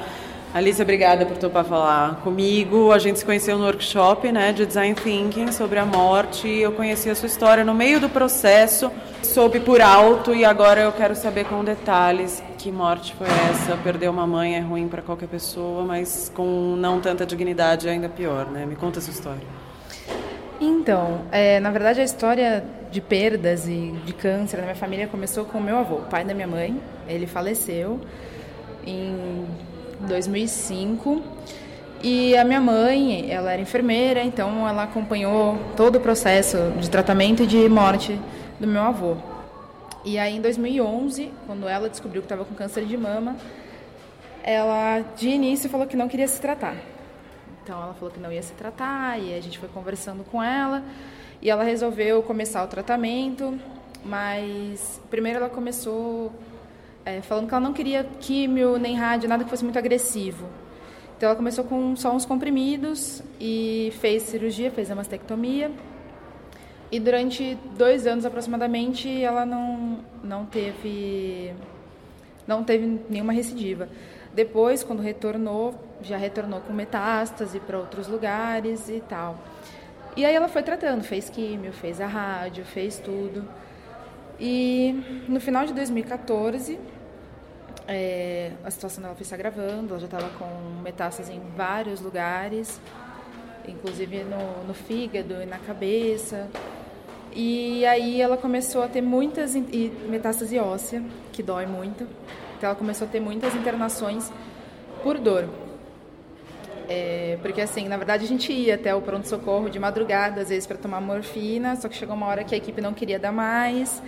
Alice, 0.54 0.82
obrigada 0.82 1.24
por 1.24 1.38
topar 1.38 1.64
falar 1.64 2.16
comigo. 2.16 2.92
A 2.92 2.98
gente 2.98 3.18
se 3.18 3.24
conheceu 3.24 3.56
no 3.56 3.64
workshop 3.64 4.30
né, 4.30 4.52
de 4.52 4.66
Design 4.66 4.94
Thinking 4.94 5.50
sobre 5.50 5.78
a 5.78 5.86
morte. 5.86 6.46
Eu 6.46 6.72
conheci 6.72 7.08
a 7.08 7.14
sua 7.14 7.26
história 7.26 7.64
no 7.64 7.72
meio 7.72 7.98
do 7.98 8.10
processo, 8.10 8.92
soube 9.22 9.60
por 9.60 9.80
alto 9.80 10.34
e 10.34 10.44
agora 10.44 10.82
eu 10.82 10.92
quero 10.92 11.16
saber 11.16 11.46
com 11.46 11.64
detalhes 11.64 12.42
que 12.58 12.70
morte 12.70 13.14
foi 13.14 13.28
essa. 13.28 13.78
Perder 13.78 14.10
uma 14.10 14.26
mãe 14.26 14.54
é 14.54 14.60
ruim 14.60 14.88
para 14.88 15.00
qualquer 15.00 15.26
pessoa, 15.26 15.84
mas 15.86 16.30
com 16.34 16.76
não 16.76 17.00
tanta 17.00 17.24
dignidade 17.24 17.88
é 17.88 17.92
ainda 17.92 18.10
pior. 18.10 18.44
Né? 18.50 18.66
Me 18.66 18.76
conta 18.76 18.98
a 18.98 19.02
sua 19.02 19.14
história. 19.14 19.46
Então, 20.60 21.22
é, 21.32 21.60
na 21.60 21.70
verdade 21.70 22.02
a 22.02 22.04
história 22.04 22.62
de 22.90 23.00
perdas 23.00 23.66
e 23.66 23.94
de 24.04 24.12
câncer 24.12 24.58
na 24.58 24.64
minha 24.64 24.74
família 24.74 25.06
começou 25.06 25.46
com 25.46 25.56
o 25.56 25.62
meu 25.62 25.78
avô, 25.78 26.02
pai 26.10 26.26
da 26.26 26.34
minha 26.34 26.46
mãe. 26.46 26.78
Ele 27.08 27.26
faleceu 27.26 27.98
em 28.86 29.46
2005. 30.06 31.22
E 32.02 32.36
a 32.36 32.44
minha 32.44 32.60
mãe, 32.60 33.30
ela 33.30 33.52
era 33.52 33.62
enfermeira, 33.62 34.22
então 34.22 34.68
ela 34.68 34.82
acompanhou 34.82 35.58
todo 35.76 35.96
o 35.96 36.00
processo 36.00 36.56
de 36.80 36.90
tratamento 36.90 37.44
e 37.44 37.46
de 37.46 37.68
morte 37.68 38.18
do 38.58 38.66
meu 38.66 38.82
avô. 38.82 39.16
E 40.04 40.18
aí 40.18 40.36
em 40.36 40.40
2011, 40.40 41.30
quando 41.46 41.68
ela 41.68 41.88
descobriu 41.88 42.20
que 42.20 42.26
estava 42.26 42.44
com 42.44 42.54
câncer 42.54 42.84
de 42.84 42.96
mama, 42.96 43.36
ela 44.42 45.00
de 45.16 45.28
início 45.28 45.70
falou 45.70 45.86
que 45.86 45.96
não 45.96 46.08
queria 46.08 46.26
se 46.26 46.40
tratar. 46.40 46.74
Então 47.62 47.80
ela 47.80 47.94
falou 47.94 48.10
que 48.10 48.18
não 48.18 48.32
ia 48.32 48.42
se 48.42 48.52
tratar 48.54 49.20
e 49.20 49.32
a 49.32 49.40
gente 49.40 49.60
foi 49.60 49.68
conversando 49.68 50.24
com 50.24 50.42
ela 50.42 50.82
e 51.40 51.48
ela 51.48 51.62
resolveu 51.62 52.20
começar 52.24 52.64
o 52.64 52.66
tratamento, 52.66 53.56
mas 54.04 55.00
primeiro 55.08 55.38
ela 55.38 55.48
começou 55.48 56.32
é, 57.04 57.20
falando 57.20 57.48
que 57.48 57.54
ela 57.54 57.62
não 57.62 57.72
queria 57.72 58.04
químio 58.20 58.78
nem 58.78 58.96
rádio, 58.96 59.28
nada 59.28 59.44
que 59.44 59.50
fosse 59.50 59.64
muito 59.64 59.78
agressivo. 59.78 60.46
Então 61.16 61.28
ela 61.28 61.36
começou 61.36 61.64
com 61.64 61.94
só 61.94 62.12
uns 62.14 62.24
comprimidos 62.24 63.22
e 63.40 63.92
fez 64.00 64.24
cirurgia, 64.24 64.70
fez 64.70 64.90
a 64.90 64.94
mastectomia. 64.94 65.70
E 66.90 67.00
durante 67.00 67.56
dois 67.76 68.06
anos 68.06 68.24
aproximadamente 68.24 69.08
ela 69.22 69.46
não, 69.46 70.00
não 70.22 70.44
teve 70.44 71.52
não 72.46 72.64
teve 72.64 73.00
nenhuma 73.08 73.32
recidiva. 73.32 73.88
Depois, 74.34 74.82
quando 74.82 75.00
retornou, 75.00 75.74
já 76.02 76.16
retornou 76.16 76.60
com 76.60 76.72
metástase 76.72 77.60
para 77.60 77.78
outros 77.78 78.08
lugares 78.08 78.88
e 78.88 79.00
tal. 79.00 79.38
E 80.16 80.24
aí 80.24 80.34
ela 80.34 80.48
foi 80.48 80.62
tratando, 80.62 81.02
fez 81.02 81.30
químio, 81.30 81.72
fez 81.72 82.00
a 82.00 82.06
rádio, 82.06 82.64
fez 82.64 82.98
tudo. 82.98 83.44
E 84.44 85.22
no 85.28 85.38
final 85.38 85.64
de 85.64 85.72
2014, 85.72 86.76
é, 87.86 88.50
a 88.64 88.70
situação 88.72 89.00
dela 89.00 89.14
foi 89.14 89.24
se 89.24 89.32
agravando, 89.32 89.90
ela 89.90 90.00
já 90.00 90.06
estava 90.06 90.28
com 90.30 90.82
metástase 90.82 91.32
em 91.32 91.40
vários 91.56 92.00
lugares. 92.00 92.80
inclusive 93.68 94.24
no, 94.24 94.64
no 94.66 94.74
fígado 94.74 95.34
e 95.40 95.46
na 95.46 95.58
cabeça. 95.58 96.48
E 97.32 97.86
aí 97.86 98.20
ela 98.20 98.36
começou 98.36 98.82
a 98.82 98.88
ter 98.88 99.00
muitas 99.00 99.54
metástase 99.54 100.58
óssea, 100.58 101.00
que 101.32 101.40
dói 101.40 101.64
muito. 101.66 102.02
Então 102.58 102.68
ela 102.68 102.74
começou 102.74 103.06
a 103.06 103.10
ter 103.10 103.20
muitas 103.20 103.54
internações 103.54 104.28
por 105.04 105.18
dor. 105.18 105.48
É, 106.88 107.38
porque 107.40 107.60
assim, 107.60 107.86
na 107.86 107.96
verdade 107.96 108.24
a 108.24 108.28
gente 108.28 108.52
ia 108.52 108.74
até 108.74 108.92
o 108.92 109.00
pronto-socorro 109.00 109.70
de 109.70 109.78
madrugada, 109.78 110.40
às 110.40 110.48
vezes 110.48 110.66
para 110.66 110.76
tomar 110.76 111.00
morfina, 111.00 111.76
só 111.76 111.88
que 111.88 111.94
chegou 111.94 112.16
uma 112.16 112.26
hora 112.26 112.42
que 112.42 112.56
a 112.56 112.58
equipe 112.58 112.80
não 112.80 112.92
queria 112.92 113.20
dar 113.20 113.32
mais. 113.32 114.02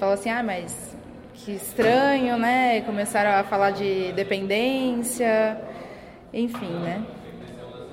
Falou 0.00 0.14
assim: 0.14 0.30
"Ah, 0.30 0.42
mas 0.42 0.96
que 1.34 1.52
estranho, 1.52 2.36
né?" 2.36 2.80
Começaram 2.80 3.38
a 3.38 3.44
falar 3.44 3.70
de 3.70 4.12
dependência, 4.12 5.60
enfim, 6.32 6.72
né? 6.80 7.04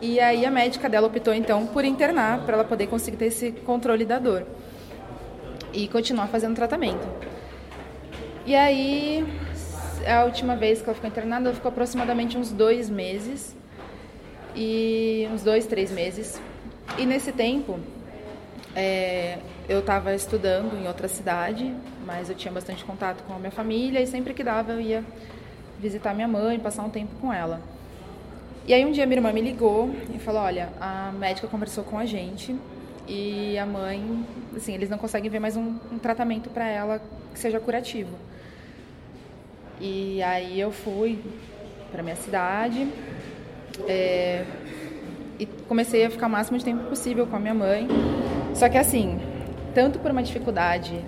E 0.02 0.20
aí 0.20 0.46
a 0.46 0.50
médica 0.50 0.90
dela 0.90 1.08
optou 1.08 1.34
então 1.34 1.68
por 1.68 1.84
internar 1.86 2.46
para 2.46 2.56
ela 2.56 2.64
poder 2.64 2.88
conseguir 2.88 3.18
ter 3.18 3.26
esse 3.26 3.52
controle 3.52 4.06
da 4.06 4.18
dor 4.18 4.46
e 5.74 5.88
continuar 5.88 6.28
fazendo 6.28 6.56
tratamento. 6.56 7.08
E 8.46 8.56
aí, 8.56 9.26
a 10.08 10.24
última 10.24 10.56
vez 10.56 10.82
que 10.82 10.86
ela 10.86 10.96
ficou 10.96 11.10
internada, 11.10 11.50
ela 11.50 11.56
ficou 11.56 11.70
aproximadamente 11.70 12.38
uns 12.38 12.52
dois 12.52 12.90
meses, 12.90 13.56
e 14.58 15.30
uns 15.32 15.44
dois, 15.44 15.68
três 15.68 15.92
meses. 15.92 16.42
E 16.98 17.06
nesse 17.06 17.32
tempo, 17.32 17.80
é, 18.76 19.38
eu 19.68 19.80
estava 19.80 20.14
estudando 20.14 20.76
em 20.78 20.88
outra 20.88 21.08
cidade, 21.08 21.74
mas 22.06 22.30
eu 22.30 22.36
tinha 22.36 22.52
bastante 22.52 22.86
contato 22.86 23.24
com 23.24 23.34
a 23.34 23.40
minha 23.40 23.52
família 23.52 24.02
e 24.02 24.08
sempre 24.08 24.34
que 24.34 24.44
dava 24.44 24.72
eu 24.72 24.82
ia 24.82 25.04
visitar 25.80 26.14
minha 26.14 26.28
mãe, 26.28 26.58
passar 26.60 26.84
um 26.84 26.90
tempo 26.90 27.16
com 27.20 27.34
ela. 27.34 27.62
E 28.66 28.74
aí 28.74 28.86
um 28.86 28.92
dia 28.92 29.06
minha 29.06 29.18
irmã 29.18 29.32
me 29.32 29.42
ligou 29.42 29.94
e 30.14 30.20
falou: 30.20 30.42
Olha, 30.42 30.70
a 30.80 31.12
médica 31.12 31.48
conversou 31.48 31.84
com 31.84 31.98
a 31.98 32.06
gente 32.06 32.56
e 33.08 33.58
a 33.58 33.66
mãe, 33.66 34.26
assim, 34.56 34.74
eles 34.74 34.90
não 34.90 34.98
conseguem 34.98 35.30
ver 35.30 35.40
mais 35.40 35.56
um, 35.56 35.76
um 35.92 36.00
tratamento 36.00 36.50
para 36.50 36.68
ela 36.68 37.02
que 37.34 37.40
seja 37.40 37.60
curativo. 37.60 38.16
E 39.80 40.22
aí 40.24 40.60
eu 40.60 40.72
fui 40.72 41.20
para 41.92 42.02
minha 42.02 42.16
cidade 42.16 42.88
é, 43.88 44.44
e 45.40 45.46
comecei 45.68 46.06
a 46.06 46.10
ficar 46.10 46.28
o 46.28 46.30
máximo 46.30 46.58
de 46.58 46.66
tempo 46.66 46.84
possível 46.86 47.28
com 47.28 47.36
a 47.36 47.40
minha 47.40 47.54
mãe. 47.54 47.88
Só 48.54 48.68
que 48.68 48.78
assim, 48.78 49.20
tanto 49.78 50.00
por 50.00 50.10
uma 50.10 50.24
dificuldade 50.24 51.06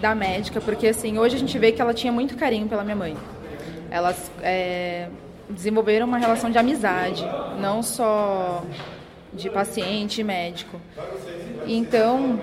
da 0.00 0.16
médica, 0.16 0.60
porque 0.60 0.88
assim, 0.88 1.16
hoje 1.16 1.36
a 1.36 1.38
gente 1.38 1.56
vê 1.56 1.70
que 1.70 1.80
ela 1.80 1.94
tinha 1.94 2.12
muito 2.12 2.36
carinho 2.36 2.66
pela 2.66 2.82
minha 2.82 2.96
mãe. 2.96 3.16
Elas 3.88 4.32
é, 4.42 5.06
desenvolveram 5.48 6.08
uma 6.08 6.18
relação 6.18 6.50
de 6.50 6.58
amizade, 6.58 7.24
não 7.60 7.84
só 7.84 8.64
de 9.32 9.48
paciente 9.48 10.22
e 10.22 10.24
médico. 10.24 10.80
Então, 11.68 12.40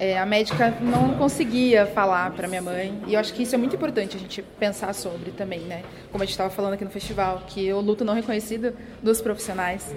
é, 0.00 0.18
a 0.18 0.24
médica 0.24 0.70
não 0.80 1.18
conseguia 1.18 1.84
falar 1.84 2.30
para 2.30 2.48
minha 2.48 2.62
mãe, 2.62 2.98
e 3.06 3.12
eu 3.12 3.20
acho 3.20 3.34
que 3.34 3.42
isso 3.42 3.54
é 3.54 3.58
muito 3.58 3.76
importante 3.76 4.16
a 4.16 4.20
gente 4.20 4.40
pensar 4.58 4.94
sobre 4.94 5.32
também, 5.32 5.60
né? 5.60 5.82
Como 6.10 6.22
a 6.22 6.24
gente 6.24 6.32
estava 6.32 6.48
falando 6.48 6.72
aqui 6.72 6.84
no 6.84 6.90
festival, 6.90 7.42
que 7.46 7.70
o 7.74 7.80
luto 7.82 8.06
não 8.06 8.14
reconhecido 8.14 8.72
dos 9.02 9.20
profissionais. 9.20 9.94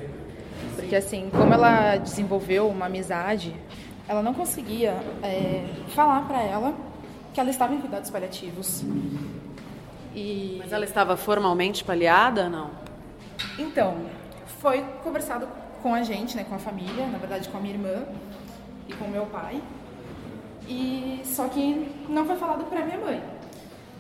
Porque, 0.75 0.97
assim, 0.97 1.29
como 1.31 1.53
ela 1.53 1.95
desenvolveu 1.95 2.67
uma 2.67 2.87
amizade, 2.87 3.55
ela 4.07 4.21
não 4.21 4.33
conseguia 4.33 4.95
é, 5.23 5.65
falar 5.89 6.27
para 6.27 6.41
ela 6.41 6.73
que 7.33 7.39
ela 7.39 7.49
estava 7.49 7.73
em 7.73 7.79
cuidados 7.79 8.09
paliativos. 8.09 8.83
E... 10.13 10.57
Mas 10.59 10.71
ela 10.71 10.85
estava 10.85 11.17
formalmente 11.17 11.83
paliada, 11.83 12.47
não? 12.47 12.71
Então, 13.59 14.05
foi 14.59 14.83
conversado 15.03 15.47
com 15.81 15.93
a 15.93 16.01
gente, 16.01 16.35
né, 16.35 16.45
com 16.47 16.55
a 16.55 16.59
família, 16.59 17.05
na 17.07 17.17
verdade 17.17 17.49
com 17.49 17.57
a 17.57 17.61
minha 17.61 17.75
irmã 17.75 18.05
e 18.87 18.93
com 18.93 19.05
o 19.05 19.09
meu 19.09 19.25
pai. 19.25 19.61
E 20.67 21.21
só 21.23 21.47
que 21.47 21.91
não 22.09 22.25
foi 22.25 22.35
falado 22.37 22.63
para 22.65 22.85
minha 22.85 22.97
mãe. 22.97 23.21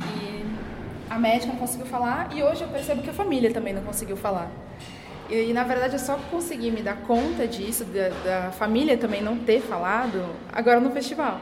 E 0.01 0.45
a 1.09 1.19
médica 1.19 1.51
não 1.51 1.59
conseguiu 1.59 1.85
falar 1.85 2.35
e 2.35 2.41
hoje 2.41 2.63
eu 2.63 2.67
percebo 2.69 3.01
que 3.01 3.09
a 3.09 3.13
família 3.13 3.53
também 3.53 3.73
não 3.73 3.83
conseguiu 3.83 4.17
falar. 4.17 4.49
E, 5.29 5.53
na 5.53 5.63
verdade 5.63 5.93
eu 5.93 5.99
só 5.99 6.17
consegui 6.29 6.69
me 6.69 6.81
dar 6.81 6.97
conta 7.01 7.47
disso, 7.47 7.83
da, 7.85 8.09
da 8.23 8.51
família 8.51 8.97
também 8.97 9.21
não 9.21 9.37
ter 9.37 9.61
falado, 9.61 10.23
agora 10.51 10.79
no 10.79 10.91
festival. 10.91 11.41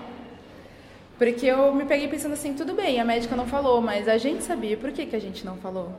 Porque 1.17 1.45
eu 1.45 1.73
me 1.73 1.85
peguei 1.85 2.07
pensando 2.07 2.33
assim, 2.33 2.53
tudo 2.53 2.73
bem, 2.73 2.99
a 2.99 3.05
médica 3.05 3.35
não 3.35 3.45
falou, 3.45 3.81
mas 3.81 4.07
a 4.07 4.17
gente 4.17 4.43
sabia, 4.43 4.77
por 4.77 4.91
que, 4.91 5.05
que 5.05 5.15
a 5.15 5.19
gente 5.19 5.45
não 5.45 5.57
falou? 5.57 5.91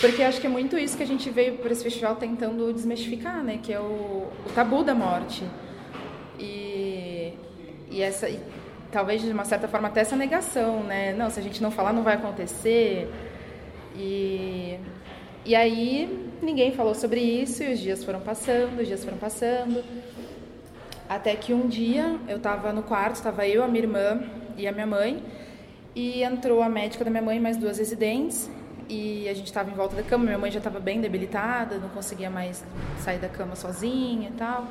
Porque 0.00 0.22
acho 0.22 0.40
que 0.40 0.46
é 0.46 0.50
muito 0.50 0.78
isso 0.78 0.96
que 0.96 1.02
a 1.02 1.06
gente 1.06 1.28
veio 1.30 1.58
para 1.58 1.72
esse 1.72 1.82
festival 1.82 2.16
tentando 2.16 2.72
desmistificar, 2.72 3.42
né? 3.42 3.58
Que 3.62 3.72
é 3.72 3.80
o, 3.80 4.28
o 4.46 4.52
tabu 4.54 4.84
da 4.84 4.94
morte. 4.94 5.44
E, 6.38 7.34
e 7.90 8.00
essa, 8.00 8.28
e, 8.28 8.40
talvez 8.92 9.20
de 9.20 9.30
uma 9.30 9.44
certa 9.44 9.66
forma 9.66 9.88
até 9.88 10.00
essa 10.00 10.16
negação, 10.16 10.84
né? 10.84 11.12
Não, 11.12 11.28
se 11.28 11.40
a 11.40 11.42
gente 11.42 11.62
não 11.62 11.70
falar 11.70 11.92
não 11.92 12.02
vai 12.02 12.14
acontecer. 12.14 13.10
E, 13.96 14.78
e 15.44 15.56
aí 15.56 16.29
ninguém 16.42 16.72
falou 16.72 16.94
sobre 16.94 17.20
isso 17.20 17.62
e 17.62 17.72
os 17.72 17.78
dias 17.78 18.04
foram 18.04 18.20
passando, 18.20 18.80
os 18.80 18.86
dias 18.86 19.04
foram 19.04 19.18
passando. 19.18 19.84
Até 21.08 21.34
que 21.34 21.52
um 21.52 21.66
dia 21.66 22.18
eu 22.28 22.36
estava 22.36 22.72
no 22.72 22.82
quarto, 22.82 23.16
estava 23.16 23.46
eu, 23.46 23.64
a 23.64 23.68
minha 23.68 23.82
irmã 23.82 24.22
e 24.56 24.66
a 24.66 24.72
minha 24.72 24.86
mãe, 24.86 25.22
e 25.94 26.22
entrou 26.22 26.62
a 26.62 26.68
médica 26.68 27.04
da 27.04 27.10
minha 27.10 27.22
mãe 27.22 27.40
mais 27.40 27.56
duas 27.56 27.78
residentes, 27.78 28.48
e 28.88 29.28
a 29.28 29.34
gente 29.34 29.46
estava 29.46 29.70
em 29.70 29.74
volta 29.74 29.94
da 29.94 30.02
cama, 30.02 30.24
minha 30.24 30.38
mãe 30.38 30.50
já 30.50 30.58
estava 30.58 30.80
bem 30.80 31.00
debilitada, 31.00 31.78
não 31.78 31.88
conseguia 31.88 32.28
mais 32.28 32.64
sair 32.98 33.18
da 33.18 33.28
cama 33.28 33.54
sozinha 33.54 34.28
e 34.28 34.32
tal. 34.32 34.66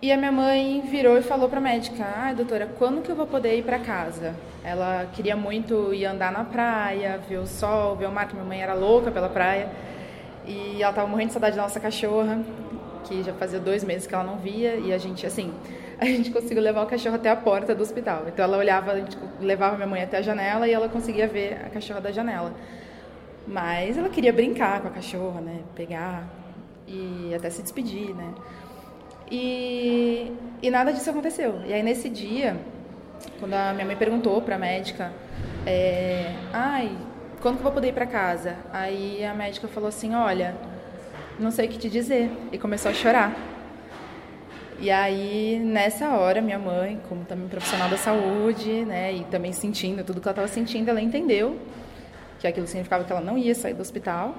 E 0.00 0.12
a 0.12 0.16
minha 0.16 0.30
mãe 0.30 0.80
virou 0.88 1.18
e 1.18 1.22
falou 1.22 1.48
para 1.48 1.58
a 1.58 1.60
médica: 1.60 2.04
"Ah, 2.04 2.32
doutora, 2.32 2.68
quando 2.78 3.02
que 3.02 3.10
eu 3.10 3.16
vou 3.16 3.26
poder 3.26 3.58
ir 3.58 3.64
para 3.64 3.80
casa?" 3.80 4.36
Ela 4.62 5.06
queria 5.12 5.36
muito 5.36 5.92
ir 5.92 6.06
andar 6.06 6.30
na 6.30 6.44
praia, 6.44 7.20
ver 7.28 7.38
o 7.38 7.46
sol, 7.46 7.96
ver 7.96 8.06
o 8.06 8.12
mar, 8.12 8.28
que 8.28 8.34
minha 8.34 8.46
mãe 8.46 8.62
era 8.62 8.74
louca 8.74 9.10
pela 9.10 9.28
praia. 9.28 9.68
E 10.48 10.82
ela 10.82 10.90
estava 10.90 11.06
morrendo 11.06 11.28
de 11.28 11.32
saudade 11.34 11.56
da 11.56 11.62
nossa 11.62 11.78
cachorra, 11.78 12.42
que 13.04 13.22
já 13.22 13.34
fazia 13.34 13.60
dois 13.60 13.84
meses 13.84 14.06
que 14.06 14.14
ela 14.14 14.24
não 14.24 14.38
via, 14.38 14.76
e 14.76 14.94
a 14.94 14.98
gente, 14.98 15.26
assim, 15.26 15.52
a 16.00 16.06
gente 16.06 16.30
conseguiu 16.30 16.62
levar 16.62 16.82
o 16.82 16.86
cachorro 16.86 17.16
até 17.16 17.28
a 17.28 17.36
porta 17.36 17.74
do 17.74 17.82
hospital. 17.82 18.24
Então 18.26 18.42
ela 18.42 18.56
olhava, 18.56 18.92
a 18.92 18.96
gente 18.96 19.16
levava 19.40 19.76
minha 19.76 19.86
mãe 19.86 20.02
até 20.02 20.16
a 20.16 20.22
janela 20.22 20.66
e 20.66 20.72
ela 20.72 20.88
conseguia 20.88 21.28
ver 21.28 21.60
a 21.66 21.68
cachorra 21.68 22.00
da 22.00 22.10
janela. 22.10 22.54
Mas 23.46 23.98
ela 23.98 24.08
queria 24.08 24.32
brincar 24.32 24.80
com 24.80 24.88
a 24.88 24.90
cachorra, 24.90 25.40
né? 25.40 25.60
Pegar 25.74 26.26
e 26.86 27.32
até 27.34 27.50
se 27.50 27.62
despedir, 27.62 28.14
né? 28.14 28.32
E, 29.30 30.32
e 30.62 30.70
nada 30.70 30.92
disso 30.92 31.10
aconteceu. 31.10 31.60
E 31.66 31.74
aí 31.74 31.82
nesse 31.82 32.08
dia, 32.08 32.56
quando 33.38 33.52
a 33.52 33.74
minha 33.74 33.84
mãe 33.84 33.96
perguntou 33.96 34.40
para 34.40 34.56
a 34.56 34.58
médica, 34.58 35.12
é, 35.66 36.32
ai, 36.52 36.96
quando 37.40 37.56
que 37.56 37.60
eu 37.60 37.64
vou 37.64 37.72
poder 37.72 37.88
ir 37.88 37.92
para 37.92 38.06
casa? 38.06 38.56
Aí 38.72 39.24
a 39.24 39.32
médica 39.34 39.68
falou 39.68 39.88
assim, 39.88 40.14
olha, 40.14 40.56
não 41.38 41.50
sei 41.50 41.66
o 41.66 41.68
que 41.68 41.78
te 41.78 41.88
dizer. 41.88 42.30
E 42.52 42.58
começou 42.58 42.90
a 42.90 42.94
chorar. 42.94 43.36
E 44.80 44.90
aí, 44.90 45.58
nessa 45.58 46.10
hora, 46.10 46.40
minha 46.40 46.58
mãe, 46.58 47.00
como 47.08 47.24
também 47.24 47.48
profissional 47.48 47.88
da 47.88 47.96
saúde, 47.96 48.84
né, 48.84 49.12
e 49.12 49.24
também 49.24 49.52
sentindo 49.52 50.04
tudo 50.04 50.20
que 50.20 50.28
ela 50.28 50.32
estava 50.32 50.48
sentindo, 50.48 50.88
ela 50.88 51.00
entendeu 51.00 51.58
que 52.38 52.46
aquilo 52.46 52.66
significava 52.66 53.02
que 53.02 53.10
ela 53.10 53.20
não 53.20 53.36
ia 53.36 53.54
sair 53.54 53.74
do 53.74 53.82
hospital. 53.82 54.36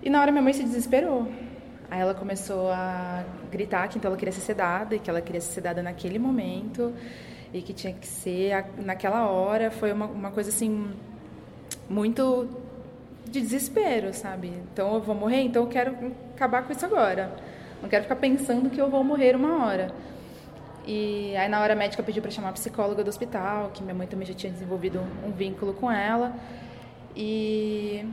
E 0.00 0.08
na 0.08 0.20
hora 0.20 0.30
minha 0.30 0.42
mãe 0.42 0.52
se 0.52 0.62
desesperou. 0.62 1.26
Aí 1.90 2.00
ela 2.00 2.14
começou 2.14 2.70
a 2.70 3.24
gritar 3.50 3.88
que 3.88 3.98
então 3.98 4.10
ela 4.10 4.18
queria 4.18 4.32
ser 4.32 4.42
sedada 4.42 4.94
e 4.94 4.98
que 4.98 5.10
ela 5.10 5.20
queria 5.20 5.40
ser 5.40 5.54
sedada 5.54 5.82
naquele 5.82 6.18
momento 6.18 6.92
e 7.52 7.62
que 7.62 7.72
tinha 7.72 7.92
que 7.92 8.06
ser 8.06 8.64
naquela 8.76 9.26
hora. 9.26 9.70
Foi 9.70 9.90
uma, 9.90 10.06
uma 10.06 10.30
coisa 10.30 10.50
assim 10.50 10.92
muito 11.88 12.48
de 13.26 13.40
desespero, 13.40 14.12
sabe? 14.12 14.52
Então 14.72 14.94
eu 14.94 15.00
vou 15.00 15.14
morrer, 15.14 15.42
então 15.42 15.62
eu 15.64 15.68
quero 15.68 15.96
acabar 16.34 16.62
com 16.62 16.72
isso 16.72 16.84
agora. 16.84 17.32
Não 17.82 17.88
quero 17.88 18.02
ficar 18.04 18.16
pensando 18.16 18.70
que 18.70 18.80
eu 18.80 18.90
vou 18.90 19.04
morrer 19.04 19.36
uma 19.36 19.64
hora. 19.64 19.92
E 20.86 21.36
aí 21.36 21.48
na 21.48 21.60
hora 21.60 21.74
a 21.74 21.76
médica 21.76 22.02
pediu 22.02 22.22
para 22.22 22.30
chamar 22.30 22.48
a 22.50 22.52
psicóloga 22.52 23.04
do 23.04 23.08
hospital, 23.08 23.70
que 23.72 23.82
minha 23.82 23.94
mãe 23.94 24.06
também 24.06 24.26
já 24.26 24.34
tinha 24.34 24.52
desenvolvido 24.52 25.00
um 25.24 25.30
vínculo 25.30 25.74
com 25.74 25.90
ela. 25.90 26.34
E, 27.14 28.06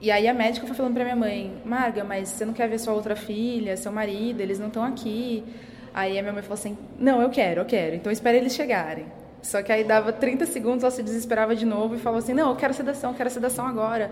e 0.00 0.10
aí 0.10 0.26
a 0.26 0.34
médica 0.34 0.66
foi 0.66 0.74
falando 0.74 0.94
para 0.94 1.04
minha 1.04 1.16
mãe, 1.16 1.60
Marga, 1.64 2.02
mas 2.02 2.28
você 2.30 2.44
não 2.44 2.54
quer 2.54 2.68
ver 2.68 2.78
sua 2.78 2.94
outra 2.94 3.14
filha, 3.14 3.76
seu 3.76 3.92
marido, 3.92 4.40
eles 4.40 4.58
não 4.58 4.68
estão 4.68 4.82
aqui. 4.82 5.44
Aí 5.92 6.18
a 6.18 6.22
minha 6.22 6.32
mãe 6.32 6.42
falou 6.42 6.54
assim, 6.54 6.78
não, 6.98 7.20
eu 7.20 7.28
quero, 7.28 7.60
eu 7.60 7.64
quero, 7.66 7.94
então 7.94 8.10
espere 8.10 8.38
eles 8.38 8.54
chegarem. 8.54 9.06
Só 9.42 9.62
que 9.62 9.72
aí 9.72 9.84
dava 9.84 10.12
30 10.12 10.46
segundos, 10.46 10.84
ela 10.84 10.90
se 10.90 11.02
desesperava 11.02 11.54
de 11.54 11.66
novo 11.66 11.96
e 11.96 11.98
falou 11.98 12.18
assim, 12.18 12.32
não, 12.32 12.50
eu 12.50 12.56
quero 12.56 12.72
sedação, 12.72 13.10
eu 13.10 13.16
quero 13.16 13.28
sedação 13.28 13.66
agora. 13.66 14.10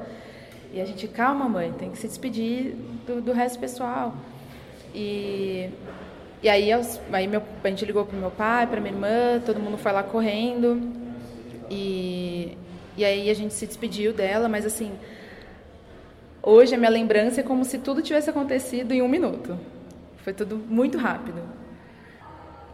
E 0.73 0.81
a 0.81 0.85
gente, 0.85 1.07
calma 1.09 1.49
mãe, 1.49 1.73
tem 1.73 1.91
que 1.91 1.99
se 1.99 2.09
despedir 2.09 2.75
do, 3.07 3.21
do 3.21 3.33
resto 3.33 3.59
pessoal. 3.59 4.15
E, 4.95 5.71
e 6.43 6.49
aí, 6.49 6.71
aí 7.13 7.27
meu, 7.27 7.43
a 7.63 7.69
gente 7.69 7.85
ligou 7.85 8.05
pro 8.05 8.17
meu 8.17 8.31
pai, 8.31 8.67
para 8.67 8.81
minha 8.81 8.93
irmã, 8.93 9.41
todo 9.45 9.61
mundo 9.61 9.79
foi 9.79 9.93
lá 9.93 10.03
correndo. 10.03 10.81
E, 11.71 12.57
e 12.97 13.05
aí 13.05 13.31
a 13.31 13.35
gente 13.35 13.55
se 13.55 13.67
despediu 13.67 14.13
dela, 14.13 14.49
mas 14.49 14.67
assim, 14.67 14.93
Hoje 16.43 16.75
a 16.75 16.79
minha 16.79 16.91
lembrança 16.91 17.41
é 17.41 17.45
como 17.45 17.67
se 17.67 17.77
tudo 17.79 18.01
tivesse 18.01 18.31
acontecido 18.31 18.93
em 18.93 19.03
um 19.03 19.09
minuto. 19.09 19.59
Foi 20.25 20.33
tudo 20.33 20.57
muito 20.57 20.97
rápido. 20.97 21.43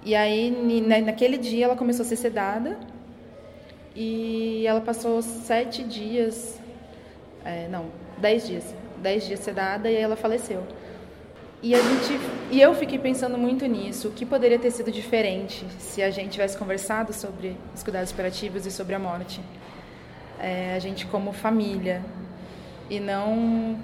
E 0.06 0.14
aí, 0.14 0.52
naquele 1.04 1.36
dia, 1.36 1.64
ela 1.64 1.74
começou 1.74 2.04
a 2.04 2.06
ser 2.06 2.14
sedada 2.14 2.78
e 3.92 4.64
ela 4.64 4.80
passou 4.80 5.20
sete 5.20 5.82
dias, 5.82 6.60
é, 7.44 7.66
não, 7.66 7.86
dez 8.16 8.46
dias, 8.46 8.72
dez 9.02 9.26
dias 9.26 9.40
sedada 9.40 9.90
e 9.90 9.96
aí 9.96 10.02
ela 10.02 10.14
faleceu. 10.14 10.62
E 11.60 11.74
a 11.74 11.78
gente, 11.78 12.20
e 12.52 12.60
eu 12.60 12.72
fiquei 12.72 13.00
pensando 13.00 13.36
muito 13.36 13.66
nisso, 13.66 14.06
o 14.06 14.12
que 14.12 14.24
poderia 14.24 14.60
ter 14.60 14.70
sido 14.70 14.92
diferente 14.92 15.66
se 15.80 16.00
a 16.00 16.08
gente 16.08 16.30
tivesse 16.30 16.56
conversado 16.56 17.12
sobre 17.12 17.56
os 17.74 17.82
cuidados 17.82 18.12
operativos 18.12 18.64
e 18.64 18.70
sobre 18.70 18.94
a 18.94 19.00
morte. 19.00 19.40
É, 20.38 20.74
a 20.76 20.78
gente 20.78 21.04
como 21.06 21.32
família 21.32 22.00
e 22.88 23.00
não 23.00 23.76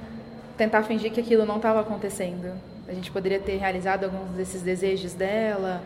tentar 0.56 0.84
fingir 0.84 1.10
que 1.10 1.18
aquilo 1.18 1.44
não 1.44 1.56
estava 1.56 1.80
acontecendo. 1.80 2.52
A 2.86 2.92
gente 2.92 3.10
poderia 3.10 3.40
ter 3.40 3.56
realizado 3.56 4.04
alguns 4.04 4.36
desses 4.36 4.62
desejos 4.62 5.14
dela, 5.14 5.82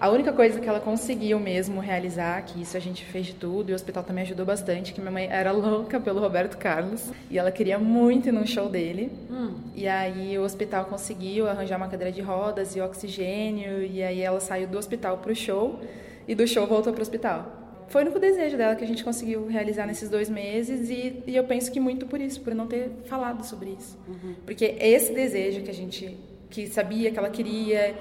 a 0.00 0.08
única 0.08 0.32
coisa 0.32 0.58
que 0.58 0.66
ela 0.66 0.80
conseguiu 0.80 1.38
mesmo 1.38 1.78
realizar, 1.78 2.42
que 2.42 2.62
isso 2.62 2.74
a 2.74 2.80
gente 2.80 3.04
fez 3.04 3.26
de 3.26 3.34
tudo, 3.34 3.68
e 3.68 3.72
o 3.72 3.74
hospital 3.74 4.02
também 4.02 4.22
ajudou 4.22 4.46
bastante, 4.46 4.94
que 4.94 5.00
minha 5.00 5.12
mãe 5.12 5.28
era 5.30 5.52
louca 5.52 6.00
pelo 6.00 6.20
Roberto 6.20 6.56
Carlos, 6.56 7.10
e 7.30 7.38
ela 7.38 7.52
queria 7.52 7.78
muito 7.78 8.28
ir 8.28 8.32
num 8.32 8.46
show 8.46 8.66
dele. 8.66 9.12
Hum. 9.30 9.54
E 9.74 9.86
aí 9.86 10.38
o 10.38 10.42
hospital 10.42 10.86
conseguiu 10.86 11.46
arranjar 11.46 11.76
uma 11.76 11.86
cadeira 11.86 12.10
de 12.10 12.22
rodas 12.22 12.74
e 12.74 12.80
oxigênio, 12.80 13.82
e 13.82 14.02
aí 14.02 14.22
ela 14.22 14.40
saiu 14.40 14.66
do 14.66 14.78
hospital 14.78 15.18
para 15.18 15.32
o 15.32 15.36
show, 15.36 15.78
e 16.26 16.34
do 16.34 16.48
show 16.48 16.66
voltou 16.66 16.94
para 16.94 17.00
o 17.00 17.02
hospital. 17.02 17.60
Foi 17.88 18.00
o 18.00 18.04
único 18.04 18.18
desejo 18.18 18.56
dela 18.56 18.74
que 18.76 18.84
a 18.84 18.86
gente 18.86 19.04
conseguiu 19.04 19.48
realizar 19.48 19.84
nesses 19.84 20.08
dois 20.08 20.30
meses, 20.30 20.88
e, 20.88 21.22
e 21.26 21.36
eu 21.36 21.44
penso 21.44 21.70
que 21.70 21.78
muito 21.78 22.06
por 22.06 22.22
isso, 22.22 22.40
por 22.40 22.54
não 22.54 22.66
ter 22.66 22.90
falado 23.04 23.44
sobre 23.44 23.76
isso. 23.78 23.98
Uhum. 24.08 24.34
Porque 24.46 24.76
esse 24.80 25.12
desejo 25.12 25.60
que 25.60 25.70
a 25.70 25.74
gente 25.74 26.16
que 26.48 26.66
sabia 26.66 27.10
que 27.10 27.18
ela 27.18 27.30
queria 27.30 27.94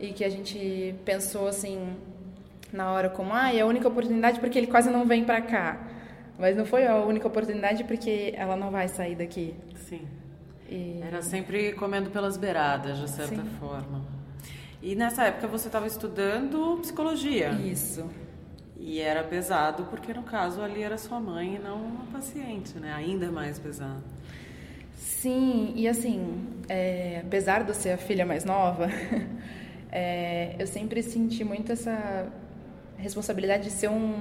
e 0.00 0.12
que 0.12 0.24
a 0.24 0.28
gente 0.28 0.94
pensou 1.04 1.48
assim 1.48 1.96
na 2.72 2.92
hora 2.92 3.08
como 3.08 3.32
ah 3.32 3.52
é 3.52 3.60
a 3.60 3.66
única 3.66 3.88
oportunidade 3.88 4.40
porque 4.40 4.58
ele 4.58 4.66
quase 4.66 4.90
não 4.90 5.06
vem 5.06 5.24
para 5.24 5.40
cá. 5.40 5.78
Mas 6.38 6.56
não 6.56 6.64
foi 6.64 6.86
a 6.86 6.96
única 6.96 7.26
oportunidade 7.26 7.82
porque 7.84 8.32
ela 8.36 8.56
não 8.56 8.70
vai 8.70 8.86
sair 8.86 9.16
daqui. 9.16 9.54
Sim. 9.88 10.06
E... 10.68 11.00
era 11.02 11.20
sempre 11.22 11.72
comendo 11.72 12.10
pelas 12.10 12.36
beiradas 12.36 12.98
de 12.98 13.10
certa 13.10 13.42
sim. 13.42 13.48
forma. 13.58 14.04
E 14.80 14.94
nessa 14.94 15.24
época 15.24 15.48
você 15.48 15.66
estava 15.66 15.86
estudando 15.86 16.78
psicologia. 16.80 17.50
Isso. 17.50 18.08
E 18.76 19.00
era 19.00 19.24
pesado 19.24 19.84
porque 19.90 20.14
no 20.14 20.22
caso 20.22 20.62
ali 20.62 20.82
era 20.82 20.96
sua 20.96 21.18
mãe 21.18 21.56
e 21.56 21.58
não 21.58 21.76
uma 21.76 22.04
paciente 22.12 22.78
né? 22.78 22.92
Ainda 22.94 23.32
mais 23.32 23.58
pesado. 23.58 24.04
Sim 24.96 25.72
e 25.74 25.88
assim 25.88 26.46
é, 26.68 27.22
apesar 27.26 27.64
de 27.64 27.70
eu 27.70 27.74
ser 27.74 27.90
a 27.90 27.98
filha 27.98 28.24
mais 28.24 28.44
nova 28.44 28.88
é, 29.90 30.54
eu 30.58 30.66
sempre 30.66 31.02
senti 31.02 31.44
muito 31.44 31.72
essa 31.72 32.26
responsabilidade 32.96 33.64
de 33.64 33.70
ser 33.70 33.88
um, 33.88 34.14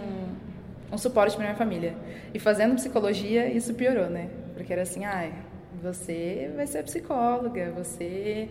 um 0.91 0.97
suporte 0.97 1.35
para 1.35 1.45
minha 1.45 1.55
família. 1.55 1.95
E 2.33 2.39
fazendo 2.39 2.75
psicologia, 2.75 3.47
isso 3.47 3.73
piorou, 3.73 4.09
né? 4.09 4.29
Porque 4.53 4.71
era 4.71 4.83
assim, 4.83 5.03
ai, 5.05 5.33
você 5.81 6.51
vai 6.55 6.67
ser 6.67 6.83
psicóloga, 6.83 7.71
você 7.71 8.49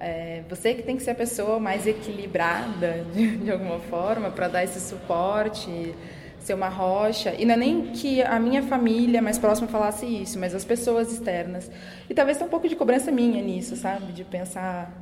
é, 0.00 0.42
você 0.48 0.74
que 0.74 0.82
tem 0.82 0.96
que 0.96 1.02
ser 1.02 1.12
a 1.12 1.14
pessoa 1.14 1.60
mais 1.60 1.86
equilibrada 1.86 3.06
de, 3.14 3.36
de 3.36 3.50
alguma 3.50 3.78
forma 3.78 4.30
para 4.30 4.48
dar 4.48 4.64
esse 4.64 4.80
suporte, 4.80 5.94
ser 6.40 6.54
uma 6.54 6.68
rocha. 6.68 7.32
E 7.38 7.44
não 7.44 7.54
é 7.54 7.56
nem 7.56 7.92
que 7.92 8.20
a 8.20 8.40
minha 8.40 8.62
família 8.64 9.22
mais 9.22 9.38
próxima 9.38 9.68
falasse 9.68 10.04
isso, 10.04 10.40
mas 10.40 10.56
as 10.56 10.64
pessoas 10.64 11.12
externas. 11.12 11.70
E 12.10 12.14
talvez 12.14 12.36
tenha 12.36 12.48
um 12.48 12.50
pouco 12.50 12.68
de 12.68 12.74
cobrança 12.74 13.12
minha 13.12 13.40
nisso, 13.40 13.76
sabe? 13.76 14.12
De 14.12 14.24
pensar, 14.24 14.92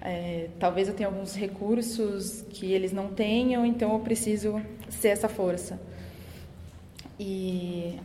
é, 0.00 0.48
talvez 0.58 0.88
eu 0.88 0.94
tenha 0.94 1.08
alguns 1.08 1.34
recursos 1.34 2.42
que 2.50 2.72
eles 2.72 2.92
não 2.92 3.08
tenham, 3.08 3.66
então 3.66 3.92
eu 3.92 4.00
preciso 4.00 4.60
ser 4.88 5.08
essa 5.08 5.28
força. 5.28 5.80
E, 7.18 7.98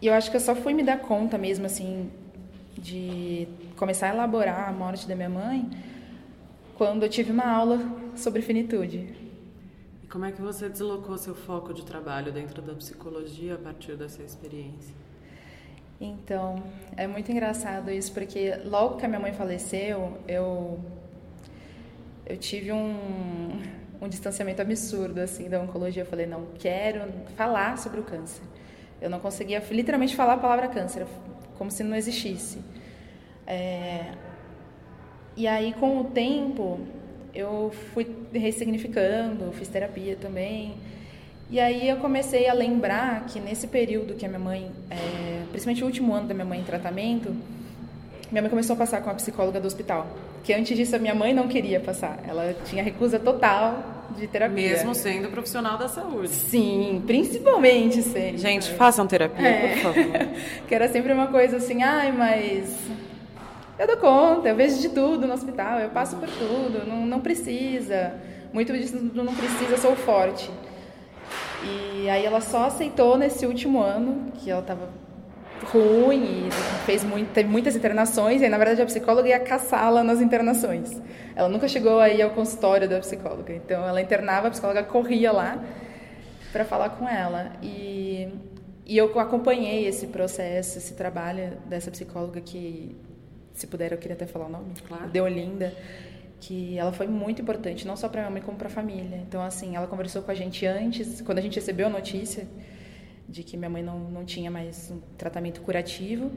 e 0.00 0.06
eu 0.06 0.14
acho 0.14 0.30
que 0.30 0.36
eu 0.36 0.40
só 0.40 0.54
fui 0.54 0.72
me 0.72 0.82
dar 0.82 1.00
conta 1.00 1.36
mesmo, 1.36 1.66
assim, 1.66 2.10
de 2.78 3.46
começar 3.76 4.10
a 4.10 4.14
elaborar 4.14 4.68
a 4.68 4.72
morte 4.72 5.06
da 5.06 5.14
minha 5.14 5.28
mãe 5.28 5.68
quando 6.76 7.02
eu 7.02 7.08
tive 7.08 7.32
uma 7.32 7.46
aula 7.46 7.78
sobre 8.14 8.42
finitude. 8.42 9.14
E 10.02 10.06
como 10.06 10.24
é 10.24 10.32
que 10.32 10.40
você 10.40 10.68
deslocou 10.68 11.16
seu 11.18 11.34
foco 11.34 11.74
de 11.74 11.84
trabalho 11.84 12.32
dentro 12.32 12.62
da 12.62 12.74
psicologia 12.74 13.54
a 13.54 13.58
partir 13.58 13.96
dessa 13.96 14.22
experiência? 14.22 14.94
Então, 16.00 16.62
é 16.96 17.06
muito 17.06 17.30
engraçado 17.32 17.90
isso, 17.90 18.12
porque 18.12 18.54
logo 18.64 18.96
que 18.96 19.06
a 19.06 19.08
minha 19.08 19.20
mãe 19.20 19.32
faleceu, 19.32 20.18
eu, 20.28 20.78
eu 22.26 22.36
tive 22.36 22.70
um, 22.70 23.62
um 24.00 24.08
distanciamento 24.08 24.60
absurdo 24.60 25.20
assim 25.20 25.48
da 25.48 25.60
oncologia. 25.60 26.02
Eu 26.02 26.06
falei, 26.06 26.26
não 26.26 26.46
quero 26.58 27.10
falar 27.34 27.78
sobre 27.78 28.00
o 28.00 28.02
câncer. 28.02 28.42
Eu 29.00 29.08
não 29.08 29.20
conseguia 29.20 29.62
literalmente 29.70 30.14
falar 30.14 30.34
a 30.34 30.38
palavra 30.38 30.68
câncer, 30.68 31.06
como 31.56 31.70
se 31.70 31.82
não 31.82 31.96
existisse. 31.96 32.58
É, 33.46 34.12
e 35.36 35.46
aí, 35.46 35.72
com 35.74 36.00
o 36.00 36.04
tempo, 36.04 36.80
eu 37.34 37.70
fui 37.92 38.06
ressignificando, 38.32 39.52
fiz 39.52 39.68
terapia 39.68 40.16
também. 40.16 40.76
E 41.48 41.60
aí 41.60 41.88
eu 41.88 41.96
comecei 41.98 42.48
a 42.48 42.52
lembrar 42.52 43.24
que 43.26 43.38
nesse 43.38 43.68
período 43.68 44.14
que 44.14 44.26
a 44.26 44.28
minha 44.28 44.40
mãe, 44.40 44.70
é, 44.90 45.42
principalmente 45.50 45.82
o 45.84 45.86
último 45.86 46.12
ano 46.12 46.26
da 46.26 46.34
minha 46.34 46.44
mãe 46.44 46.60
em 46.60 46.64
tratamento, 46.64 47.34
minha 48.30 48.42
mãe 48.42 48.50
começou 48.50 48.74
a 48.74 48.76
passar 48.76 49.00
com 49.00 49.10
a 49.10 49.14
psicóloga 49.14 49.60
do 49.60 49.66
hospital. 49.66 50.06
Que 50.42 50.52
antes 50.52 50.76
disso 50.76 50.96
a 50.96 50.98
minha 50.98 51.14
mãe 51.14 51.32
não 51.32 51.46
queria 51.46 51.78
passar. 51.78 52.18
Ela 52.26 52.54
tinha 52.64 52.82
recusa 52.82 53.18
total 53.20 53.96
de 54.16 54.26
terapia. 54.26 54.70
Mesmo 54.70 54.94
sendo 54.94 55.28
profissional 55.28 55.78
da 55.78 55.88
saúde. 55.88 56.28
Sim, 56.28 57.02
principalmente 57.06 58.02
sempre. 58.02 58.38
Gente, 58.38 58.70
façam 58.72 59.06
terapia, 59.06 59.46
é. 59.46 59.74
por 59.74 59.82
favor. 59.82 60.12
que 60.66 60.74
era 60.74 60.88
sempre 60.88 61.12
uma 61.12 61.28
coisa 61.28 61.58
assim, 61.58 61.82
ai, 61.82 62.10
mas 62.10 62.76
eu 63.78 63.86
dou 63.86 63.96
conta, 63.98 64.48
eu 64.48 64.56
vejo 64.56 64.80
de 64.80 64.88
tudo 64.88 65.26
no 65.26 65.34
hospital, 65.34 65.78
eu 65.80 65.90
passo 65.90 66.16
por 66.16 66.28
tudo, 66.28 66.86
não, 66.86 67.06
não 67.06 67.20
precisa. 67.20 68.14
Muito 68.52 68.72
disso 68.72 68.96
não 69.14 69.34
precisa, 69.34 69.76
sou 69.76 69.94
forte. 69.94 70.50
E 71.66 72.08
aí 72.08 72.24
ela 72.24 72.40
só 72.40 72.66
aceitou 72.66 73.18
nesse 73.18 73.46
último 73.46 73.80
ano, 73.80 74.30
que 74.32 74.50
ela 74.50 74.60
estava 74.60 74.88
ruim 75.72 76.46
e 76.46 76.50
fez 76.84 77.02
muito, 77.02 77.32
teve 77.32 77.48
muitas 77.48 77.74
internações, 77.74 78.40
e 78.40 78.44
aí, 78.44 78.50
na 78.50 78.58
verdade 78.58 78.82
a 78.82 78.86
psicóloga 78.86 79.28
ia 79.28 79.40
caçá-la 79.40 80.04
nas 80.04 80.20
internações. 80.20 81.00
Ela 81.34 81.48
nunca 81.48 81.66
chegou 81.66 81.98
aí 81.98 82.20
ao 82.22 82.30
consultório 82.30 82.88
da 82.88 83.00
psicóloga, 83.00 83.52
então 83.52 83.86
ela 83.86 84.00
internava, 84.00 84.48
a 84.48 84.50
psicóloga 84.50 84.82
corria 84.84 85.32
lá 85.32 85.62
para 86.52 86.64
falar 86.64 86.90
com 86.90 87.08
ela. 87.08 87.52
E, 87.62 88.28
e 88.84 88.96
eu 88.96 89.18
acompanhei 89.18 89.86
esse 89.86 90.06
processo, 90.06 90.78
esse 90.78 90.94
trabalho 90.94 91.58
dessa 91.66 91.90
psicóloga 91.90 92.40
que, 92.40 92.96
se 93.52 93.66
puder, 93.66 93.92
eu 93.92 93.98
queria 93.98 94.14
até 94.14 94.26
falar 94.26 94.46
o 94.46 94.50
nome, 94.50 94.66
claro. 94.86 95.08
Deolinda 95.08 95.72
que 96.40 96.76
ela 96.78 96.92
foi 96.92 97.06
muito 97.06 97.40
importante, 97.42 97.86
não 97.86 97.96
só 97.96 98.08
para 98.08 98.20
minha 98.22 98.30
mãe, 98.30 98.42
como 98.42 98.58
para 98.58 98.68
a 98.68 98.70
família. 98.70 99.16
Então, 99.16 99.42
assim, 99.42 99.76
ela 99.76 99.86
conversou 99.86 100.22
com 100.22 100.30
a 100.30 100.34
gente 100.34 100.66
antes, 100.66 101.20
quando 101.20 101.38
a 101.38 101.40
gente 101.40 101.56
recebeu 101.56 101.86
a 101.86 101.90
notícia 101.90 102.46
de 103.28 103.42
que 103.42 103.56
minha 103.56 103.70
mãe 103.70 103.82
não, 103.82 103.98
não 103.98 104.24
tinha 104.24 104.50
mais 104.50 104.90
um 104.90 105.00
tratamento 105.16 105.60
curativo. 105.62 106.30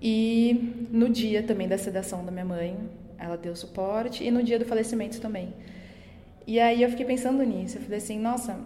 E 0.00 0.88
no 0.90 1.08
dia 1.08 1.42
também 1.42 1.68
da 1.68 1.76
sedação 1.76 2.24
da 2.24 2.30
minha 2.30 2.44
mãe, 2.44 2.76
ela 3.18 3.36
deu 3.36 3.56
suporte, 3.56 4.24
e 4.24 4.30
no 4.30 4.42
dia 4.42 4.58
do 4.58 4.64
falecimento 4.64 5.20
também. 5.20 5.52
E 6.46 6.60
aí 6.60 6.82
eu 6.82 6.90
fiquei 6.90 7.04
pensando 7.04 7.42
nisso, 7.42 7.78
eu 7.78 7.82
falei 7.82 7.98
assim, 7.98 8.20
nossa, 8.20 8.56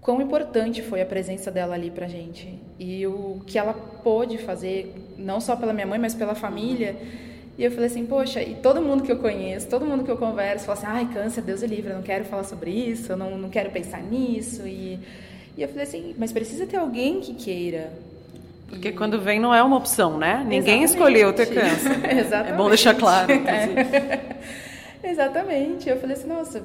quão 0.00 0.20
importante 0.20 0.82
foi 0.82 1.00
a 1.00 1.06
presença 1.06 1.50
dela 1.50 1.74
ali 1.74 1.90
pra 1.90 2.08
gente. 2.08 2.58
E 2.78 3.06
o 3.06 3.40
que 3.46 3.56
ela 3.56 3.72
pôde 3.72 4.36
fazer, 4.38 4.92
não 5.16 5.40
só 5.40 5.54
pela 5.54 5.72
minha 5.72 5.86
mãe, 5.86 5.98
mas 5.98 6.14
pela 6.14 6.34
família 6.34 6.96
e 7.62 7.64
eu 7.64 7.70
falei 7.70 7.86
assim, 7.86 8.04
poxa, 8.04 8.42
e 8.42 8.56
todo 8.56 8.82
mundo 8.82 9.04
que 9.04 9.12
eu 9.12 9.18
conheço, 9.18 9.68
todo 9.68 9.86
mundo 9.86 10.02
que 10.02 10.10
eu 10.10 10.16
converso, 10.16 10.64
fala 10.64 10.76
assim, 10.76 10.86
ai, 10.88 11.08
câncer, 11.14 11.42
Deus 11.42 11.62
é 11.62 11.66
livre, 11.68 11.90
eu 11.92 11.94
não 11.94 12.02
quero 12.02 12.24
falar 12.24 12.42
sobre 12.42 12.72
isso, 12.72 13.12
eu 13.12 13.16
não, 13.16 13.38
não 13.38 13.48
quero 13.48 13.70
pensar 13.70 14.02
nisso. 14.02 14.66
E, 14.66 14.98
e 15.56 15.62
eu 15.62 15.68
falei 15.68 15.84
assim, 15.84 16.12
mas 16.18 16.32
precisa 16.32 16.66
ter 16.66 16.76
alguém 16.78 17.20
que 17.20 17.34
queira. 17.34 17.92
Porque 18.68 18.88
e... 18.88 18.92
quando 18.92 19.20
vem 19.20 19.38
não 19.38 19.54
é 19.54 19.62
uma 19.62 19.76
opção, 19.76 20.18
né? 20.18 20.38
Ninguém 20.38 20.82
Exatamente. 20.82 20.84
escolheu 20.86 21.32
ter 21.32 21.54
câncer. 21.54 22.18
Exatamente. 22.18 22.50
É 22.50 22.56
bom 22.56 22.68
deixar 22.68 22.96
claro. 22.96 23.30
É. 23.30 24.40
Exatamente. 25.08 25.88
Eu 25.88 26.00
falei 26.00 26.16
assim, 26.16 26.26
nossa. 26.26 26.64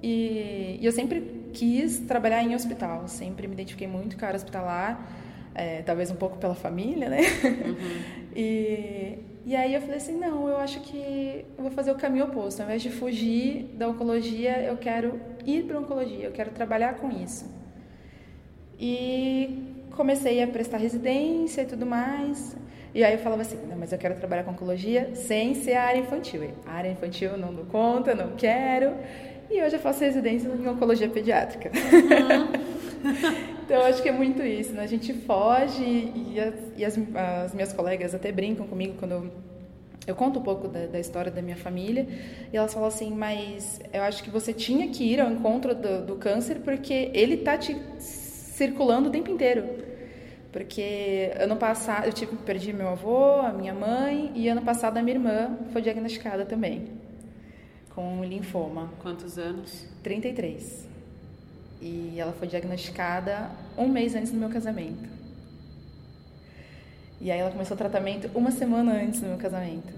E, 0.00 0.78
e, 0.80 0.86
eu 0.86 0.92
sempre 0.92 1.48
quis 1.54 1.98
trabalhar 1.98 2.44
em 2.44 2.54
hospital, 2.54 3.08
sempre 3.08 3.48
me 3.48 3.54
identifiquei 3.54 3.88
muito 3.88 4.16
com 4.16 4.24
a 4.24 4.28
área 4.28 4.36
hospitalar, 4.36 5.10
é, 5.56 5.82
talvez 5.82 6.08
um 6.12 6.14
pouco 6.16 6.36
pela 6.36 6.54
família, 6.54 7.08
né? 7.08 7.22
Uhum. 7.42 7.76
E, 8.38 9.18
e 9.46 9.54
aí 9.54 9.74
eu 9.74 9.80
falei 9.80 9.98
assim, 9.98 10.18
não, 10.18 10.48
eu 10.48 10.56
acho 10.56 10.80
que 10.80 11.44
eu 11.56 11.62
vou 11.62 11.70
fazer 11.70 11.92
o 11.92 11.94
caminho 11.94 12.24
oposto. 12.24 12.58
Ao 12.58 12.66
invés 12.66 12.82
de 12.82 12.90
fugir 12.90 13.70
da 13.74 13.88
oncologia, 13.88 14.60
eu 14.60 14.76
quero 14.76 15.20
ir 15.44 15.62
para 15.62 15.76
a 15.76 15.80
oncologia, 15.80 16.24
eu 16.24 16.32
quero 16.32 16.50
trabalhar 16.50 16.94
com 16.94 17.08
isso. 17.12 17.48
E 18.76 19.86
comecei 19.92 20.42
a 20.42 20.48
prestar 20.48 20.78
residência 20.78 21.62
e 21.62 21.64
tudo 21.64 21.86
mais. 21.86 22.56
E 22.92 23.04
aí 23.04 23.12
eu 23.12 23.20
falava 23.20 23.42
assim, 23.42 23.56
não, 23.68 23.76
mas 23.76 23.92
eu 23.92 23.98
quero 23.98 24.16
trabalhar 24.16 24.42
com 24.42 24.50
oncologia 24.50 25.14
sem 25.14 25.54
ser 25.54 25.74
a 25.74 25.84
área 25.84 26.00
infantil. 26.00 26.50
A 26.66 26.72
área 26.72 26.90
infantil 26.90 27.38
não 27.38 27.54
dou 27.54 27.66
conta, 27.66 28.16
não 28.16 28.34
quero. 28.36 28.96
E 29.48 29.62
hoje 29.62 29.76
eu 29.76 29.80
faço 29.80 30.00
residência 30.00 30.48
em 30.48 30.66
oncologia 30.66 31.08
pediátrica. 31.08 31.70
Uhum. 31.70 32.66
então 33.64 33.82
acho 33.82 34.02
que 34.02 34.08
é 34.08 34.12
muito 34.12 34.42
isso, 34.42 34.72
né? 34.72 34.82
A 34.82 34.86
gente 34.86 35.12
foge 35.12 35.82
e, 35.82 36.40
as, 36.40 36.54
e 36.76 36.84
as, 36.84 36.98
as, 37.44 37.54
minhas 37.54 37.72
colegas 37.72 38.14
até 38.14 38.32
brincam 38.32 38.66
comigo 38.66 38.94
quando 38.98 39.12
eu, 39.12 39.30
eu 40.06 40.14
conto 40.14 40.38
um 40.38 40.42
pouco 40.42 40.68
da, 40.68 40.86
da, 40.86 41.00
história 41.00 41.30
da 41.30 41.42
minha 41.42 41.56
família 41.56 42.06
e 42.52 42.56
elas 42.56 42.72
falam 42.72 42.88
assim, 42.88 43.10
mas 43.12 43.80
eu 43.92 44.02
acho 44.02 44.22
que 44.22 44.30
você 44.30 44.52
tinha 44.52 44.88
que 44.88 45.04
ir 45.04 45.20
ao 45.20 45.30
encontro 45.30 45.74
do, 45.74 46.06
do 46.06 46.16
câncer 46.16 46.60
porque 46.60 47.10
ele 47.12 47.38
tá 47.38 47.56
te 47.56 47.76
circulando 47.98 49.08
o 49.08 49.12
tempo 49.12 49.30
inteiro. 49.30 49.86
Porque 50.52 51.32
ano 51.38 51.56
passado 51.56 52.06
eu 52.06 52.12
tive, 52.12 52.34
perdi 52.36 52.72
meu 52.72 52.88
avô, 52.88 53.40
a 53.40 53.52
minha 53.52 53.74
mãe, 53.74 54.32
e 54.34 54.48
ano 54.48 54.62
passado 54.62 54.96
a 54.96 55.02
minha 55.02 55.16
irmã 55.16 55.58
foi 55.70 55.82
diagnosticada 55.82 56.46
também 56.46 56.96
com 57.96 58.22
linfoma. 58.22 58.92
Quantos 59.00 59.38
anos? 59.38 59.88
33. 60.02 60.95
E 61.80 62.14
ela 62.18 62.32
foi 62.32 62.48
diagnosticada 62.48 63.50
um 63.76 63.88
mês 63.88 64.14
antes 64.14 64.30
do 64.30 64.38
meu 64.38 64.48
casamento. 64.48 65.08
E 67.20 67.30
aí 67.30 67.38
ela 67.38 67.50
começou 67.50 67.74
o 67.74 67.78
tratamento 67.78 68.30
uma 68.34 68.50
semana 68.50 68.92
antes 68.92 69.20
do 69.20 69.26
meu 69.26 69.38
casamento. 69.38 69.92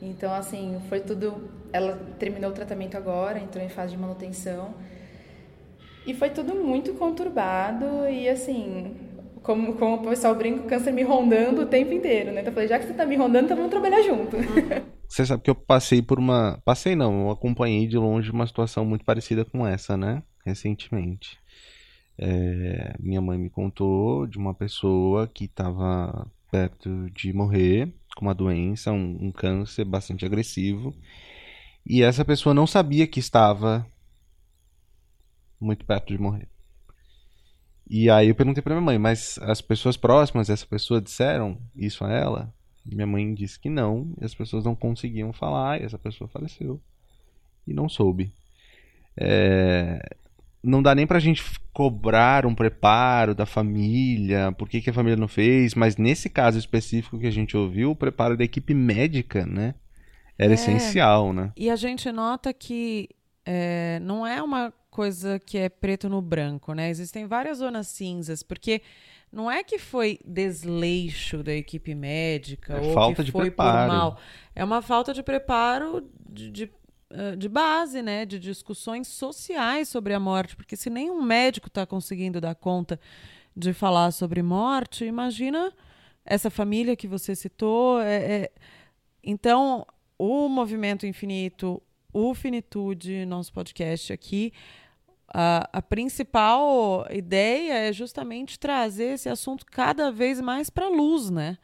Então, 0.00 0.32
assim, 0.32 0.80
foi 0.88 1.00
tudo. 1.00 1.48
Ela 1.72 1.98
terminou 2.18 2.50
o 2.50 2.54
tratamento 2.54 2.96
agora, 2.96 3.38
entrou 3.38 3.64
em 3.64 3.68
fase 3.68 3.92
de 3.92 4.00
manutenção. 4.00 4.74
E 6.06 6.12
foi 6.12 6.30
tudo 6.30 6.54
muito 6.54 6.92
conturbado 6.94 8.06
e, 8.08 8.28
assim, 8.28 8.94
como, 9.42 9.74
como 9.74 9.96
o 9.96 10.08
pessoal 10.08 10.34
brinca, 10.34 10.62
o 10.62 10.68
câncer 10.68 10.92
me 10.92 11.02
rondando 11.02 11.62
o 11.62 11.66
tempo 11.66 11.92
inteiro, 11.92 12.32
né? 12.32 12.40
Então 12.40 12.50
eu 12.50 12.54
falei, 12.54 12.68
já 12.68 12.78
que 12.78 12.86
você 12.86 12.92
tá 12.92 13.06
me 13.06 13.16
rondando, 13.16 13.44
então 13.44 13.56
vamos 13.56 13.70
trabalhar 13.70 14.02
junto. 14.02 14.36
Você 15.06 15.24
sabe 15.24 15.44
que 15.44 15.50
eu 15.50 15.54
passei 15.54 16.02
por 16.02 16.18
uma. 16.18 16.60
Passei 16.64 16.96
não, 16.96 17.26
eu 17.26 17.30
acompanhei 17.30 17.86
de 17.86 17.96
longe 17.96 18.32
uma 18.32 18.46
situação 18.48 18.84
muito 18.84 19.04
parecida 19.04 19.44
com 19.44 19.64
essa, 19.64 19.96
né? 19.96 20.24
Recentemente. 20.44 21.38
É, 22.16 22.94
minha 23.00 23.20
mãe 23.20 23.38
me 23.38 23.50
contou 23.50 24.26
de 24.26 24.38
uma 24.38 24.54
pessoa 24.54 25.26
que 25.26 25.46
estava 25.46 26.30
perto 26.50 27.10
de 27.10 27.32
morrer 27.32 27.92
com 28.14 28.26
uma 28.26 28.34
doença, 28.34 28.92
um, 28.92 29.18
um 29.20 29.32
câncer 29.32 29.84
bastante 29.84 30.24
agressivo. 30.24 30.94
E 31.84 32.02
essa 32.02 32.24
pessoa 32.24 32.54
não 32.54 32.66
sabia 32.66 33.06
que 33.06 33.18
estava 33.18 33.86
muito 35.60 35.84
perto 35.84 36.12
de 36.12 36.20
morrer. 36.20 36.48
E 37.88 38.08
aí 38.08 38.28
eu 38.28 38.34
perguntei 38.34 38.62
pra 38.62 38.74
minha 38.74 38.84
mãe, 38.84 38.98
mas 38.98 39.38
as 39.42 39.60
pessoas 39.60 39.96
próximas 39.96 40.48
dessa 40.48 40.66
pessoa 40.66 41.00
disseram 41.00 41.58
isso 41.74 42.04
a 42.04 42.10
ela? 42.10 42.54
E 42.86 42.94
minha 42.94 43.06
mãe 43.06 43.34
disse 43.34 43.58
que 43.58 43.68
não, 43.68 44.14
e 44.20 44.24
as 44.24 44.34
pessoas 44.34 44.64
não 44.64 44.74
conseguiam 44.74 45.32
falar, 45.32 45.80
e 45.80 45.84
essa 45.84 45.98
pessoa 45.98 46.28
faleceu. 46.28 46.80
E 47.66 47.74
não 47.74 47.88
soube. 47.88 48.32
É... 49.16 50.16
Não 50.64 50.82
dá 50.82 50.94
nem 50.94 51.06
pra 51.06 51.18
gente 51.18 51.44
cobrar 51.72 52.46
um 52.46 52.54
preparo 52.54 53.34
da 53.34 53.44
família, 53.44 54.52
por 54.52 54.68
que, 54.68 54.80
que 54.80 54.90
a 54.90 54.92
família 54.92 55.16
não 55.16 55.28
fez, 55.28 55.74
mas 55.74 55.96
nesse 55.96 56.30
caso 56.30 56.58
específico 56.58 57.18
que 57.18 57.26
a 57.26 57.30
gente 57.30 57.56
ouviu, 57.56 57.90
o 57.90 57.96
preparo 57.96 58.36
da 58.36 58.44
equipe 58.44 58.72
médica, 58.72 59.44
né? 59.44 59.74
Era 60.38 60.52
é, 60.52 60.54
essencial, 60.54 61.32
né? 61.32 61.52
E 61.56 61.68
a 61.68 61.76
gente 61.76 62.10
nota 62.10 62.52
que 62.52 63.08
é, 63.44 63.98
não 64.00 64.26
é 64.26 64.42
uma 64.42 64.72
coisa 64.90 65.38
que 65.38 65.58
é 65.58 65.68
preto 65.68 66.08
no 66.08 66.22
branco, 66.22 66.72
né? 66.72 66.88
Existem 66.88 67.26
várias 67.26 67.58
zonas 67.58 67.88
cinzas, 67.88 68.42
porque 68.42 68.80
não 69.34 69.50
é 69.50 69.64
que 69.64 69.78
foi 69.78 70.20
desleixo 70.24 71.42
da 71.42 71.52
equipe 71.52 71.94
médica 71.94 72.74
é 72.74 72.80
ou 72.80 72.94
falta 72.94 73.16
que 73.16 73.24
de 73.24 73.32
foi 73.32 73.50
preparo. 73.50 73.90
por 73.90 73.96
mal. 73.96 74.18
É 74.54 74.64
uma 74.64 74.80
falta 74.80 75.12
de 75.12 75.22
preparo 75.22 76.08
de, 76.28 76.50
de, 76.50 76.70
de, 77.36 77.48
base, 77.48 78.02
né? 78.02 78.24
De 78.24 78.38
discussões 78.38 79.08
sociais 79.08 79.88
sobre 79.88 80.14
a 80.14 80.20
morte, 80.20 80.56
porque 80.56 80.76
se 80.76 80.90
nenhum 80.90 81.22
médico 81.22 81.68
está 81.68 81.86
conseguindo 81.86 82.40
dar 82.40 82.54
conta 82.54 82.98
de 83.56 83.72
falar 83.72 84.10
sobre 84.10 84.42
morte, 84.42 85.04
imagina 85.04 85.72
essa 86.24 86.50
família 86.50 86.96
que 86.96 87.06
você 87.06 87.34
citou. 87.34 88.00
É, 88.00 88.16
é... 88.16 88.52
Então, 89.22 89.86
o 90.18 90.48
Movimento 90.48 91.06
Infinito, 91.06 91.82
o 92.12 92.34
Finitude, 92.34 93.24
nosso 93.26 93.52
podcast 93.52 94.12
aqui, 94.12 94.52
a, 95.28 95.68
a 95.72 95.82
principal 95.82 97.06
ideia 97.10 97.88
é 97.88 97.92
justamente 97.92 98.58
trazer 98.58 99.14
esse 99.14 99.28
assunto 99.28 99.66
cada 99.66 100.12
vez 100.12 100.40
mais 100.40 100.70
para 100.70 100.86
a 100.86 100.90
luz, 100.90 101.30
né? 101.30 101.58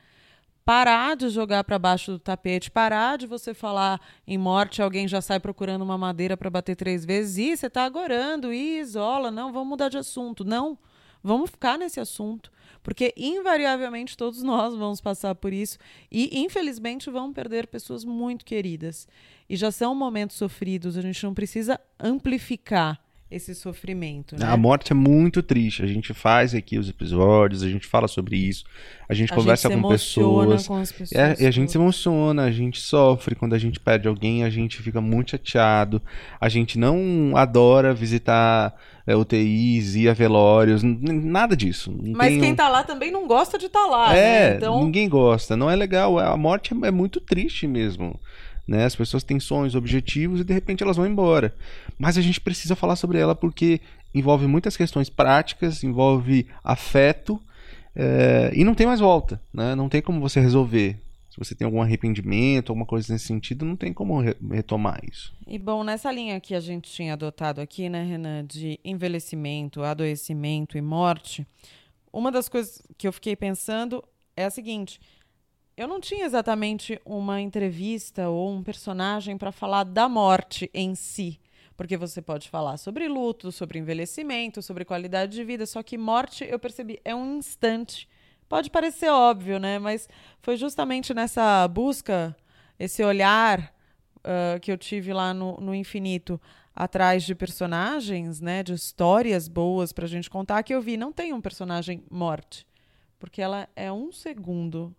Parar 0.70 1.16
de 1.16 1.28
jogar 1.30 1.64
para 1.64 1.80
baixo 1.80 2.12
do 2.12 2.18
tapete, 2.20 2.70
parar 2.70 3.18
de 3.18 3.26
você 3.26 3.52
falar 3.52 4.00
em 4.24 4.38
morte, 4.38 4.80
alguém 4.80 5.08
já 5.08 5.20
sai 5.20 5.40
procurando 5.40 5.82
uma 5.82 5.98
madeira 5.98 6.36
para 6.36 6.48
bater 6.48 6.76
três 6.76 7.04
vezes, 7.04 7.38
e 7.38 7.56
você 7.56 7.66
está 7.66 7.82
agorando, 7.82 8.52
e 8.52 8.78
isola, 8.78 9.32
não, 9.32 9.52
vamos 9.52 9.68
mudar 9.68 9.88
de 9.88 9.98
assunto. 9.98 10.44
Não, 10.44 10.78
vamos 11.24 11.50
ficar 11.50 11.76
nesse 11.76 11.98
assunto, 11.98 12.52
porque 12.84 13.12
invariavelmente 13.16 14.16
todos 14.16 14.44
nós 14.44 14.76
vamos 14.76 15.00
passar 15.00 15.34
por 15.34 15.52
isso 15.52 15.76
e 16.08 16.38
infelizmente 16.40 17.10
vamos 17.10 17.34
perder 17.34 17.66
pessoas 17.66 18.04
muito 18.04 18.44
queridas. 18.44 19.08
E 19.48 19.56
já 19.56 19.72
são 19.72 19.92
momentos 19.92 20.36
sofridos, 20.36 20.96
a 20.96 21.02
gente 21.02 21.24
não 21.24 21.34
precisa 21.34 21.80
amplificar 21.98 23.04
esse 23.30 23.54
sofrimento. 23.54 24.36
Né? 24.36 24.44
A 24.44 24.56
morte 24.56 24.92
é 24.92 24.94
muito 24.94 25.42
triste. 25.42 25.82
A 25.82 25.86
gente 25.86 26.12
faz 26.12 26.52
aqui 26.52 26.78
os 26.78 26.88
episódios, 26.88 27.62
a 27.62 27.68
gente 27.68 27.86
fala 27.86 28.08
sobre 28.08 28.36
isso, 28.36 28.64
a 29.08 29.14
gente 29.14 29.32
a 29.32 29.36
conversa 29.36 29.68
gente 29.68 29.80
com 29.80 29.88
pessoas. 29.88 30.66
Com 30.66 30.80
pessoas 30.80 31.12
é, 31.12 31.36
e 31.38 31.46
a 31.46 31.50
gente 31.50 31.70
se 31.70 31.78
emociona, 31.78 32.42
a 32.42 32.50
gente 32.50 32.80
sofre 32.80 33.36
quando 33.36 33.54
a 33.54 33.58
gente 33.58 33.78
perde 33.78 34.08
alguém, 34.08 34.42
a 34.42 34.50
gente 34.50 34.82
fica 34.82 35.00
muito 35.00 35.30
chateado. 35.30 36.02
A 36.40 36.48
gente 36.48 36.76
não 36.76 37.32
adora 37.36 37.94
visitar 37.94 38.74
é, 39.06 39.14
UTIs, 39.14 39.94
ir 39.94 40.08
a 40.08 40.12
velórios, 40.12 40.82
nada 40.82 41.56
disso. 41.56 41.90
Não 41.90 42.16
Mas 42.16 42.36
quem 42.36 42.52
um... 42.52 42.56
tá 42.56 42.68
lá 42.68 42.82
também 42.82 43.12
não 43.12 43.28
gosta 43.28 43.58
de 43.58 43.66
estar 43.66 43.84
tá 43.84 43.86
lá. 43.86 44.16
É, 44.16 44.50
né? 44.50 44.56
então... 44.56 44.84
ninguém 44.84 45.08
gosta. 45.08 45.56
Não 45.56 45.70
é 45.70 45.76
legal. 45.76 46.18
A 46.18 46.36
morte 46.36 46.74
é 46.82 46.90
muito 46.90 47.20
triste 47.20 47.66
mesmo. 47.66 48.18
Né? 48.70 48.84
As 48.84 48.94
pessoas 48.94 49.24
têm 49.24 49.40
sonhos, 49.40 49.74
objetivos 49.74 50.40
e 50.40 50.44
de 50.44 50.54
repente 50.54 50.80
elas 50.80 50.96
vão 50.96 51.04
embora. 51.04 51.52
Mas 51.98 52.16
a 52.16 52.22
gente 52.22 52.40
precisa 52.40 52.76
falar 52.76 52.94
sobre 52.94 53.18
ela 53.18 53.34
porque 53.34 53.80
envolve 54.14 54.46
muitas 54.46 54.76
questões 54.76 55.10
práticas, 55.10 55.82
envolve 55.82 56.46
afeto 56.62 57.42
é, 57.96 58.52
e 58.54 58.62
não 58.62 58.72
tem 58.72 58.86
mais 58.86 59.00
volta. 59.00 59.42
Né? 59.52 59.74
Não 59.74 59.88
tem 59.88 60.00
como 60.00 60.20
você 60.20 60.38
resolver. 60.38 60.96
Se 61.30 61.36
você 61.36 61.52
tem 61.52 61.64
algum 61.64 61.82
arrependimento, 61.82 62.70
alguma 62.70 62.86
coisa 62.86 63.12
nesse 63.12 63.26
sentido, 63.26 63.64
não 63.64 63.74
tem 63.74 63.92
como 63.92 64.20
re 64.20 64.36
retomar 64.48 65.00
isso. 65.10 65.34
E 65.48 65.58
bom, 65.58 65.82
nessa 65.82 66.12
linha 66.12 66.38
que 66.38 66.54
a 66.54 66.60
gente 66.60 66.92
tinha 66.92 67.14
adotado 67.14 67.60
aqui, 67.60 67.88
né, 67.88 68.04
Renan, 68.04 68.46
de 68.46 68.78
envelhecimento, 68.84 69.82
adoecimento 69.82 70.78
e 70.78 70.80
morte, 70.80 71.44
uma 72.12 72.30
das 72.30 72.48
coisas 72.48 72.80
que 72.96 73.08
eu 73.08 73.12
fiquei 73.12 73.34
pensando 73.34 74.04
é 74.36 74.44
a 74.44 74.50
seguinte: 74.50 75.00
eu 75.80 75.88
não 75.88 75.98
tinha 75.98 76.26
exatamente 76.26 77.00
uma 77.06 77.40
entrevista 77.40 78.28
ou 78.28 78.52
um 78.52 78.62
personagem 78.62 79.38
para 79.38 79.50
falar 79.50 79.84
da 79.84 80.10
morte 80.10 80.70
em 80.74 80.94
si. 80.94 81.40
Porque 81.74 81.96
você 81.96 82.20
pode 82.20 82.50
falar 82.50 82.76
sobre 82.76 83.08
luto, 83.08 83.50
sobre 83.50 83.78
envelhecimento, 83.78 84.60
sobre 84.60 84.84
qualidade 84.84 85.32
de 85.32 85.42
vida, 85.42 85.64
só 85.64 85.82
que 85.82 85.96
morte, 85.96 86.44
eu 86.44 86.58
percebi, 86.58 87.00
é 87.02 87.14
um 87.14 87.38
instante. 87.38 88.06
Pode 88.46 88.68
parecer 88.68 89.08
óbvio, 89.08 89.58
né? 89.58 89.78
Mas 89.78 90.06
foi 90.42 90.58
justamente 90.58 91.14
nessa 91.14 91.66
busca, 91.66 92.36
esse 92.78 93.02
olhar 93.02 93.74
uh, 94.18 94.60
que 94.60 94.70
eu 94.70 94.76
tive 94.76 95.14
lá 95.14 95.32
no, 95.32 95.56
no 95.62 95.74
infinito, 95.74 96.38
atrás 96.76 97.22
de 97.22 97.34
personagens, 97.34 98.38
né? 98.38 98.62
De 98.62 98.74
histórias 98.74 99.48
boas 99.48 99.94
para 99.94 100.04
a 100.04 100.08
gente 100.08 100.28
contar, 100.28 100.62
que 100.62 100.74
eu 100.74 100.82
vi, 100.82 100.98
não 100.98 101.10
tem 101.10 101.32
um 101.32 101.40
personagem 101.40 102.04
morte. 102.10 102.66
Porque 103.18 103.40
ela 103.40 103.66
é 103.74 103.90
um 103.90 104.12
segundo 104.12 104.94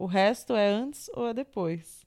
o 0.00 0.06
resto 0.06 0.56
é 0.56 0.66
antes 0.66 1.10
ou 1.14 1.28
é 1.28 1.34
depois. 1.34 2.06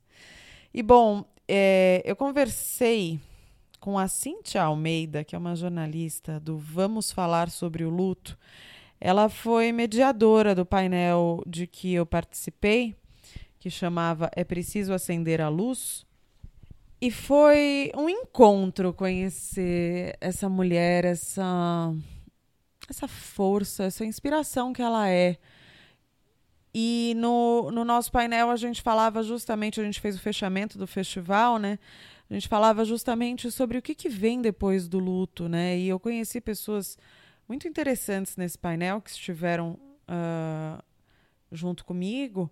E 0.74 0.82
bom, 0.82 1.24
é, 1.48 2.02
eu 2.04 2.16
conversei 2.16 3.20
com 3.80 4.00
a 4.00 4.08
Cintia 4.08 4.64
Almeida, 4.64 5.24
que 5.24 5.36
é 5.36 5.38
uma 5.38 5.56
jornalista 5.56 6.40
do 6.40 6.58
Vamos 6.58 7.12
Falar 7.12 7.52
sobre 7.52 7.84
o 7.84 7.92
Luto. 7.92 8.36
Ela 9.00 9.30
foi 9.30 9.72
mediadora 9.72 10.56
do 10.56 10.66
painel 10.66 11.44
de 11.46 11.68
que 11.68 11.94
eu 11.94 12.04
participei, 12.04 12.96
que 13.60 13.70
chamava 13.70 14.32
É 14.36 14.44
Preciso 14.44 14.92
Acender 14.92 15.40
a 15.40 15.50
Luz. 15.50 16.04
E 17.00 17.12
foi 17.12 17.92
um 17.96 18.10
encontro 18.10 18.92
conhecer 18.92 20.18
essa 20.20 20.50
mulher, 20.50 21.06
essa, 21.06 21.94
essa 22.90 23.08
força, 23.08 23.84
essa 23.84 24.04
inspiração 24.04 24.74
que 24.74 24.82
ela 24.82 25.08
é 25.08 25.38
e 26.74 27.14
no, 27.18 27.70
no 27.72 27.86
nosso 27.86 28.12
painel 28.12 28.50
a 28.50 28.56
gente 28.56 28.82
falava 28.82 29.22
justamente, 29.22 29.80
a 29.80 29.84
gente 29.84 30.02
fez 30.02 30.16
o 30.16 30.20
fechamento 30.20 30.78
do 30.78 30.88
festival, 30.88 31.60
né? 31.60 31.78
A 32.30 32.34
gente 32.34 32.48
falava 32.48 32.84
justamente 32.84 33.52
sobre 33.52 33.78
o 33.78 33.82
que, 33.82 33.94
que 33.94 34.10
vem 34.10 34.42
depois 34.42 34.88
do 34.88 34.98
luto, 34.98 35.48
né? 35.48 35.78
E 35.78 35.88
eu 35.88 36.00
conheci 36.00 36.42
pessoas 36.42 36.98
muito 37.48 37.68
interessantes 37.68 38.38
nesse 38.38 38.58
painel 38.58 39.02
que 39.02 39.12
estiveram 39.12 39.78
uh, 40.08 40.84
junto 41.52 41.86
comigo. 41.86 42.52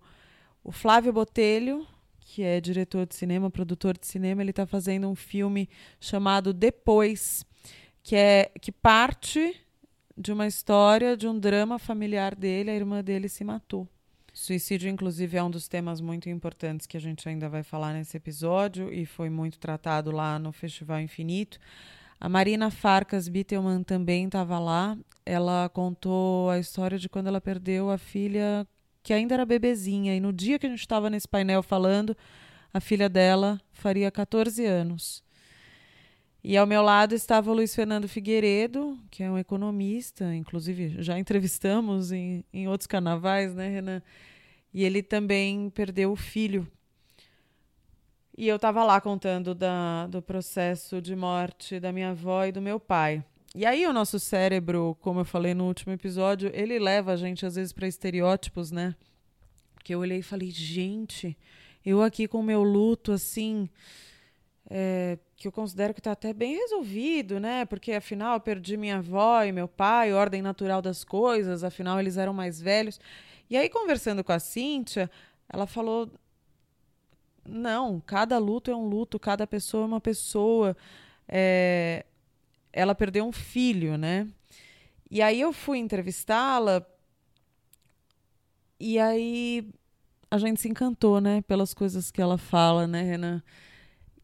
O 0.62 0.70
Flávio 0.70 1.12
Botelho, 1.12 1.84
que 2.20 2.44
é 2.44 2.60
diretor 2.60 3.06
de 3.06 3.16
cinema, 3.16 3.50
produtor 3.50 3.98
de 3.98 4.06
cinema, 4.06 4.40
ele 4.40 4.50
está 4.50 4.66
fazendo 4.66 5.08
um 5.08 5.16
filme 5.16 5.68
chamado 5.98 6.52
Depois, 6.52 7.44
que 8.04 8.14
é 8.14 8.52
que 8.60 8.70
parte 8.70 9.60
de 10.16 10.32
uma 10.32 10.46
história 10.46 11.16
de 11.16 11.26
um 11.26 11.36
drama 11.36 11.78
familiar 11.78 12.36
dele. 12.36 12.70
A 12.70 12.74
irmã 12.74 13.02
dele 13.02 13.28
se 13.28 13.42
matou. 13.42 13.88
Suicídio, 14.32 14.88
inclusive, 14.88 15.36
é 15.36 15.42
um 15.42 15.50
dos 15.50 15.68
temas 15.68 16.00
muito 16.00 16.30
importantes 16.30 16.86
que 16.86 16.96
a 16.96 17.00
gente 17.00 17.28
ainda 17.28 17.48
vai 17.50 17.62
falar 17.62 17.92
nesse 17.92 18.16
episódio 18.16 18.92
e 18.92 19.04
foi 19.04 19.28
muito 19.28 19.58
tratado 19.58 20.10
lá 20.10 20.38
no 20.38 20.52
Festival 20.52 21.00
Infinito. 21.00 21.58
A 22.18 22.28
Marina 22.28 22.70
Farcas 22.70 23.28
Bittelman 23.28 23.82
também 23.82 24.24
estava 24.24 24.58
lá. 24.58 24.96
Ela 25.26 25.68
contou 25.68 26.48
a 26.48 26.58
história 26.58 26.98
de 26.98 27.08
quando 27.08 27.26
ela 27.26 27.40
perdeu 27.40 27.90
a 27.90 27.98
filha 27.98 28.66
que 29.02 29.12
ainda 29.12 29.34
era 29.34 29.44
bebezinha. 29.44 30.16
E 30.16 30.20
no 30.20 30.32
dia 30.32 30.58
que 30.58 30.66
a 30.66 30.70
gente 30.70 30.80
estava 30.80 31.10
nesse 31.10 31.28
painel 31.28 31.62
falando, 31.62 32.16
a 32.72 32.80
filha 32.80 33.08
dela 33.08 33.60
faria 33.70 34.10
14 34.10 34.64
anos. 34.64 35.22
E 36.44 36.56
ao 36.56 36.66
meu 36.66 36.82
lado 36.82 37.14
estava 37.14 37.50
o 37.50 37.54
Luiz 37.54 37.72
Fernando 37.72 38.08
Figueiredo, 38.08 38.98
que 39.10 39.22
é 39.22 39.30
um 39.30 39.38
economista, 39.38 40.34
inclusive 40.34 41.00
já 41.00 41.16
entrevistamos 41.16 42.10
em, 42.10 42.44
em 42.52 42.66
outros 42.66 42.88
carnavais, 42.88 43.54
né, 43.54 43.68
Renan? 43.68 44.02
E 44.74 44.82
ele 44.82 45.04
também 45.04 45.70
perdeu 45.70 46.10
o 46.10 46.16
filho. 46.16 46.66
E 48.36 48.48
eu 48.48 48.56
estava 48.56 48.82
lá 48.82 49.00
contando 49.00 49.54
da, 49.54 50.08
do 50.08 50.20
processo 50.20 51.00
de 51.00 51.14
morte 51.14 51.78
da 51.78 51.92
minha 51.92 52.10
avó 52.10 52.44
e 52.44 52.50
do 52.50 52.60
meu 52.60 52.80
pai. 52.80 53.22
E 53.54 53.64
aí 53.64 53.86
o 53.86 53.92
nosso 53.92 54.18
cérebro, 54.18 54.96
como 55.00 55.20
eu 55.20 55.24
falei 55.24 55.54
no 55.54 55.66
último 55.66 55.92
episódio, 55.92 56.50
ele 56.54 56.78
leva 56.78 57.12
a 57.12 57.16
gente 57.16 57.46
às 57.46 57.54
vezes 57.54 57.72
para 57.72 57.86
estereótipos, 57.86 58.72
né? 58.72 58.96
Porque 59.74 59.94
eu 59.94 60.00
olhei 60.00 60.18
e 60.18 60.22
falei, 60.22 60.50
gente, 60.50 61.36
eu 61.84 62.02
aqui 62.02 62.26
com 62.26 62.40
o 62.40 62.42
meu 62.42 62.62
luto 62.62 63.12
assim, 63.12 63.68
é, 64.70 65.18
que 65.42 65.48
eu 65.48 65.52
considero 65.52 65.92
que 65.92 65.98
está 65.98 66.12
até 66.12 66.32
bem 66.32 66.56
resolvido, 66.56 67.40
né? 67.40 67.64
Porque 67.64 67.92
afinal 67.92 68.34
eu 68.34 68.40
perdi 68.40 68.76
minha 68.76 68.98
avó 68.98 69.42
e 69.42 69.50
meu 69.50 69.66
pai, 69.66 70.12
ordem 70.12 70.40
natural 70.40 70.80
das 70.80 71.02
coisas, 71.02 71.64
afinal 71.64 71.98
eles 71.98 72.16
eram 72.16 72.32
mais 72.32 72.60
velhos. 72.60 73.00
E 73.50 73.56
aí, 73.56 73.68
conversando 73.68 74.22
com 74.22 74.30
a 74.30 74.38
Cíntia, 74.38 75.10
ela 75.48 75.66
falou: 75.66 76.08
não, 77.44 78.00
cada 78.06 78.38
luto 78.38 78.70
é 78.70 78.76
um 78.76 78.86
luto, 78.86 79.18
cada 79.18 79.44
pessoa 79.44 79.82
é 79.82 79.86
uma 79.86 80.00
pessoa. 80.00 80.76
É, 81.26 82.06
ela 82.72 82.94
perdeu 82.94 83.26
um 83.26 83.32
filho, 83.32 83.98
né? 83.98 84.28
E 85.10 85.20
aí 85.20 85.40
eu 85.40 85.52
fui 85.52 85.78
entrevistá-la 85.78 86.86
e 88.78 88.96
aí 88.96 89.68
a 90.30 90.38
gente 90.38 90.60
se 90.60 90.68
encantou, 90.68 91.20
né, 91.20 91.42
pelas 91.42 91.74
coisas 91.74 92.10
que 92.12 92.22
ela 92.22 92.38
fala, 92.38 92.86
né, 92.86 93.02
Renan? 93.02 93.42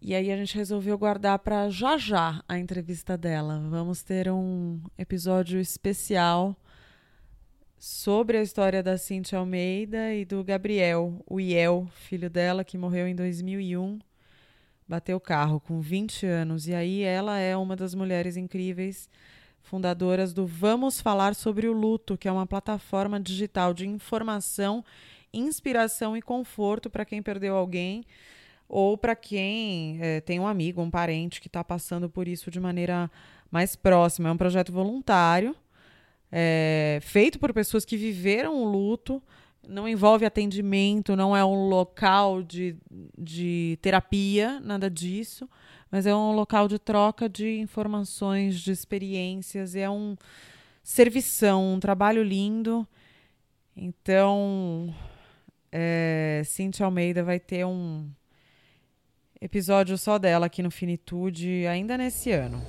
E 0.01 0.14
aí 0.14 0.30
a 0.30 0.36
gente 0.36 0.57
resolveu 0.57 0.96
guardar 0.96 1.40
para 1.40 1.68
já 1.68 1.99
já 1.99 2.42
a 2.49 2.57
entrevista 2.57 3.18
dela. 3.18 3.61
Vamos 3.68 4.01
ter 4.01 4.30
um 4.30 4.80
episódio 4.96 5.59
especial 5.59 6.57
sobre 7.76 8.38
a 8.38 8.42
história 8.42 8.80
da 8.80 8.96
Cintia 8.96 9.40
Almeida 9.40 10.14
e 10.14 10.24
do 10.24 10.44
Gabriel, 10.44 11.20
o 11.26 11.40
Iel, 11.40 11.88
filho 11.92 12.30
dela, 12.30 12.64
que 12.64 12.78
morreu 12.78 13.09
em 13.09 13.14
2001. 13.14 13.99
Bateu 14.86 15.18
carro 15.18 15.59
com 15.59 15.80
20 15.80 16.26
anos. 16.26 16.68
E 16.68 16.74
aí 16.74 17.03
ela 17.03 17.36
é 17.36 17.57
uma 17.57 17.74
das 17.74 17.92
mulheres 17.92 18.36
incríveis 18.36 19.11
fundadoras 19.61 20.32
do 20.32 20.46
Vamos 20.46 21.01
Falar 21.01 21.34
sobre 21.34 21.66
o 21.66 21.72
Luto, 21.72 22.16
que 22.16 22.28
é 22.28 22.32
uma 22.32 22.46
plataforma 22.46 23.18
digital 23.18 23.74
de 23.74 23.86
informação, 23.86 24.84
inspiração 25.34 26.16
e 26.16 26.22
conforto 26.22 26.88
para 26.88 27.05
quem 27.05 27.20
perdeu 27.20 27.57
alguém 27.57 28.05
ou 28.69 28.99
para 28.99 29.16
quem 29.16 29.99
é, 30.01 30.21
tem 30.21 30.39
um 30.39 30.47
amigo, 30.47 30.83
um 30.83 30.91
parente 30.91 31.41
que 31.41 31.47
está 31.47 31.64
passando 31.64 32.09
por 32.11 32.29
isso 32.29 32.51
de 32.51 32.61
maneira 32.61 33.11
mais 33.51 33.75
próxima. 33.75 34.29
É 34.29 34.33
um 34.33 34.37
projeto 34.37 34.73
voluntário, 34.73 35.57
é, 36.31 36.99
feito 37.03 37.39
por 37.39 37.53
pessoas 37.53 37.85
que 37.85 37.97
viveram 37.97 38.55
o 38.62 38.64
luto, 38.64 39.23
não 39.66 39.89
envolve 39.89 40.25
atendimento, 40.25 41.16
não 41.16 41.37
é 41.37 41.45
um 41.45 41.69
local 41.69 42.43
de, 42.43 42.77
de 43.16 43.79
terapia, 43.81 44.61
nada 44.61 44.91
disso, 44.91 45.49
mas 45.91 46.07
é 46.07 46.14
um 46.14 46.33
local 46.33 46.69
de 46.69 46.79
troca 46.79 47.29
de 47.29 47.59
informações, 47.59 48.61
de 48.61 48.71
experiências, 48.71 49.75
é 49.75 49.89
um 49.89 50.16
servição, 50.83 51.75
um 51.75 51.81
trabalho 51.81 52.23
lindo. 52.23 52.87
Então, 53.77 54.95
é, 55.71 56.43
Cintia 56.45 56.87
Almeida 56.87 57.23
vai 57.23 57.39
ter 57.39 57.64
um, 57.64 58.09
Episódio 59.41 59.97
só 59.97 60.18
dela 60.18 60.47
aqui 60.47 60.64
no 60.64 60.70
Finitude, 60.70 61.64
ainda 61.68 61.97
nesse 61.97 62.32
ano. 62.32 62.61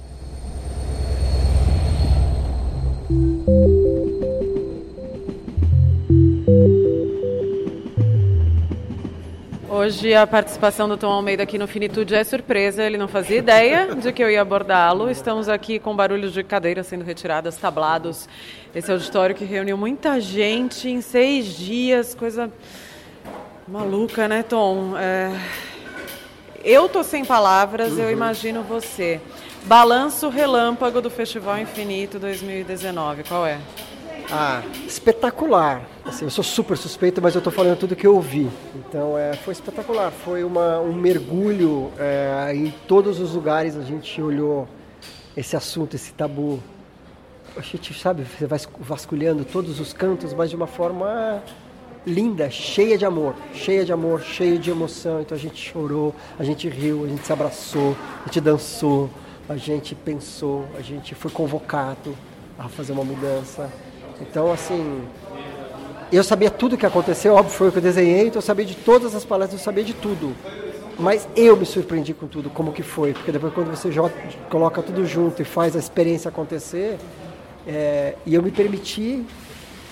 Hoje 9.67 10.13
a 10.13 10.28
participação 10.28 10.88
do 10.88 10.95
Tom 10.95 11.07
Almeida 11.07 11.41
aqui 11.41 11.57
no 11.57 11.67
Finitude 11.67 12.13
é 12.13 12.24
surpresa, 12.24 12.84
ele 12.84 12.99
não 12.99 13.07
fazia 13.07 13.38
ideia 13.38 13.95
de 13.95 14.13
que 14.13 14.24
eu 14.24 14.30
ia 14.30 14.39
abordá-lo. 14.39 15.09
Estamos 15.09 15.49
aqui 15.49 15.80
com 15.80 15.95
barulhos 15.95 16.34
de 16.34 16.43
cadeiras 16.43 16.86
sendo 16.86 17.03
retiradas, 17.03 17.57
tablados. 17.57 18.30
Esse 18.76 18.91
auditório 18.91 19.36
que 19.36 19.43
reuniu 19.43 19.76
muita 19.76 20.22
gente 20.22 20.88
em 20.88 21.01
seis 21.01 21.45
dias, 21.57 22.13
coisa 22.13 22.51
maluca, 23.67 24.28
né, 24.28 24.43
Tom? 24.43 24.95
É... 24.95 25.32
Eu 26.72 26.88
tô 26.88 27.03
sem 27.03 27.26
palavras, 27.26 27.93
uhum. 27.93 28.01
eu 28.01 28.11
imagino 28.11 28.61
você. 28.61 29.20
Balanço 29.63 30.30
relâmpago 30.30 31.01
do 31.01 31.09
Festival 31.09 31.57
Infinito 31.57 32.20
2019, 32.20 33.24
qual 33.24 33.43
é? 33.43 33.57
Ah, 34.32 34.61
espetacular. 34.86 35.82
Assim, 36.05 36.26
eu 36.26 36.30
sou 36.30 36.43
super 36.43 36.78
suspeito, 36.78 37.20
mas 37.24 37.34
eu 37.34 37.39
estou 37.39 37.51
falando 37.51 37.76
tudo 37.76 37.95
que 37.95 38.05
eu 38.05 38.13
ouvi. 38.13 38.47
Então, 38.76 39.17
é, 39.17 39.34
foi 39.34 39.53
espetacular. 39.53 40.11
Foi 40.11 40.43
uma, 40.43 40.80
um 40.80 40.93
mergulho 40.93 41.91
é, 41.97 42.53
em 42.53 42.70
todos 42.88 43.20
os 43.20 43.34
lugares. 43.34 43.76
A 43.76 43.82
gente 43.82 44.22
olhou 44.22 44.67
esse 45.36 45.55
assunto, 45.55 45.95
esse 45.95 46.13
tabu. 46.13 46.61
A 47.57 47.61
gente, 47.61 47.99
sabe, 47.99 48.26
você 48.26 48.45
vai 48.45 48.59
vasculhando 48.80 49.43
todos 49.43 49.80
os 49.80 49.91
cantos, 49.91 50.36
mas 50.36 50.51
de 50.51 50.55
uma 50.55 50.67
forma 50.67 51.41
linda, 52.10 52.49
cheia 52.49 52.97
de 52.97 53.05
amor, 53.05 53.36
cheia 53.53 53.86
de 53.86 53.93
amor, 53.93 54.22
cheia 54.22 54.57
de 54.57 54.70
emoção. 54.70 55.22
Então 55.22 55.38
a 55.38 55.39
gente 55.39 55.57
chorou, 55.57 56.14
a 56.38 56.43
gente 56.43 56.68
riu, 56.68 57.05
a 57.05 57.07
gente 57.07 57.26
se 57.26 57.32
abraçou, 57.32 57.95
a 58.24 58.26
gente 58.26 58.41
dançou, 58.41 59.10
a 59.47 59.55
gente 59.55 59.95
pensou, 59.95 60.66
a 60.78 60.82
gente 60.82 61.16
foi 61.16 61.32
convocado 61.32 62.16
a 62.57 62.68
fazer 62.68 62.91
uma 62.91 63.03
mudança. 63.03 63.70
Então, 64.22 64.51
assim, 64.51 65.01
eu 66.12 66.24
sabia 66.24 66.51
tudo 66.51 66.74
o 66.74 66.78
que 66.78 66.86
aconteceu, 66.86 67.34
óbvio, 67.34 67.51
foi 67.51 67.70
o 67.70 67.72
que 67.72 67.78
eu 67.78 67.82
desenhei, 67.82 68.28
então 68.28 68.38
eu 68.38 68.41
sabia 68.41 68.66
de 68.66 68.76
todas 68.76 69.16
as 69.16 69.24
palestras, 69.24 69.62
eu 69.62 69.66
sabia 69.66 69.84
de 69.84 69.93
tudo. 69.93 70.36
Mas 70.99 71.28
eu 71.36 71.55
me 71.55 71.66
surpreendi 71.66 72.14
com 72.14 72.28
tudo, 72.28 72.49
como 72.49 72.74
que 72.74 72.84
foi, 72.84 73.14
porque 73.14 73.32
depois 73.32 73.53
quando 73.53 73.70
você 73.70 73.89
joga, 73.91 74.14
coloca 74.49 74.82
tudo 74.84 75.05
junto 75.05 75.41
e 75.41 75.45
faz 75.45 75.76
a 75.76 75.80
experiência 75.80 76.28
acontecer, 76.28 76.97
é, 77.66 78.16
e 78.26 78.36
eu 78.36 78.43
me 78.43 78.51
permiti 78.51 79.26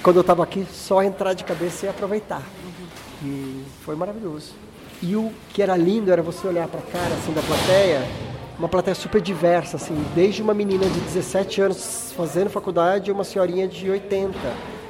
quando 0.03 0.17
eu 0.17 0.21
estava 0.21 0.43
aqui, 0.43 0.65
só 0.71 1.01
entrar 1.03 1.33
de 1.33 1.43
cabeça 1.43 1.85
e 1.85 1.89
aproveitar. 1.89 2.41
Uhum. 2.63 3.27
E 3.27 3.63
foi 3.83 3.95
maravilhoso. 3.95 4.53
E 5.01 5.15
o 5.15 5.31
que 5.53 5.61
era 5.61 5.75
lindo 5.75 6.11
era 6.11 6.21
você 6.21 6.47
olhar 6.47 6.67
para 6.67 6.79
a 6.79 6.83
cara 6.83 7.13
assim, 7.15 7.31
da 7.31 7.41
plateia, 7.41 8.01
uma 8.57 8.67
plateia 8.67 8.95
super 8.95 9.21
diversa, 9.21 9.77
assim, 9.77 9.95
desde 10.15 10.41
uma 10.41 10.53
menina 10.53 10.85
de 10.85 10.99
17 11.01 11.61
anos 11.61 12.13
fazendo 12.17 12.49
faculdade 12.49 13.11
uma 13.11 13.23
senhorinha 13.23 13.67
de 13.67 13.89
80. 13.89 14.37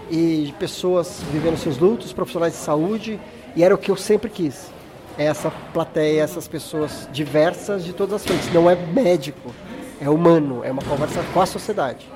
E 0.10 0.54
pessoas 0.58 1.22
vivendo 1.32 1.58
seus 1.58 1.78
lutos, 1.78 2.14
profissionais 2.14 2.54
de 2.54 2.60
saúde, 2.60 3.20
e 3.56 3.64
era 3.64 3.76
o 3.76 3.78
que 3.78 3.92
eu 3.92 3.98
sempre 3.98 4.30
quis. 4.30 4.72
Essa 5.18 5.52
plateia, 5.74 6.22
essas 6.22 6.48
pessoas 6.48 7.10
diversas 7.12 7.84
de 7.84 7.92
todas 7.92 8.16
as 8.16 8.24
frentes. 8.24 8.54
Não 8.54 8.70
é 8.70 8.76
médico, 8.76 9.54
é 10.00 10.10
humano, 10.10 10.62
é 10.64 10.72
uma 10.72 10.84
conversa 10.84 11.22
com 11.34 11.42
a 11.42 11.46
sociedade. 11.46 12.08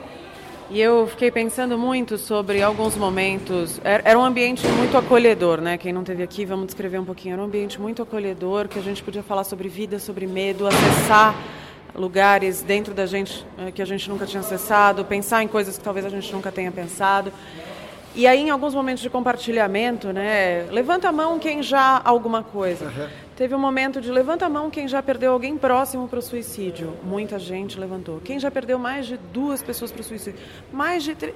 E 0.74 0.80
eu 0.80 1.06
fiquei 1.06 1.30
pensando 1.30 1.78
muito 1.78 2.18
sobre 2.18 2.64
alguns 2.64 2.96
momentos. 2.96 3.82
Era 3.84 4.18
um 4.18 4.24
ambiente 4.24 4.66
muito 4.66 4.98
acolhedor, 4.98 5.60
né? 5.60 5.78
Quem 5.78 5.92
não 5.92 6.02
teve 6.02 6.24
aqui, 6.24 6.46
vamos 6.46 6.68
descrever 6.68 6.98
um 6.98 7.04
pouquinho. 7.04 7.34
Era 7.34 7.42
um 7.42 7.46
ambiente 7.46 7.80
muito 7.80 8.02
acolhedor, 8.02 8.70
que 8.70 8.80
a 8.80 8.82
gente 8.82 9.04
podia 9.04 9.22
falar 9.22 9.44
sobre 9.44 9.68
vida, 9.68 10.00
sobre 10.00 10.26
medo, 10.26 10.66
acessar 10.66 11.36
lugares 11.94 12.62
dentro 12.62 12.94
da 12.94 13.06
gente 13.06 13.46
eh, 13.58 13.72
que 13.72 13.82
a 13.82 13.86
gente 13.86 14.10
nunca 14.10 14.26
tinha 14.26 14.40
acessado, 14.40 15.04
pensar 15.04 15.44
em 15.44 15.48
coisas 15.50 15.78
que 15.78 15.84
talvez 15.84 16.06
a 16.06 16.10
gente 16.10 16.32
nunca 16.32 16.54
tenha 16.54 16.72
pensado. 16.72 17.34
E 18.16 18.26
aí, 18.26 18.40
em 18.40 18.50
alguns 18.50 18.74
momentos 18.74 19.04
de 19.04 19.10
compartilhamento, 19.10 20.14
né? 20.14 20.68
Levanta 20.72 21.10
a 21.10 21.12
mão 21.12 21.38
quem 21.38 21.62
já 21.62 22.00
alguma 22.02 22.44
coisa. 22.44 22.86
Uhum. 22.86 23.08
Teve 23.42 23.56
um 23.56 23.60
momento 23.60 24.00
de 24.00 24.12
levanta 24.12 24.46
a 24.46 24.50
mão 24.50 24.70
quem 24.70 24.88
já 24.88 25.02
perdeu 25.02 25.32
alguém 25.32 25.58
próximo 25.58 26.08
para 26.08 26.20
o 26.20 26.22
suicídio. 26.22 26.94
Muita 27.04 27.40
gente 27.40 27.80
levantou. 27.80 28.22
Quem 28.24 28.40
já 28.40 28.52
perdeu 28.52 28.78
mais 28.78 29.08
de 29.08 29.18
duas 29.18 29.64
pessoas 29.64 29.92
para 29.92 30.02
o 30.02 30.04
suicídio? 30.04 30.40
Mais 30.72 31.04
de 31.04 31.16
três 31.16 31.34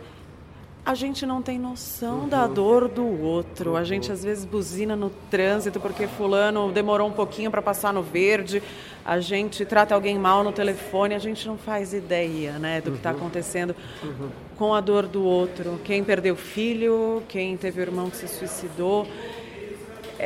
a 0.86 0.94
gente 0.94 1.26
não 1.26 1.42
tem 1.42 1.58
noção 1.58 2.20
uhum. 2.20 2.30
da 2.30 2.46
dor 2.46 2.88
do 2.88 3.24
outro. 3.24 3.72
Uhum. 3.72 3.76
A 3.76 3.84
gente 3.84 4.12
às 4.12 4.24
vezes 4.24 4.46
buzina 4.46 4.96
no 4.96 5.10
trânsito 5.32 5.80
porque 5.80 6.06
fulano 6.06 6.72
demorou 6.72 7.08
um 7.08 7.12
pouquinho 7.12 7.50
para 7.50 7.60
passar 7.60 7.92
no 7.92 8.04
verde. 8.04 8.62
A 9.04 9.20
gente 9.20 9.66
trata 9.66 9.96
alguém 9.96 10.20
mal 10.20 10.44
no 10.44 10.52
telefone, 10.52 11.16
a 11.16 11.20
gente 11.20 11.48
não 11.48 11.58
faz 11.58 11.92
ideia, 11.92 12.60
né, 12.60 12.82
do 12.82 12.86
uhum. 12.86 12.92
que 12.92 13.00
está 13.00 13.10
acontecendo 13.10 13.76
uhum. 14.04 14.30
com 14.56 14.76
a 14.76 14.80
dor 14.80 15.08
do 15.08 15.24
outro. 15.24 15.82
Quem 15.84 16.04
perdeu 16.04 16.36
filho, 16.36 17.24
quem 17.28 17.58
teve 17.58 17.82
irmão 17.82 18.12
que 18.12 18.18
se 18.18 18.28
suicidou. 18.28 19.08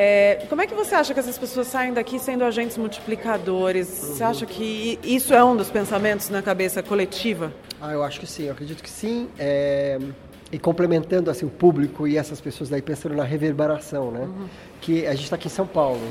É, 0.02 0.45
como 0.47 0.62
é 0.62 0.66
que 0.66 0.74
você 0.74 0.95
acha 0.95 1.14
que 1.14 1.20
essas 1.20 1.38
pessoas 1.38 1.68
saem 1.68 1.91
daqui 1.91 2.18
sendo 2.20 2.45
agentes 2.45 2.78
multiplicadores? 2.78 3.89
Você 3.89 4.24
acha 4.24 4.45
que 4.45 4.97
isso 5.04 5.34
é 5.34 5.43
um 5.43 5.58
dos 5.58 5.70
pensamentos 5.70 6.30
na 6.30 6.41
cabeça 6.41 6.82
coletiva? 6.82 7.52
Ah, 7.82 7.91
eu 7.91 8.02
acho 8.02 8.18
que 8.18 8.26
sim, 8.26 8.45
eu 8.45 8.54
acredito 8.54 8.82
que 8.82 8.89
sim. 8.89 9.28
É 9.38 10.00
e 10.52 10.58
complementando 10.58 11.30
assim 11.30 11.45
o 11.45 11.50
público 11.50 12.08
e 12.08 12.18
essas 12.18 12.41
pessoas 12.41 12.70
daí 12.70 12.82
pensando 12.82 13.16
na 13.16 13.24
reverberação, 13.24 14.12
né? 14.12 14.22
Uhum. 14.22 14.47
Que 14.82 15.06
a 15.06 15.12
gente 15.12 15.26
está 15.26 15.36
aqui 15.36 15.47
em 15.47 15.52
São 15.52 15.68
Paulo, 15.68 16.02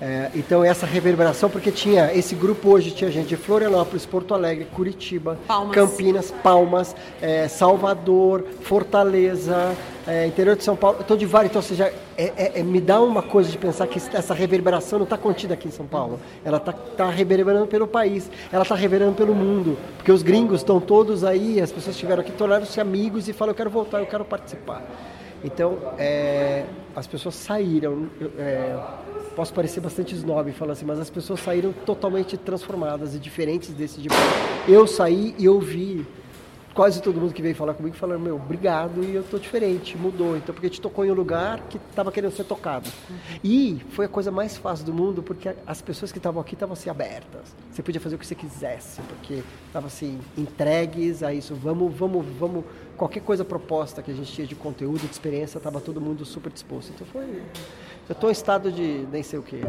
é, 0.00 0.30
então 0.34 0.64
essa 0.64 0.86
reverberação 0.86 1.50
porque 1.50 1.70
tinha 1.70 2.12
esse 2.14 2.34
grupo 2.34 2.70
hoje 2.70 2.92
tinha 2.92 3.10
gente 3.10 3.28
de 3.28 3.36
Florianópolis, 3.36 4.06
Porto 4.06 4.32
Alegre, 4.32 4.66
Curitiba, 4.72 5.38
Palmas. 5.46 5.74
Campinas, 5.74 6.30
Palmas, 6.42 6.96
é, 7.20 7.48
Salvador, 7.48 8.44
Fortaleza, 8.62 9.74
é, 10.06 10.26
interior 10.26 10.56
de 10.56 10.64
São 10.64 10.76
Paulo, 10.76 11.00
estou 11.00 11.16
de 11.16 11.26
vários, 11.26 11.50
então 11.50 11.60
ou 11.60 11.66
seja, 11.66 11.92
é, 12.22 12.32
é, 12.36 12.60
é, 12.60 12.62
me 12.62 12.80
dá 12.80 13.00
uma 13.00 13.20
coisa 13.20 13.50
de 13.50 13.58
pensar 13.58 13.88
que 13.88 13.98
essa 13.98 14.32
reverberação 14.32 15.00
não 15.00 15.04
está 15.04 15.18
contida 15.18 15.54
aqui 15.54 15.66
em 15.66 15.72
São 15.72 15.86
Paulo, 15.86 16.20
ela 16.44 16.58
está 16.58 16.72
tá 16.72 17.10
reverberando 17.10 17.66
pelo 17.66 17.88
país, 17.88 18.30
ela 18.52 18.62
está 18.62 18.76
reverberando 18.76 19.16
pelo 19.16 19.34
mundo, 19.34 19.76
porque 19.96 20.12
os 20.12 20.22
gringos 20.22 20.60
estão 20.60 20.80
todos 20.80 21.24
aí, 21.24 21.60
as 21.60 21.72
pessoas 21.72 21.96
estiveram 21.96 22.20
aqui, 22.22 22.30
tornaram-se 22.30 22.80
amigos 22.80 23.26
e 23.28 23.32
falam, 23.32 23.50
eu 23.50 23.56
quero 23.56 23.70
voltar, 23.70 23.98
eu 23.98 24.06
quero 24.06 24.24
participar. 24.24 24.84
Então, 25.42 25.76
é, 25.98 26.64
as 26.94 27.08
pessoas 27.08 27.34
saíram, 27.34 28.08
é, 28.38 28.78
posso 29.34 29.52
parecer 29.52 29.80
bastante 29.80 30.14
snob 30.14 30.52
falando 30.52 30.72
assim, 30.74 30.84
mas 30.84 31.00
as 31.00 31.10
pessoas 31.10 31.40
saíram 31.40 31.72
totalmente 31.84 32.36
transformadas 32.36 33.16
e 33.16 33.18
diferentes 33.18 33.70
desse 33.70 34.00
tipo. 34.00 34.14
Eu 34.68 34.86
saí 34.86 35.34
e 35.36 35.46
eu 35.46 35.58
vi 35.58 36.06
quase 36.74 37.02
todo 37.02 37.20
mundo 37.20 37.32
que 37.32 37.42
veio 37.42 37.54
falar 37.54 37.74
comigo 37.74 37.96
falando, 37.96 38.20
meu, 38.20 38.36
obrigado 38.36 39.02
e 39.04 39.14
eu 39.14 39.22
tô 39.22 39.38
diferente, 39.38 39.96
mudou. 39.96 40.36
Então, 40.36 40.54
porque 40.54 40.68
te 40.68 40.80
tocou 40.80 41.04
em 41.04 41.10
um 41.10 41.14
lugar 41.14 41.60
que 41.68 41.76
estava 41.76 42.10
querendo 42.10 42.32
ser 42.32 42.44
tocado. 42.44 42.88
E 43.42 43.80
foi 43.90 44.06
a 44.06 44.08
coisa 44.08 44.30
mais 44.30 44.56
fácil 44.56 44.86
do 44.86 44.92
mundo, 44.92 45.22
porque 45.22 45.54
as 45.66 45.82
pessoas 45.82 46.12
que 46.12 46.18
estavam 46.18 46.40
aqui 46.40 46.54
estavam 46.54 46.72
assim 46.72 46.90
abertas. 46.90 47.54
Você 47.70 47.82
podia 47.82 48.00
fazer 48.00 48.16
o 48.16 48.18
que 48.18 48.26
você 48.26 48.34
quisesse, 48.34 49.00
porque 49.02 49.42
estavam 49.66 49.86
assim 49.86 50.18
entregues 50.36 51.22
a 51.22 51.32
isso. 51.32 51.54
Vamos, 51.54 51.94
vamos, 51.94 52.26
vamos. 52.38 52.64
Qualquer 52.96 53.20
coisa 53.20 53.44
proposta 53.44 54.02
que 54.02 54.10
a 54.10 54.14
gente 54.14 54.32
tinha 54.32 54.46
de 54.46 54.54
conteúdo, 54.54 55.00
de 55.00 55.12
experiência, 55.12 55.58
estava 55.58 55.80
todo 55.80 56.00
mundo 56.00 56.24
super 56.24 56.52
disposto. 56.52 56.92
Então 56.94 57.06
foi. 57.06 57.42
Eu 58.08 58.12
estou 58.12 58.28
em 58.28 58.32
estado 58.32 58.70
de 58.70 59.06
nem 59.10 59.22
sei 59.22 59.38
o 59.38 59.42
que. 59.42 59.60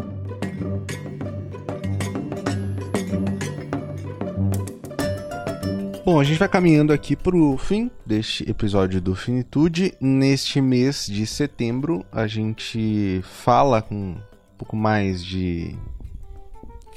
Bom, 6.05 6.19
a 6.19 6.23
gente 6.25 6.37
vai 6.37 6.49
caminhando 6.49 6.91
aqui 6.91 7.15
para 7.15 7.33
o 7.33 7.57
fim 7.57 7.89
deste 8.05 8.49
episódio 8.49 8.99
do 8.99 9.15
Finitude. 9.15 9.93
Neste 10.01 10.59
mês 10.59 11.07
de 11.07 11.25
setembro, 11.25 12.05
a 12.11 12.27
gente 12.27 13.21
fala 13.23 13.81
com 13.81 13.95
um 13.95 14.21
pouco 14.57 14.75
mais 14.75 15.23
de 15.23 15.77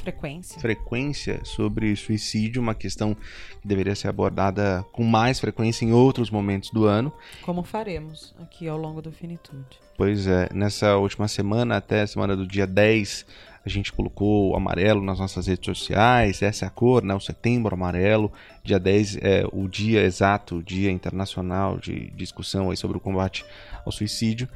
frequência. 0.00 0.60
frequência 0.60 1.40
sobre 1.44 1.94
suicídio, 1.94 2.60
uma 2.60 2.74
questão 2.74 3.14
que 3.14 3.68
deveria 3.68 3.94
ser 3.94 4.08
abordada 4.08 4.84
com 4.90 5.04
mais 5.04 5.38
frequência 5.38 5.84
em 5.84 5.92
outros 5.92 6.28
momentos 6.28 6.70
do 6.70 6.84
ano. 6.86 7.12
Como 7.42 7.62
faremos 7.62 8.34
aqui 8.40 8.66
ao 8.66 8.76
longo 8.76 9.00
do 9.00 9.12
Finitude. 9.12 9.78
Pois 9.96 10.26
é, 10.26 10.48
nessa 10.52 10.96
última 10.96 11.28
semana, 11.28 11.76
até 11.76 12.02
a 12.02 12.06
semana 12.08 12.36
do 12.36 12.44
dia 12.44 12.66
10, 12.66 13.24
a 13.66 13.68
gente 13.68 13.92
colocou 13.92 14.54
amarelo 14.54 15.02
nas 15.02 15.18
nossas 15.18 15.48
redes 15.48 15.66
sociais, 15.66 16.40
essa 16.40 16.64
é 16.64 16.68
a 16.68 16.70
cor, 16.70 17.02
né? 17.02 17.14
o 17.14 17.20
setembro 17.20 17.74
amarelo. 17.74 18.32
Dia 18.62 18.78
10 18.78 19.16
é 19.16 19.44
o 19.52 19.66
dia 19.66 20.02
exato, 20.02 20.56
o 20.56 20.62
dia 20.62 20.90
internacional 20.90 21.76
de 21.76 22.10
discussão 22.12 22.70
aí 22.70 22.76
sobre 22.76 22.96
o 22.96 23.00
combate 23.00 23.44
ao 23.84 23.90
suicídio. 23.90 24.48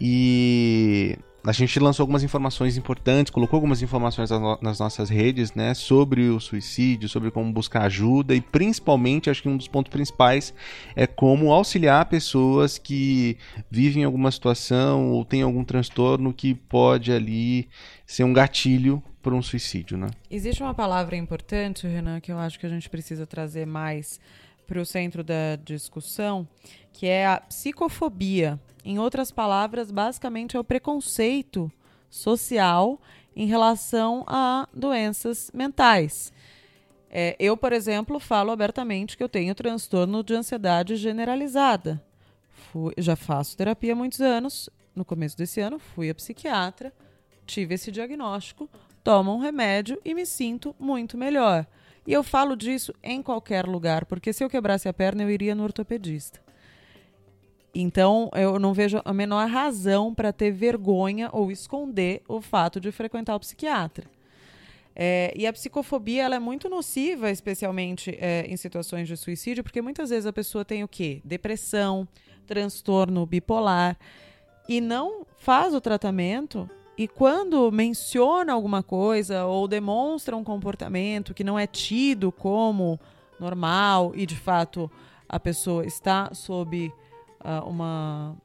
E 0.00 1.18
a 1.46 1.52
gente 1.52 1.78
lançou 1.78 2.04
algumas 2.04 2.22
informações 2.22 2.78
importantes, 2.78 3.30
colocou 3.30 3.58
algumas 3.58 3.82
informações 3.82 4.30
nas 4.62 4.78
nossas 4.78 5.10
redes, 5.10 5.52
né, 5.54 5.74
sobre 5.74 6.30
o 6.30 6.40
suicídio, 6.40 7.06
sobre 7.06 7.30
como 7.30 7.52
buscar 7.52 7.82
ajuda 7.82 8.34
e 8.34 8.40
principalmente, 8.40 9.28
acho 9.28 9.42
que 9.42 9.48
um 9.48 9.56
dos 9.58 9.68
pontos 9.68 9.90
principais 9.92 10.54
é 10.96 11.06
como 11.06 11.52
auxiliar 11.52 12.06
pessoas 12.06 12.78
que 12.78 13.36
vivem 13.70 14.04
alguma 14.04 14.30
situação 14.30 15.10
ou 15.10 15.22
têm 15.22 15.42
algum 15.42 15.62
transtorno 15.62 16.32
que 16.32 16.54
pode 16.54 17.12
ali 17.12 17.68
ser 18.06 18.24
um 18.24 18.32
gatilho 18.32 19.02
para 19.22 19.34
um 19.34 19.42
suicídio, 19.42 19.96
né? 19.96 20.10
Existe 20.30 20.62
uma 20.62 20.74
palavra 20.74 21.16
importante, 21.16 21.86
Renan, 21.86 22.20
que 22.20 22.30
eu 22.30 22.38
acho 22.38 22.58
que 22.58 22.66
a 22.66 22.68
gente 22.68 22.90
precisa 22.90 23.26
trazer 23.26 23.66
mais 23.66 24.20
para 24.66 24.80
o 24.80 24.84
centro 24.84 25.22
da 25.22 25.56
discussão, 25.62 26.46
que 26.92 27.06
é 27.06 27.26
a 27.26 27.40
psicofobia. 27.40 28.60
Em 28.84 28.98
outras 28.98 29.30
palavras, 29.30 29.90
basicamente 29.90 30.56
é 30.56 30.60
o 30.60 30.64
preconceito 30.64 31.72
social 32.10 33.00
em 33.34 33.46
relação 33.46 34.24
a 34.26 34.68
doenças 34.72 35.50
mentais. 35.54 36.32
É, 37.10 37.36
eu, 37.38 37.56
por 37.56 37.72
exemplo, 37.72 38.18
falo 38.18 38.50
abertamente 38.50 39.16
que 39.16 39.22
eu 39.22 39.28
tenho 39.28 39.54
transtorno 39.54 40.22
de 40.22 40.34
ansiedade 40.34 40.96
generalizada. 40.96 42.02
Fui, 42.50 42.92
já 42.98 43.16
faço 43.16 43.56
terapia 43.56 43.92
há 43.92 43.96
muitos 43.96 44.20
anos. 44.20 44.68
No 44.94 45.04
começo 45.04 45.36
desse 45.36 45.60
ano, 45.60 45.78
fui 45.78 46.10
a 46.10 46.14
psiquiatra, 46.14 46.92
tive 47.46 47.74
esse 47.74 47.90
diagnóstico, 47.90 48.68
tomo 49.02 49.34
um 49.34 49.38
remédio 49.38 50.00
e 50.04 50.14
me 50.14 50.24
sinto 50.24 50.74
muito 50.78 51.16
melhor. 51.16 51.66
E 52.06 52.12
eu 52.12 52.22
falo 52.22 52.54
disso 52.56 52.92
em 53.02 53.22
qualquer 53.22 53.66
lugar, 53.66 54.04
porque 54.04 54.32
se 54.32 54.44
eu 54.44 54.50
quebrasse 54.50 54.88
a 54.88 54.92
perna, 54.92 55.22
eu 55.22 55.30
iria 55.30 55.54
no 55.54 55.62
ortopedista. 55.62 56.42
Então, 57.74 58.30
eu 58.34 58.58
não 58.58 58.72
vejo 58.72 59.00
a 59.04 59.12
menor 59.12 59.48
razão 59.48 60.14
para 60.14 60.32
ter 60.32 60.52
vergonha 60.52 61.28
ou 61.32 61.50
esconder 61.50 62.22
o 62.28 62.40
fato 62.40 62.78
de 62.78 62.92
frequentar 62.92 63.34
o 63.34 63.40
psiquiatra. 63.40 64.06
É, 64.94 65.32
e 65.34 65.44
a 65.44 65.52
psicofobia 65.52 66.22
ela 66.22 66.36
é 66.36 66.38
muito 66.38 66.68
nociva, 66.68 67.30
especialmente 67.30 68.16
é, 68.20 68.46
em 68.46 68.56
situações 68.56 69.08
de 69.08 69.16
suicídio, 69.16 69.64
porque 69.64 69.82
muitas 69.82 70.10
vezes 70.10 70.26
a 70.26 70.32
pessoa 70.32 70.64
tem 70.64 70.84
o 70.84 70.88
quê? 70.88 71.20
Depressão, 71.24 72.06
transtorno 72.46 73.26
bipolar, 73.26 73.98
e 74.68 74.80
não 74.80 75.26
faz 75.36 75.74
o 75.74 75.80
tratamento 75.80 76.70
e 76.96 77.08
quando 77.08 77.70
menciona 77.72 78.52
alguma 78.52 78.82
coisa 78.82 79.44
ou 79.44 79.66
demonstra 79.66 80.36
um 80.36 80.44
comportamento 80.44 81.34
que 81.34 81.42
não 81.42 81.58
é 81.58 81.66
tido 81.66 82.30
como 82.30 82.98
normal 83.38 84.12
e 84.14 84.24
de 84.26 84.36
fato 84.36 84.90
a 85.28 85.40
pessoa 85.40 85.84
está 85.84 86.32
sob 86.32 86.92
uh, 87.40 87.68
uma 87.68 88.36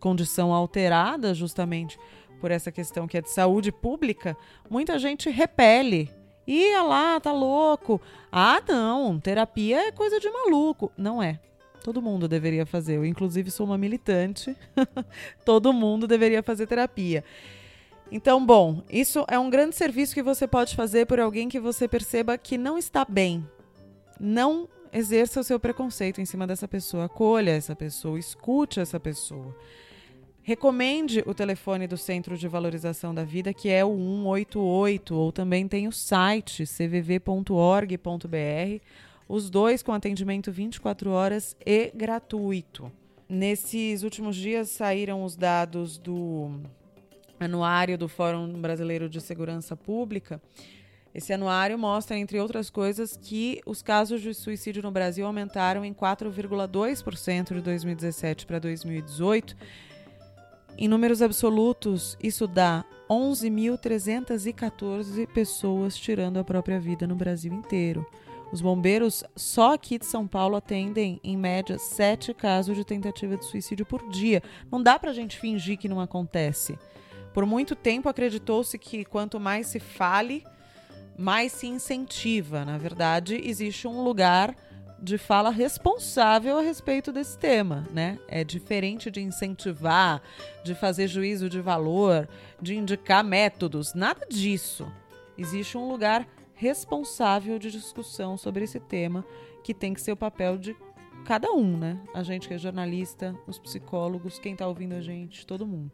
condição 0.00 0.52
alterada 0.52 1.34
justamente 1.34 1.98
por 2.40 2.50
essa 2.50 2.72
questão 2.72 3.06
que 3.06 3.18
é 3.18 3.20
de 3.20 3.30
saúde 3.30 3.70
pública, 3.70 4.36
muita 4.68 4.98
gente 4.98 5.28
repele. 5.28 6.10
Ia 6.46 6.82
lá, 6.82 7.20
tá 7.20 7.32
louco. 7.32 8.00
Ah, 8.32 8.62
não, 8.66 9.20
terapia 9.20 9.88
é 9.88 9.92
coisa 9.92 10.18
de 10.18 10.28
maluco. 10.30 10.90
Não 10.96 11.22
é. 11.22 11.38
Todo 11.84 12.02
mundo 12.02 12.26
deveria 12.26 12.66
fazer. 12.66 12.96
Eu, 12.96 13.04
inclusive, 13.04 13.50
sou 13.50 13.66
uma 13.66 13.78
militante. 13.78 14.56
Todo 15.44 15.72
mundo 15.72 16.06
deveria 16.06 16.42
fazer 16.42 16.66
terapia. 16.66 17.22
Então, 18.10 18.44
bom, 18.44 18.82
isso 18.90 19.24
é 19.28 19.38
um 19.38 19.48
grande 19.48 19.76
serviço 19.76 20.14
que 20.14 20.22
você 20.22 20.46
pode 20.46 20.74
fazer 20.74 21.06
por 21.06 21.20
alguém 21.20 21.48
que 21.48 21.60
você 21.60 21.86
perceba 21.86 22.36
que 22.36 22.58
não 22.58 22.76
está 22.76 23.04
bem. 23.04 23.46
Não 24.18 24.68
exerça 24.92 25.40
o 25.40 25.44
seu 25.44 25.60
preconceito 25.60 26.20
em 26.20 26.24
cima 26.24 26.46
dessa 26.46 26.66
pessoa, 26.66 27.04
acolha 27.04 27.52
essa 27.52 27.76
pessoa, 27.76 28.18
escute 28.18 28.80
essa 28.80 28.98
pessoa. 28.98 29.54
Recomende 30.42 31.22
o 31.26 31.32
telefone 31.34 31.86
do 31.86 31.96
Centro 31.96 32.36
de 32.36 32.48
Valorização 32.48 33.14
da 33.14 33.22
Vida, 33.22 33.54
que 33.54 33.68
é 33.68 33.84
o 33.84 33.94
188, 33.96 35.14
ou 35.14 35.30
também 35.30 35.68
tem 35.68 35.86
o 35.86 35.92
site 35.92 36.64
cvv.org.br, 36.66 37.94
os 39.28 39.48
dois 39.48 39.82
com 39.82 39.92
atendimento 39.92 40.50
24 40.50 41.10
horas 41.10 41.56
e 41.64 41.92
gratuito. 41.94 42.90
Nesses 43.28 44.02
últimos 44.02 44.34
dias 44.34 44.70
saíram 44.70 45.22
os 45.22 45.36
dados 45.36 45.98
do 45.98 46.50
anuário 47.40 47.98
do 47.98 48.08
Fórum 48.08 48.60
Brasileiro 48.60 49.08
de 49.08 49.20
Segurança 49.20 49.74
Pública. 49.74 50.40
Esse 51.12 51.32
anuário 51.32 51.76
mostra, 51.76 52.16
entre 52.16 52.38
outras 52.38 52.70
coisas, 52.70 53.18
que 53.20 53.60
os 53.66 53.82
casos 53.82 54.20
de 54.20 54.32
suicídio 54.32 54.80
no 54.82 54.92
Brasil 54.92 55.26
aumentaram 55.26 55.84
em 55.84 55.92
4,2% 55.92 57.54
de 57.54 57.60
2017 57.60 58.46
para 58.46 58.60
2018. 58.60 59.56
Em 60.78 60.86
números 60.86 61.20
absolutos, 61.20 62.16
isso 62.22 62.46
dá 62.46 62.84
11.314 63.08 65.26
pessoas 65.26 65.96
tirando 65.96 66.38
a 66.38 66.44
própria 66.44 66.78
vida 66.78 67.08
no 67.08 67.16
Brasil 67.16 67.52
inteiro. 67.52 68.06
Os 68.52 68.60
bombeiros 68.60 69.22
só 69.36 69.74
aqui 69.74 69.98
de 69.98 70.06
São 70.06 70.26
Paulo 70.26 70.56
atendem, 70.56 71.20
em 71.22 71.36
média, 71.36 71.78
sete 71.78 72.34
casos 72.34 72.76
de 72.76 72.84
tentativa 72.84 73.36
de 73.36 73.44
suicídio 73.44 73.86
por 73.86 74.08
dia. 74.10 74.42
Não 74.70 74.82
dá 74.82 74.98
pra 74.98 75.12
gente 75.12 75.38
fingir 75.38 75.78
que 75.78 75.88
não 75.88 76.00
acontece. 76.00 76.76
Por 77.32 77.46
muito 77.46 77.74
tempo 77.76 78.08
acreditou-se 78.08 78.76
que 78.78 79.04
quanto 79.04 79.38
mais 79.38 79.68
se 79.68 79.78
fale, 79.78 80.44
mais 81.16 81.52
se 81.52 81.66
incentiva. 81.66 82.64
Na 82.64 82.78
verdade, 82.78 83.40
existe 83.44 83.86
um 83.86 84.02
lugar 84.02 84.56
de 85.02 85.16
fala 85.16 85.50
responsável 85.50 86.58
a 86.58 86.60
respeito 86.60 87.10
desse 87.10 87.38
tema, 87.38 87.86
né? 87.90 88.18
É 88.28 88.44
diferente 88.44 89.10
de 89.10 89.20
incentivar, 89.20 90.20
de 90.62 90.74
fazer 90.74 91.08
juízo 91.08 91.48
de 91.48 91.60
valor, 91.60 92.28
de 92.60 92.76
indicar 92.76 93.24
métodos, 93.24 93.94
nada 93.94 94.26
disso. 94.26 94.90
Existe 95.38 95.78
um 95.78 95.88
lugar 95.88 96.28
responsável 96.54 97.58
de 97.58 97.70
discussão 97.70 98.36
sobre 98.36 98.64
esse 98.64 98.78
tema, 98.78 99.24
que 99.64 99.72
tem 99.72 99.94
que 99.94 100.00
ser 100.02 100.12
o 100.12 100.16
papel 100.16 100.58
de 100.58 100.76
cada 101.24 101.50
um, 101.50 101.78
né? 101.78 101.98
A 102.12 102.22
gente 102.22 102.46
que 102.46 102.54
é 102.54 102.58
jornalista, 102.58 103.34
os 103.46 103.58
psicólogos, 103.58 104.38
quem 104.38 104.52
está 104.52 104.66
ouvindo 104.66 104.94
a 104.94 105.00
gente, 105.00 105.46
todo 105.46 105.66
mundo. 105.66 105.92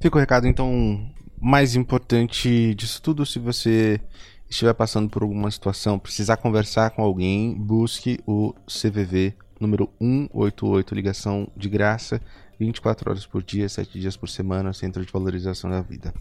Fica 0.00 0.16
o 0.16 0.20
recado, 0.20 0.46
então, 0.46 1.08
mais 1.40 1.74
importante 1.74 2.74
disso 2.74 3.00
tudo, 3.00 3.24
se 3.24 3.38
você 3.38 4.00
estiver 4.48 4.74
passando 4.74 5.08
por 5.08 5.22
alguma 5.22 5.50
situação, 5.50 5.98
precisar 5.98 6.36
conversar 6.36 6.90
com 6.90 7.02
alguém, 7.02 7.54
busque 7.54 8.20
o 8.26 8.54
CVV 8.66 9.34
número 9.60 9.90
188, 10.00 10.94
ligação 10.94 11.48
de 11.56 11.68
graça, 11.68 12.20
24 12.58 13.10
horas 13.10 13.26
por 13.26 13.42
dia, 13.42 13.68
7 13.68 13.98
dias 13.98 14.16
por 14.16 14.28
semana, 14.28 14.72
Centro 14.72 15.04
de 15.04 15.12
Valorização 15.12 15.70
da 15.70 15.80
Vida. 15.80 16.14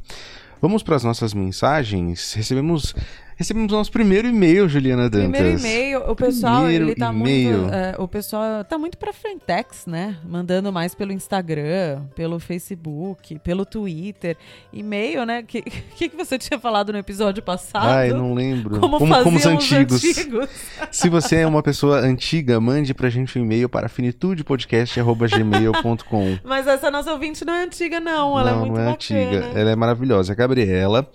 Vamos 0.61 0.83
para 0.83 0.95
as 0.95 1.03
nossas 1.03 1.33
mensagens. 1.33 2.33
Recebemos 2.33 2.95
Recebemos 3.37 3.69
nosso 3.69 3.91
primeiro 3.91 4.29
e-mail, 4.29 4.69
Juliana 4.69 5.09
Dantas. 5.09 5.29
Primeiro 5.29 5.59
e-mail. 5.59 6.09
O 6.09 6.15
pessoal, 6.15 6.61
primeiro 6.61 6.85
ele 6.85 6.95
tá 6.95 7.11
muito. 7.11 7.69
É, 7.69 7.93
o 7.97 8.07
pessoal 8.07 8.63
tá 8.63 8.77
muito 8.77 8.97
pra 8.97 9.11
Frentex, 9.11 9.85
né? 9.85 10.15
Mandando 10.25 10.71
mais 10.71 10.95
pelo 10.95 11.11
Instagram, 11.11 12.03
pelo 12.15 12.39
Facebook, 12.39 13.37
pelo 13.39 13.65
Twitter. 13.65 14.37
E-mail, 14.71 15.25
né? 15.25 15.41
O 15.41 15.43
que, 15.43 15.61
que, 15.63 16.07
que, 16.07 16.15
você 16.15 16.37
tinha 16.37 16.57
falado 16.57 16.93
no 16.93 16.97
episódio 16.97 17.43
passado? 17.43 17.89
Ai, 17.89 18.11
não 18.11 18.33
lembro. 18.33 18.79
Como, 18.79 18.99
como, 18.99 19.23
como 19.23 19.37
os 19.37 19.45
antigos. 19.45 20.01
Os 20.01 20.17
antigos. 20.17 20.49
Se 20.89 21.09
você 21.09 21.35
é 21.37 21.47
uma 21.47 21.61
pessoa 21.61 21.99
antiga, 21.99 22.57
mande 22.61 22.93
pra 22.93 23.09
gente 23.09 23.37
um 23.37 23.41
e-mail 23.41 23.67
para 23.67 23.89
finitudepodcast.gmail.com. 23.89 26.39
Mas 26.41 26.67
essa 26.67 26.89
nossa 26.89 27.11
ouvinte 27.11 27.43
não 27.43 27.53
é 27.53 27.65
antiga, 27.65 27.99
não. 27.99 28.39
Ela 28.39 28.51
é 28.51 28.53
não, 28.53 28.59
é 28.59 28.61
muito 28.61 28.75
não 28.75 28.81
é 28.81 28.91
bacana. 28.91 29.19
antiga. 29.19 29.59
Ela 29.59 29.71
é 29.71 29.75
maravilhosa. 29.75 30.31
A 30.31 30.35
Gabriela 30.35 31.11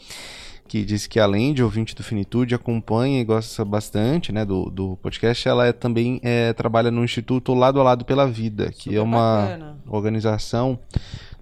que 0.70 0.84
disse 0.84 1.08
que 1.08 1.18
além 1.18 1.52
de 1.52 1.64
ouvinte 1.64 1.96
do 1.96 2.02
Finitude, 2.04 2.54
acompanha 2.54 3.20
e 3.20 3.24
gosta 3.24 3.64
bastante 3.64 4.30
né, 4.30 4.44
do, 4.44 4.70
do 4.70 4.96
podcast, 4.98 5.48
ela 5.48 5.66
é, 5.66 5.72
também 5.72 6.20
é, 6.22 6.52
trabalha 6.52 6.92
no 6.92 7.02
Instituto 7.02 7.52
Lado 7.54 7.80
a 7.80 7.82
Lado 7.82 8.04
pela 8.04 8.24
Vida, 8.24 8.70
que 8.70 8.84
Super 8.84 8.94
é 8.94 9.00
uma 9.00 9.40
bacana. 9.40 9.78
organização 9.88 10.78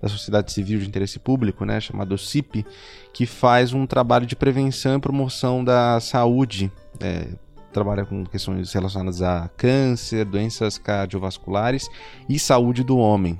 da 0.00 0.08
sociedade 0.08 0.50
civil 0.50 0.80
de 0.80 0.88
interesse 0.88 1.18
público, 1.18 1.66
né, 1.66 1.78
chamada 1.78 2.16
CIP, 2.16 2.64
que 3.12 3.26
faz 3.26 3.74
um 3.74 3.84
trabalho 3.84 4.24
de 4.24 4.34
prevenção 4.34 4.96
e 4.96 4.98
promoção 4.98 5.62
da 5.62 6.00
saúde. 6.00 6.72
É, 6.98 7.26
trabalha 7.72 8.04
com 8.04 8.24
questões 8.24 8.72
relacionadas 8.72 9.22
a 9.22 9.48
câncer, 9.56 10.24
doenças 10.24 10.78
cardiovasculares 10.78 11.88
e 12.28 12.38
saúde 12.38 12.82
do 12.82 12.98
homem. 12.98 13.38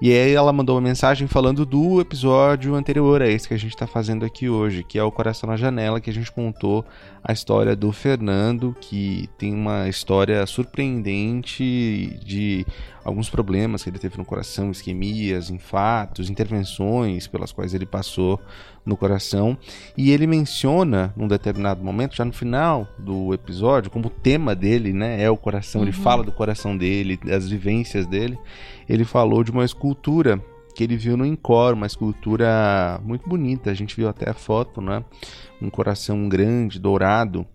E 0.00 0.10
aí 0.12 0.32
ela 0.32 0.52
mandou 0.52 0.74
uma 0.74 0.82
mensagem 0.82 1.28
falando 1.28 1.64
do 1.64 2.00
episódio 2.00 2.74
anterior 2.74 3.22
a 3.22 3.28
esse 3.28 3.46
que 3.46 3.54
a 3.54 3.56
gente 3.56 3.72
está 3.72 3.86
fazendo 3.86 4.24
aqui 4.24 4.48
hoje, 4.48 4.82
que 4.82 4.98
é 4.98 5.02
o 5.04 5.12
Coração 5.12 5.48
na 5.48 5.56
Janela, 5.56 6.00
que 6.00 6.10
a 6.10 6.12
gente 6.12 6.32
contou 6.32 6.84
a 7.22 7.32
história 7.32 7.76
do 7.76 7.92
Fernando, 7.92 8.76
que 8.80 9.30
tem 9.38 9.54
uma 9.54 9.88
história 9.88 10.44
surpreendente 10.44 12.18
de 12.24 12.66
alguns 13.04 13.30
problemas 13.30 13.84
que 13.84 13.90
ele 13.90 13.98
teve 14.00 14.18
no 14.18 14.24
coração, 14.24 14.72
isquemias, 14.72 15.50
infartos, 15.50 16.28
intervenções 16.28 17.28
pelas 17.28 17.52
quais 17.52 17.72
ele 17.72 17.86
passou 17.86 18.40
no 18.84 18.96
coração. 18.96 19.56
E 19.96 20.10
ele 20.10 20.26
menciona, 20.26 21.12
num 21.16 21.28
determinado 21.28 21.82
momento, 21.82 22.16
já 22.16 22.24
no 22.24 22.32
final 22.32 22.88
do 22.98 23.32
episódio, 23.32 23.90
como 23.90 24.08
o 24.08 24.10
tema 24.10 24.54
dele 24.54 24.92
né, 24.92 25.22
é 25.22 25.30
o 25.30 25.36
coração, 25.36 25.80
uhum. 25.80 25.86
ele 25.86 25.96
fala 25.96 26.22
do 26.22 26.32
coração 26.32 26.76
dele, 26.76 27.16
das 27.16 27.48
vivências 27.48 28.06
dele. 28.06 28.38
Ele 28.88 29.04
falou 29.04 29.44
de 29.44 29.50
uma 29.50 29.64
escultura 29.64 30.42
que 30.74 30.82
ele 30.82 30.96
viu 30.96 31.16
no 31.16 31.26
Incor, 31.26 31.74
uma 31.74 31.86
escultura 31.86 33.00
muito 33.04 33.28
bonita. 33.28 33.70
A 33.70 33.74
gente 33.74 33.94
viu 33.94 34.08
até 34.08 34.30
a 34.30 34.34
foto, 34.34 34.80
né? 34.80 35.04
Um 35.60 35.68
coração 35.70 36.28
grande, 36.28 36.78
dourado, 36.78 37.46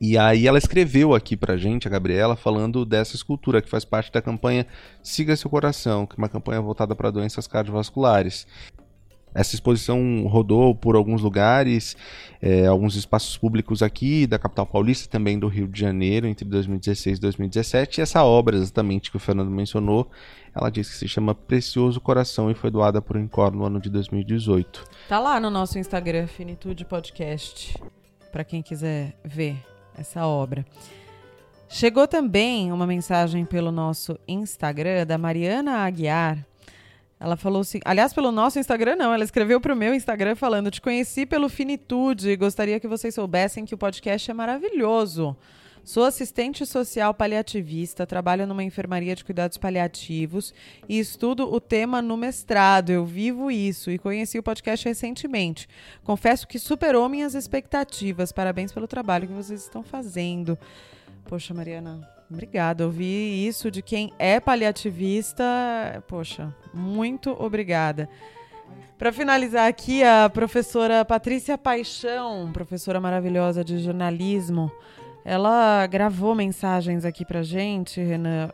e 0.00 0.16
aí 0.16 0.46
ela 0.46 0.58
escreveu 0.58 1.12
aqui 1.12 1.36
pra 1.36 1.56
gente, 1.56 1.88
a 1.88 1.90
Gabriela, 1.90 2.36
falando 2.36 2.84
dessa 2.84 3.16
escultura 3.16 3.60
que 3.60 3.68
faz 3.68 3.84
parte 3.84 4.12
da 4.12 4.22
campanha 4.22 4.64
Siga 5.02 5.34
Seu 5.34 5.50
Coração, 5.50 6.06
que 6.06 6.14
é 6.14 6.18
uma 6.18 6.28
campanha 6.28 6.60
voltada 6.60 6.94
para 6.94 7.10
doenças 7.10 7.48
cardiovasculares. 7.48 8.46
Essa 9.38 9.54
exposição 9.54 10.26
rodou 10.26 10.74
por 10.74 10.96
alguns 10.96 11.22
lugares, 11.22 11.96
é, 12.42 12.66
alguns 12.66 12.96
espaços 12.96 13.38
públicos 13.38 13.84
aqui 13.84 14.26
da 14.26 14.36
capital 14.36 14.66
paulista, 14.66 15.08
também 15.08 15.38
do 15.38 15.46
Rio 15.46 15.68
de 15.68 15.80
Janeiro, 15.80 16.26
entre 16.26 16.44
2016 16.44 17.18
e 17.18 17.20
2017. 17.20 18.00
E 18.00 18.02
essa 18.02 18.24
obra, 18.24 18.56
exatamente 18.56 19.12
que 19.12 19.16
o 19.16 19.20
Fernando 19.20 19.48
mencionou, 19.48 20.10
ela 20.52 20.70
diz 20.70 20.90
que 20.90 20.96
se 20.96 21.06
chama 21.06 21.36
Precioso 21.36 22.00
Coração 22.00 22.50
e 22.50 22.54
foi 22.54 22.68
doada 22.68 23.00
por 23.00 23.16
Encore 23.16 23.54
no 23.54 23.64
ano 23.64 23.80
de 23.80 23.88
2018. 23.90 24.84
Tá 25.08 25.20
lá 25.20 25.38
no 25.38 25.50
nosso 25.50 25.78
Instagram, 25.78 26.26
Finitude 26.26 26.84
Podcast, 26.84 27.80
para 28.32 28.42
quem 28.42 28.60
quiser 28.60 29.16
ver 29.24 29.56
essa 29.96 30.26
obra. 30.26 30.66
Chegou 31.68 32.08
também 32.08 32.72
uma 32.72 32.88
mensagem 32.88 33.44
pelo 33.44 33.70
nosso 33.70 34.18
Instagram 34.26 35.06
da 35.06 35.16
Mariana 35.16 35.84
Aguiar. 35.84 36.44
Ela 37.20 37.36
falou 37.36 37.62
assim, 37.62 37.80
aliás, 37.84 38.12
pelo 38.12 38.30
nosso 38.30 38.58
Instagram 38.58 38.96
não, 38.96 39.12
ela 39.12 39.24
escreveu 39.24 39.60
para 39.60 39.74
o 39.74 39.76
meu 39.76 39.92
Instagram 39.92 40.36
falando: 40.36 40.70
Te 40.70 40.80
conheci 40.80 41.26
pelo 41.26 41.48
Finitude, 41.48 42.36
gostaria 42.36 42.78
que 42.78 42.86
vocês 42.86 43.14
soubessem 43.14 43.64
que 43.64 43.74
o 43.74 43.78
podcast 43.78 44.30
é 44.30 44.34
maravilhoso. 44.34 45.36
Sou 45.82 46.04
assistente 46.04 46.66
social 46.66 47.14
paliativista, 47.14 48.06
trabalho 48.06 48.46
numa 48.46 48.62
enfermaria 48.62 49.16
de 49.16 49.24
cuidados 49.24 49.56
paliativos 49.56 50.52
e 50.86 50.98
estudo 50.98 51.50
o 51.50 51.58
tema 51.58 52.02
no 52.02 52.14
mestrado. 52.14 52.90
Eu 52.90 53.06
vivo 53.06 53.50
isso 53.50 53.90
e 53.90 53.98
conheci 53.98 54.38
o 54.38 54.42
podcast 54.42 54.86
recentemente. 54.86 55.66
Confesso 56.04 56.46
que 56.46 56.58
superou 56.58 57.08
minhas 57.08 57.34
expectativas. 57.34 58.32
Parabéns 58.32 58.70
pelo 58.70 58.86
trabalho 58.86 59.26
que 59.26 59.32
vocês 59.32 59.62
estão 59.62 59.82
fazendo. 59.82 60.58
Poxa, 61.24 61.54
Mariana, 61.54 62.06
obrigada. 62.30 62.84
Ouvir 62.84 63.46
isso 63.46 63.70
de 63.70 63.82
quem 63.82 64.12
é 64.18 64.40
paliativista. 64.40 65.44
Poxa, 66.06 66.54
muito 66.72 67.30
obrigada. 67.38 68.08
Para 68.98 69.12
finalizar 69.12 69.68
aqui, 69.68 70.02
a 70.02 70.28
professora 70.28 71.04
Patrícia 71.04 71.56
Paixão, 71.56 72.50
professora 72.52 73.00
maravilhosa 73.00 73.64
de 73.64 73.78
jornalismo, 73.78 74.70
ela 75.24 75.86
gravou 75.86 76.34
mensagens 76.34 77.04
aqui 77.04 77.24
pra 77.24 77.42
gente, 77.42 78.00
Renan. 78.00 78.50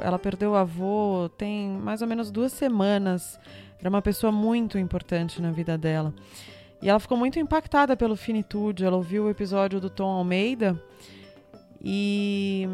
Ela 0.00 0.18
perdeu 0.18 0.52
o 0.52 0.54
avô 0.54 1.28
tem 1.36 1.70
mais 1.70 2.02
ou 2.02 2.08
menos 2.08 2.30
duas 2.30 2.52
semanas. 2.52 3.38
Era 3.80 3.88
uma 3.88 4.02
pessoa 4.02 4.30
muito 4.30 4.78
importante 4.78 5.40
na 5.40 5.50
vida 5.50 5.76
dela. 5.76 6.14
E 6.82 6.88
ela 6.88 7.00
ficou 7.00 7.16
muito 7.16 7.38
impactada 7.38 7.96
pelo 7.96 8.16
Finitude. 8.16 8.84
Ela 8.84 8.96
ouviu 8.96 9.24
o 9.24 9.30
episódio 9.30 9.80
do 9.80 9.90
Tom 9.90 10.10
Almeida 10.10 10.80
e 11.82 12.68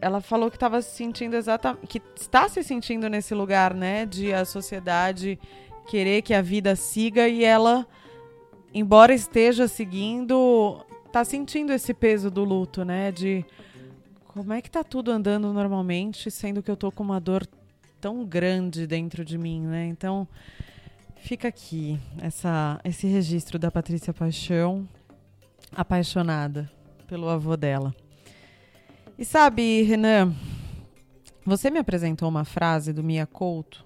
ela 0.00 0.20
falou 0.20 0.50
que 0.50 0.56
estava 0.56 0.80
se 0.82 0.96
sentindo 0.96 1.34
exatamente. 1.34 1.86
que 1.86 2.02
está 2.16 2.48
se 2.48 2.62
sentindo 2.62 3.08
nesse 3.08 3.34
lugar, 3.34 3.74
né? 3.74 4.06
De 4.06 4.32
a 4.32 4.44
sociedade 4.44 5.38
querer 5.86 6.22
que 6.22 6.34
a 6.34 6.42
vida 6.42 6.74
siga 6.76 7.28
e 7.28 7.44
ela, 7.44 7.86
embora 8.74 9.14
esteja 9.14 9.68
seguindo, 9.68 10.84
tá 11.12 11.24
sentindo 11.24 11.72
esse 11.72 11.94
peso 11.94 12.30
do 12.30 12.44
luto, 12.44 12.84
né? 12.84 13.10
De 13.12 13.44
como 14.26 14.52
é 14.52 14.60
que 14.60 14.70
tá 14.70 14.84
tudo 14.84 15.10
andando 15.10 15.52
normalmente, 15.52 16.30
sendo 16.30 16.62
que 16.62 16.70
eu 16.70 16.76
tô 16.76 16.92
com 16.92 17.02
uma 17.02 17.20
dor 17.20 17.46
tão 18.00 18.24
grande 18.24 18.86
dentro 18.86 19.24
de 19.24 19.38
mim, 19.38 19.62
né? 19.62 19.86
Então, 19.86 20.28
fica 21.16 21.48
aqui 21.48 21.98
essa, 22.20 22.78
esse 22.84 23.06
registro 23.06 23.58
da 23.58 23.70
Patrícia 23.70 24.12
Paixão, 24.12 24.86
apaixonada 25.74 26.70
pelo 27.06 27.28
avô 27.28 27.56
dela. 27.56 27.94
E 29.18 29.24
sabe, 29.24 29.82
Renan, 29.82 30.34
você 31.44 31.70
me 31.70 31.78
apresentou 31.78 32.28
uma 32.28 32.44
frase 32.44 32.92
do 32.92 33.02
Mia 33.02 33.26
Couto, 33.26 33.82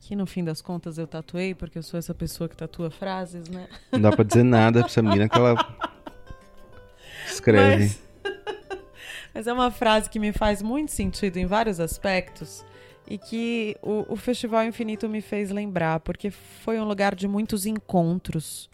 que 0.00 0.14
no 0.14 0.26
fim 0.26 0.44
das 0.44 0.60
contas 0.60 0.98
eu 0.98 1.06
tatuei, 1.06 1.54
porque 1.54 1.78
eu 1.78 1.82
sou 1.82 1.98
essa 1.98 2.14
pessoa 2.14 2.46
que 2.46 2.54
tatua 2.54 2.90
frases, 2.90 3.48
né? 3.48 3.66
Não 3.90 4.00
dá 4.00 4.12
pra 4.12 4.22
dizer 4.22 4.42
nada 4.42 4.80
pra 4.80 4.88
essa 4.88 5.00
menina 5.00 5.26
que 5.26 5.38
ela 5.38 5.56
escreve. 7.26 7.84
Mas, 7.84 8.78
mas 9.34 9.46
é 9.46 9.52
uma 9.54 9.70
frase 9.70 10.10
que 10.10 10.18
me 10.18 10.34
faz 10.34 10.60
muito 10.60 10.92
sentido 10.92 11.38
em 11.38 11.46
vários 11.46 11.80
aspectos, 11.80 12.62
e 13.08 13.16
que 13.16 13.76
o, 13.80 14.04
o 14.12 14.16
Festival 14.16 14.64
Infinito 14.64 15.08
me 15.08 15.22
fez 15.22 15.50
lembrar, 15.50 16.00
porque 16.00 16.30
foi 16.30 16.78
um 16.78 16.84
lugar 16.84 17.14
de 17.14 17.26
muitos 17.26 17.64
encontros, 17.64 18.68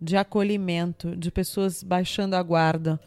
de 0.00 0.16
acolhimento, 0.16 1.16
de 1.16 1.30
pessoas 1.32 1.82
baixando 1.82 2.36
a 2.36 2.42
guarda, 2.42 3.00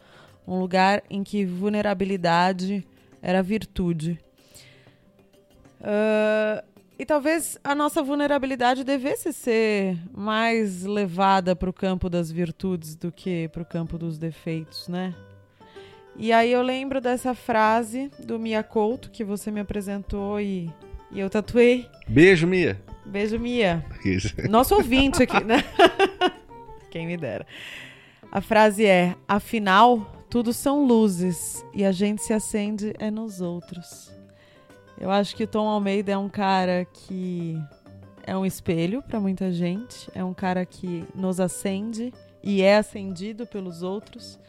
um 0.46 0.58
lugar 0.58 1.02
em 1.08 1.22
que 1.22 1.44
vulnerabilidade 1.44 2.86
era 3.20 3.42
virtude. 3.42 4.18
Uh, 5.80 6.62
e 6.98 7.04
talvez 7.04 7.58
a 7.64 7.74
nossa 7.74 8.02
vulnerabilidade 8.02 8.84
devesse 8.84 9.32
ser 9.32 9.98
mais 10.12 10.84
levada 10.84 11.56
para 11.56 11.68
o 11.68 11.72
campo 11.72 12.08
das 12.08 12.30
virtudes 12.30 12.94
do 12.94 13.10
que 13.10 13.48
para 13.48 13.62
o 13.62 13.66
campo 13.66 13.98
dos 13.98 14.18
defeitos, 14.18 14.88
né? 14.88 15.14
E 16.16 16.32
aí 16.32 16.52
eu 16.52 16.62
lembro 16.62 17.00
dessa 17.00 17.34
frase 17.34 18.10
do 18.18 18.38
Mia 18.38 18.62
Couto 18.62 19.10
que 19.10 19.24
você 19.24 19.50
me 19.50 19.60
apresentou 19.60 20.40
e, 20.40 20.70
e 21.10 21.18
eu 21.18 21.30
tatuei. 21.30 21.88
Beijo, 22.06 22.46
Mia. 22.46 22.80
Beijo, 23.04 23.38
Mia. 23.38 23.84
Nosso 24.48 24.74
ouvinte 24.74 25.22
aqui, 25.22 25.42
né? 25.42 25.64
Quem 26.90 27.06
me 27.06 27.16
dera. 27.16 27.46
A 28.30 28.40
frase 28.40 28.84
é: 28.84 29.16
afinal, 29.26 30.21
tudo 30.32 30.50
são 30.54 30.86
luzes 30.86 31.62
e 31.74 31.84
a 31.84 31.92
gente 31.92 32.22
se 32.22 32.32
acende 32.32 32.94
é 32.98 33.10
nos 33.10 33.42
outros. 33.42 34.10
Eu 34.98 35.10
acho 35.10 35.36
que 35.36 35.44
o 35.44 35.46
Tom 35.46 35.68
Almeida 35.68 36.12
é 36.12 36.16
um 36.16 36.30
cara 36.30 36.86
que 36.86 37.54
é 38.22 38.34
um 38.34 38.46
espelho 38.46 39.02
para 39.02 39.20
muita 39.20 39.52
gente, 39.52 40.10
é 40.14 40.24
um 40.24 40.32
cara 40.32 40.64
que 40.64 41.04
nos 41.14 41.38
acende 41.38 42.14
e 42.42 42.62
é 42.62 42.78
acendido 42.78 43.46
pelos 43.46 43.82
outros. 43.82 44.40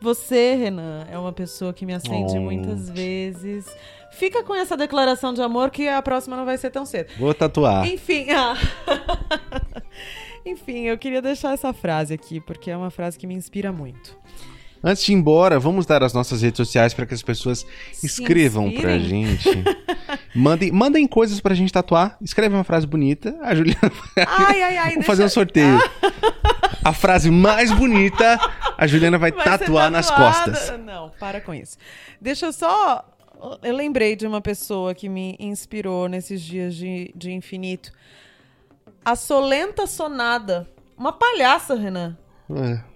Você, 0.00 0.56
Renan, 0.56 1.06
é 1.08 1.16
uma 1.16 1.32
pessoa 1.32 1.72
que 1.72 1.86
me 1.86 1.94
acende 1.94 2.36
oh. 2.36 2.40
muitas 2.40 2.90
vezes. 2.90 3.64
Fica 4.10 4.42
com 4.42 4.56
essa 4.56 4.76
declaração 4.76 5.32
de 5.32 5.40
amor 5.40 5.70
que 5.70 5.86
a 5.86 6.02
próxima 6.02 6.36
não 6.36 6.44
vai 6.44 6.58
ser 6.58 6.70
tão 6.70 6.84
cedo. 6.84 7.12
Vou 7.16 7.32
tatuar. 7.32 7.86
Enfim, 7.86 8.26
ah. 8.34 8.56
Enfim, 10.44 10.86
eu 10.86 10.98
queria 10.98 11.22
deixar 11.22 11.52
essa 11.52 11.72
frase 11.72 12.12
aqui 12.12 12.40
porque 12.40 12.72
é 12.72 12.76
uma 12.76 12.90
frase 12.90 13.16
que 13.16 13.26
me 13.26 13.34
inspira 13.34 13.70
muito. 13.70 14.18
Antes 14.82 15.04
de 15.04 15.12
ir 15.12 15.16
embora, 15.16 15.58
vamos 15.58 15.86
dar 15.86 16.02
as 16.02 16.12
nossas 16.12 16.42
redes 16.42 16.56
sociais 16.56 16.94
para 16.94 17.04
que 17.06 17.14
as 17.14 17.22
pessoas 17.22 17.66
Se 17.92 18.06
escrevam 18.06 18.68
inspirem. 18.68 18.82
pra 18.82 18.98
gente. 18.98 19.64
mandem, 20.34 20.70
mandem 20.70 21.06
coisas 21.06 21.40
pra 21.40 21.54
gente 21.54 21.72
tatuar. 21.72 22.16
Escreve 22.20 22.54
uma 22.54 22.64
frase 22.64 22.86
bonita. 22.86 23.36
A 23.42 23.54
Juliana 23.54 23.92
ai, 24.16 24.62
ai, 24.62 24.76
ai, 24.76 24.90
Vamos 24.92 25.06
fazer 25.06 25.24
um 25.24 25.28
sorteio. 25.28 25.78
a 26.84 26.92
frase 26.92 27.30
mais 27.30 27.72
bonita, 27.72 28.38
a 28.76 28.86
Juliana 28.86 29.18
vai, 29.18 29.32
vai 29.32 29.44
tatuar 29.44 29.90
nas 29.90 30.10
costas. 30.10 30.72
Não, 30.78 31.10
para 31.18 31.40
com 31.40 31.52
isso. 31.52 31.76
Deixa 32.20 32.46
eu 32.46 32.52
só. 32.52 33.04
Eu 33.62 33.74
lembrei 33.74 34.16
de 34.16 34.26
uma 34.26 34.40
pessoa 34.40 34.94
que 34.94 35.08
me 35.08 35.36
inspirou 35.38 36.08
nesses 36.08 36.40
dias 36.40 36.74
de, 36.74 37.12
de 37.14 37.32
infinito. 37.32 37.92
A 39.04 39.14
Solenta 39.14 39.86
Sonada. 39.86 40.68
Uma 40.96 41.12
palhaça, 41.12 41.74
Renan. 41.76 42.16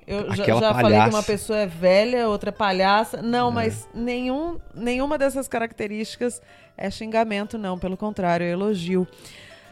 Eu 0.07 0.35
já, 0.35 0.45
já 0.45 0.75
falei 0.75 1.01
que 1.01 1.09
uma 1.11 1.23
pessoa 1.23 1.59
é 1.59 1.67
velha, 1.67 2.29
outra 2.29 2.49
é 2.49 2.53
palhaça. 2.53 3.21
Não, 3.23 3.51
é. 3.51 3.53
mas 3.53 3.89
nenhum, 3.95 4.59
nenhuma 4.75 5.19
dessas 5.19 5.47
características 5.47 6.41
é 6.77 6.91
xingamento, 6.91 7.59
não. 7.59 7.79
Pelo 7.79 7.97
contrário, 7.97 8.45
é 8.45 8.51
elogio. 8.51 9.07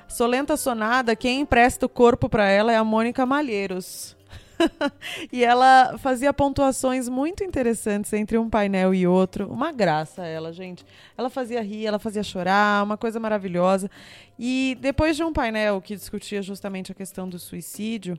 Solenta 0.06 0.56
Sonada, 0.56 1.14
quem 1.14 1.40
empresta 1.40 1.86
o 1.86 1.88
corpo 1.88 2.28
para 2.28 2.48
ela 2.48 2.72
é 2.72 2.76
a 2.76 2.84
Mônica 2.84 3.24
Malheiros. 3.24 4.16
e 5.32 5.44
ela 5.44 5.96
fazia 5.98 6.32
pontuações 6.32 7.08
muito 7.08 7.42
interessantes 7.42 8.12
entre 8.12 8.36
um 8.36 8.48
painel 8.48 8.94
e 8.94 9.06
outro. 9.06 9.50
Uma 9.50 9.72
graça 9.72 10.26
ela, 10.26 10.52
gente. 10.52 10.84
Ela 11.16 11.30
fazia 11.30 11.62
rir, 11.62 11.86
ela 11.86 11.98
fazia 11.98 12.22
chorar, 12.22 12.84
uma 12.84 12.96
coisa 12.96 13.18
maravilhosa. 13.18 13.90
E 14.38 14.76
depois 14.80 15.16
de 15.16 15.22
um 15.22 15.32
painel 15.32 15.80
que 15.80 15.94
discutia 15.94 16.42
justamente 16.42 16.92
a 16.92 16.94
questão 16.94 17.28
do 17.28 17.38
suicídio, 17.38 18.18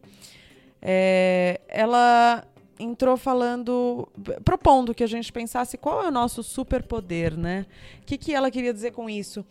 é, 0.82 1.61
ela 1.67 2.43
entrou 2.79 3.15
falando, 3.15 4.07
propondo 4.43 4.93
que 4.93 5.03
a 5.03 5.07
gente 5.07 5.32
pensasse 5.32 5.77
qual 5.77 6.03
é 6.03 6.07
o 6.07 6.11
nosso 6.11 6.41
superpoder, 6.41 7.38
né? 7.38 7.65
O 8.01 8.05
que, 8.05 8.17
que 8.17 8.34
ela 8.34 8.49
queria 8.49 8.73
dizer 8.73 8.91
com 8.91 9.09
isso? 9.09 9.45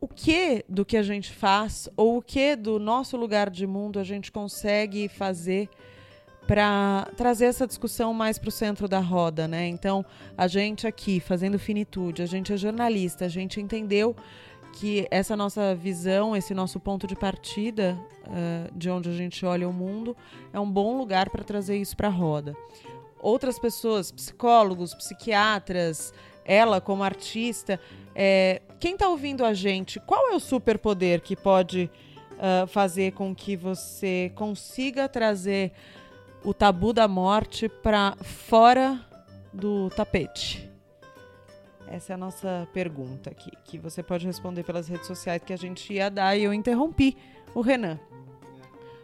O 0.00 0.06
que 0.06 0.64
do 0.68 0.84
que 0.84 0.96
a 0.96 1.02
gente 1.02 1.32
faz, 1.32 1.88
ou 1.96 2.18
o 2.18 2.22
que 2.22 2.54
do 2.54 2.78
nosso 2.78 3.16
lugar 3.16 3.50
de 3.50 3.66
mundo 3.66 3.98
a 3.98 4.04
gente 4.04 4.30
consegue 4.30 5.08
fazer 5.08 5.68
para 6.46 7.08
trazer 7.16 7.46
essa 7.46 7.66
discussão 7.66 8.12
mais 8.12 8.38
para 8.38 8.48
o 8.48 8.52
centro 8.52 8.88
da 8.88 8.98
roda, 8.98 9.46
né? 9.46 9.66
Então, 9.68 10.04
a 10.36 10.48
gente 10.48 10.86
aqui 10.86 11.20
fazendo 11.20 11.58
finitude, 11.58 12.20
a 12.20 12.26
gente 12.26 12.52
é 12.52 12.56
jornalista, 12.56 13.24
a 13.24 13.28
gente 13.28 13.60
entendeu 13.60 14.14
que 14.72 15.06
essa 15.10 15.36
nossa 15.36 15.74
visão, 15.74 16.36
esse 16.36 16.54
nosso 16.54 16.80
ponto 16.80 17.06
de 17.06 17.14
partida 17.14 17.98
uh, 18.26 18.76
de 18.76 18.90
onde 18.90 19.10
a 19.10 19.12
gente 19.12 19.44
olha 19.44 19.68
o 19.68 19.72
mundo, 19.72 20.16
é 20.52 20.58
um 20.58 20.70
bom 20.70 20.96
lugar 20.96 21.30
para 21.30 21.44
trazer 21.44 21.76
isso 21.76 21.96
para 21.96 22.08
a 22.08 22.10
roda. 22.10 22.56
Outras 23.20 23.58
pessoas, 23.58 24.10
psicólogos, 24.10 24.94
psiquiatras, 24.94 26.12
ela 26.44 26.80
como 26.80 27.04
artista, 27.04 27.78
é, 28.14 28.62
quem 28.80 28.94
está 28.94 29.08
ouvindo 29.08 29.44
a 29.44 29.54
gente, 29.54 30.00
qual 30.00 30.32
é 30.32 30.34
o 30.34 30.40
superpoder 30.40 31.20
que 31.20 31.36
pode 31.36 31.90
uh, 32.32 32.66
fazer 32.66 33.12
com 33.12 33.34
que 33.34 33.56
você 33.56 34.32
consiga 34.34 35.08
trazer 35.08 35.72
o 36.42 36.52
tabu 36.52 36.92
da 36.92 37.06
morte 37.06 37.68
para 37.68 38.16
fora 38.20 39.00
do 39.52 39.88
tapete? 39.90 40.71
Essa 41.92 42.14
é 42.14 42.14
a 42.14 42.18
nossa 42.18 42.66
pergunta 42.72 43.28
aqui, 43.28 43.50
que 43.66 43.76
você 43.76 44.02
pode 44.02 44.26
responder 44.26 44.62
pelas 44.62 44.88
redes 44.88 45.06
sociais 45.06 45.42
que 45.44 45.52
a 45.52 45.58
gente 45.58 45.92
ia 45.92 46.08
dar 46.08 46.34
e 46.34 46.42
eu 46.42 46.54
interrompi 46.54 47.14
o 47.54 47.60
Renan. 47.60 48.00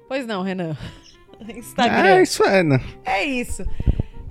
Pois 0.09 0.27
não, 0.27 0.43
Renan. 0.43 0.75
Instagram. 1.55 2.09
É 2.09 2.23
isso, 2.23 2.43
é, 2.45 2.63
né? 2.63 2.81
É 3.05 3.25
isso. 3.25 3.63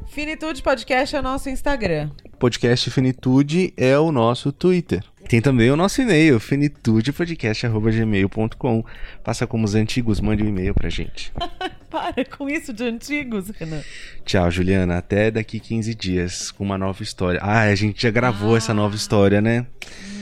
Finitude 0.08 0.64
Podcast 0.64 1.16
é 1.16 1.20
o 1.20 1.22
nosso 1.22 1.52
Instagram. 1.52 2.10
Podcast 2.40 2.90
Finitude 2.90 3.76
é 3.78 3.96
o 4.00 4.12
nosso 4.12 4.52
Twitter. 4.52 5.04
Tem 5.28 5.42
também 5.42 5.70
o 5.70 5.76
nosso 5.76 6.02
e-mail, 6.02 6.40
finitudepodcast.gmail.com. 6.40 8.86
Faça 9.24 9.46
como 9.46 9.66
os 9.66 9.76
antigos, 9.76 10.22
mande 10.22 10.42
um 10.42 10.48
e-mail 10.48 10.74
pra 10.74 10.90
gente. 10.90 11.34
Para 11.90 12.26
com 12.26 12.50
isso 12.50 12.74
de 12.74 12.84
antigos, 12.84 13.50
Renan. 13.50 13.82
Tchau, 14.26 14.52
Juliana. 14.52 14.98
Até 14.98 15.32
daqui 15.32 15.58
15 15.60 15.96
dias 15.96 16.52
com 16.52 16.64
uma 16.64 16.78
nova 16.78 17.04
história. 17.04 17.40
Ah, 17.42 17.64
a 17.64 17.76
gente 17.76 18.04
já 18.04 18.12
gravou 18.12 18.56
ah. 18.56 18.58
essa 18.58 18.74
nova 18.74 18.96
história, 18.96 19.42
né? 19.42 19.66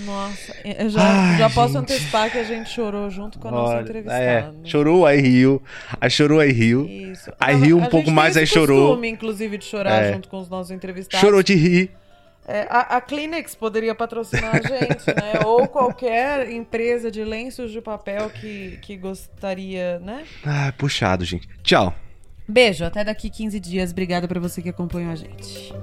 Nossa, 0.06 0.56
eu 0.64 0.89
já, 0.89 1.01
Ai, 1.01 1.38
já 1.39 1.49
posso 1.49 1.78
antecipar 1.78 2.32
que 2.32 2.38
a 2.38 2.43
gente 2.43 2.70
chorou 2.70 3.10
junto 3.10 3.39
com 3.39 3.47
a 3.47 3.51
nossa 3.51 3.82
entrevistada. 3.82 4.24
É, 4.24 4.51
chorou, 4.64 5.06
aí 5.06 5.20
riu. 5.20 5.62
Aí 5.99 6.12
chorou, 6.12 6.39
aí 6.39 6.51
riu. 6.51 6.86
Isso. 6.86 7.32
Aí 7.39 7.56
riu 7.56 7.80
um 7.80 7.88
pouco 7.88 8.12
mais, 8.12 8.38
aí 8.38 8.45
chorou. 8.45 8.89
costume, 8.89 9.10
inclusive, 9.10 9.58
de 9.58 9.66
chorar 9.66 10.03
é. 10.03 10.14
junto 10.14 10.30
com 10.30 10.39
os 10.39 10.47
nossos 10.47 10.72
entrevistados. 10.72 11.20
Chorou 11.20 11.41
de 11.41 11.56
rir. 11.56 11.91
É, 12.48 12.68
a, 12.70 12.98
a 12.98 13.02
Kleenex 13.02 13.56
poderia 13.56 13.96
patrocinar 13.96 14.56
a 14.56 14.62
gente, 14.62 15.08
né? 15.08 15.39
Ou 15.46 15.68
qualquer 15.68 16.52
empresa 16.52 17.10
de 17.10 17.24
lenços 17.24 17.72
de 17.72 17.82
papel 17.82 18.30
que, 18.30 18.78
que 18.82 18.96
gostaria, 18.96 20.00
né? 20.00 20.26
Ah, 20.46 20.72
puxado, 20.78 21.26
gente. 21.26 21.48
Tchau. 21.64 21.93
Beijo, 22.48 22.86
até 22.86 23.04
daqui 23.04 23.30
15 23.30 23.60
dias. 23.60 23.91
Obrigada 23.91 24.28
para 24.28 24.39
você 24.39 24.62
que 24.62 24.70
acompanhou 24.70 25.12
a 25.12 25.16
gente. 25.16 25.74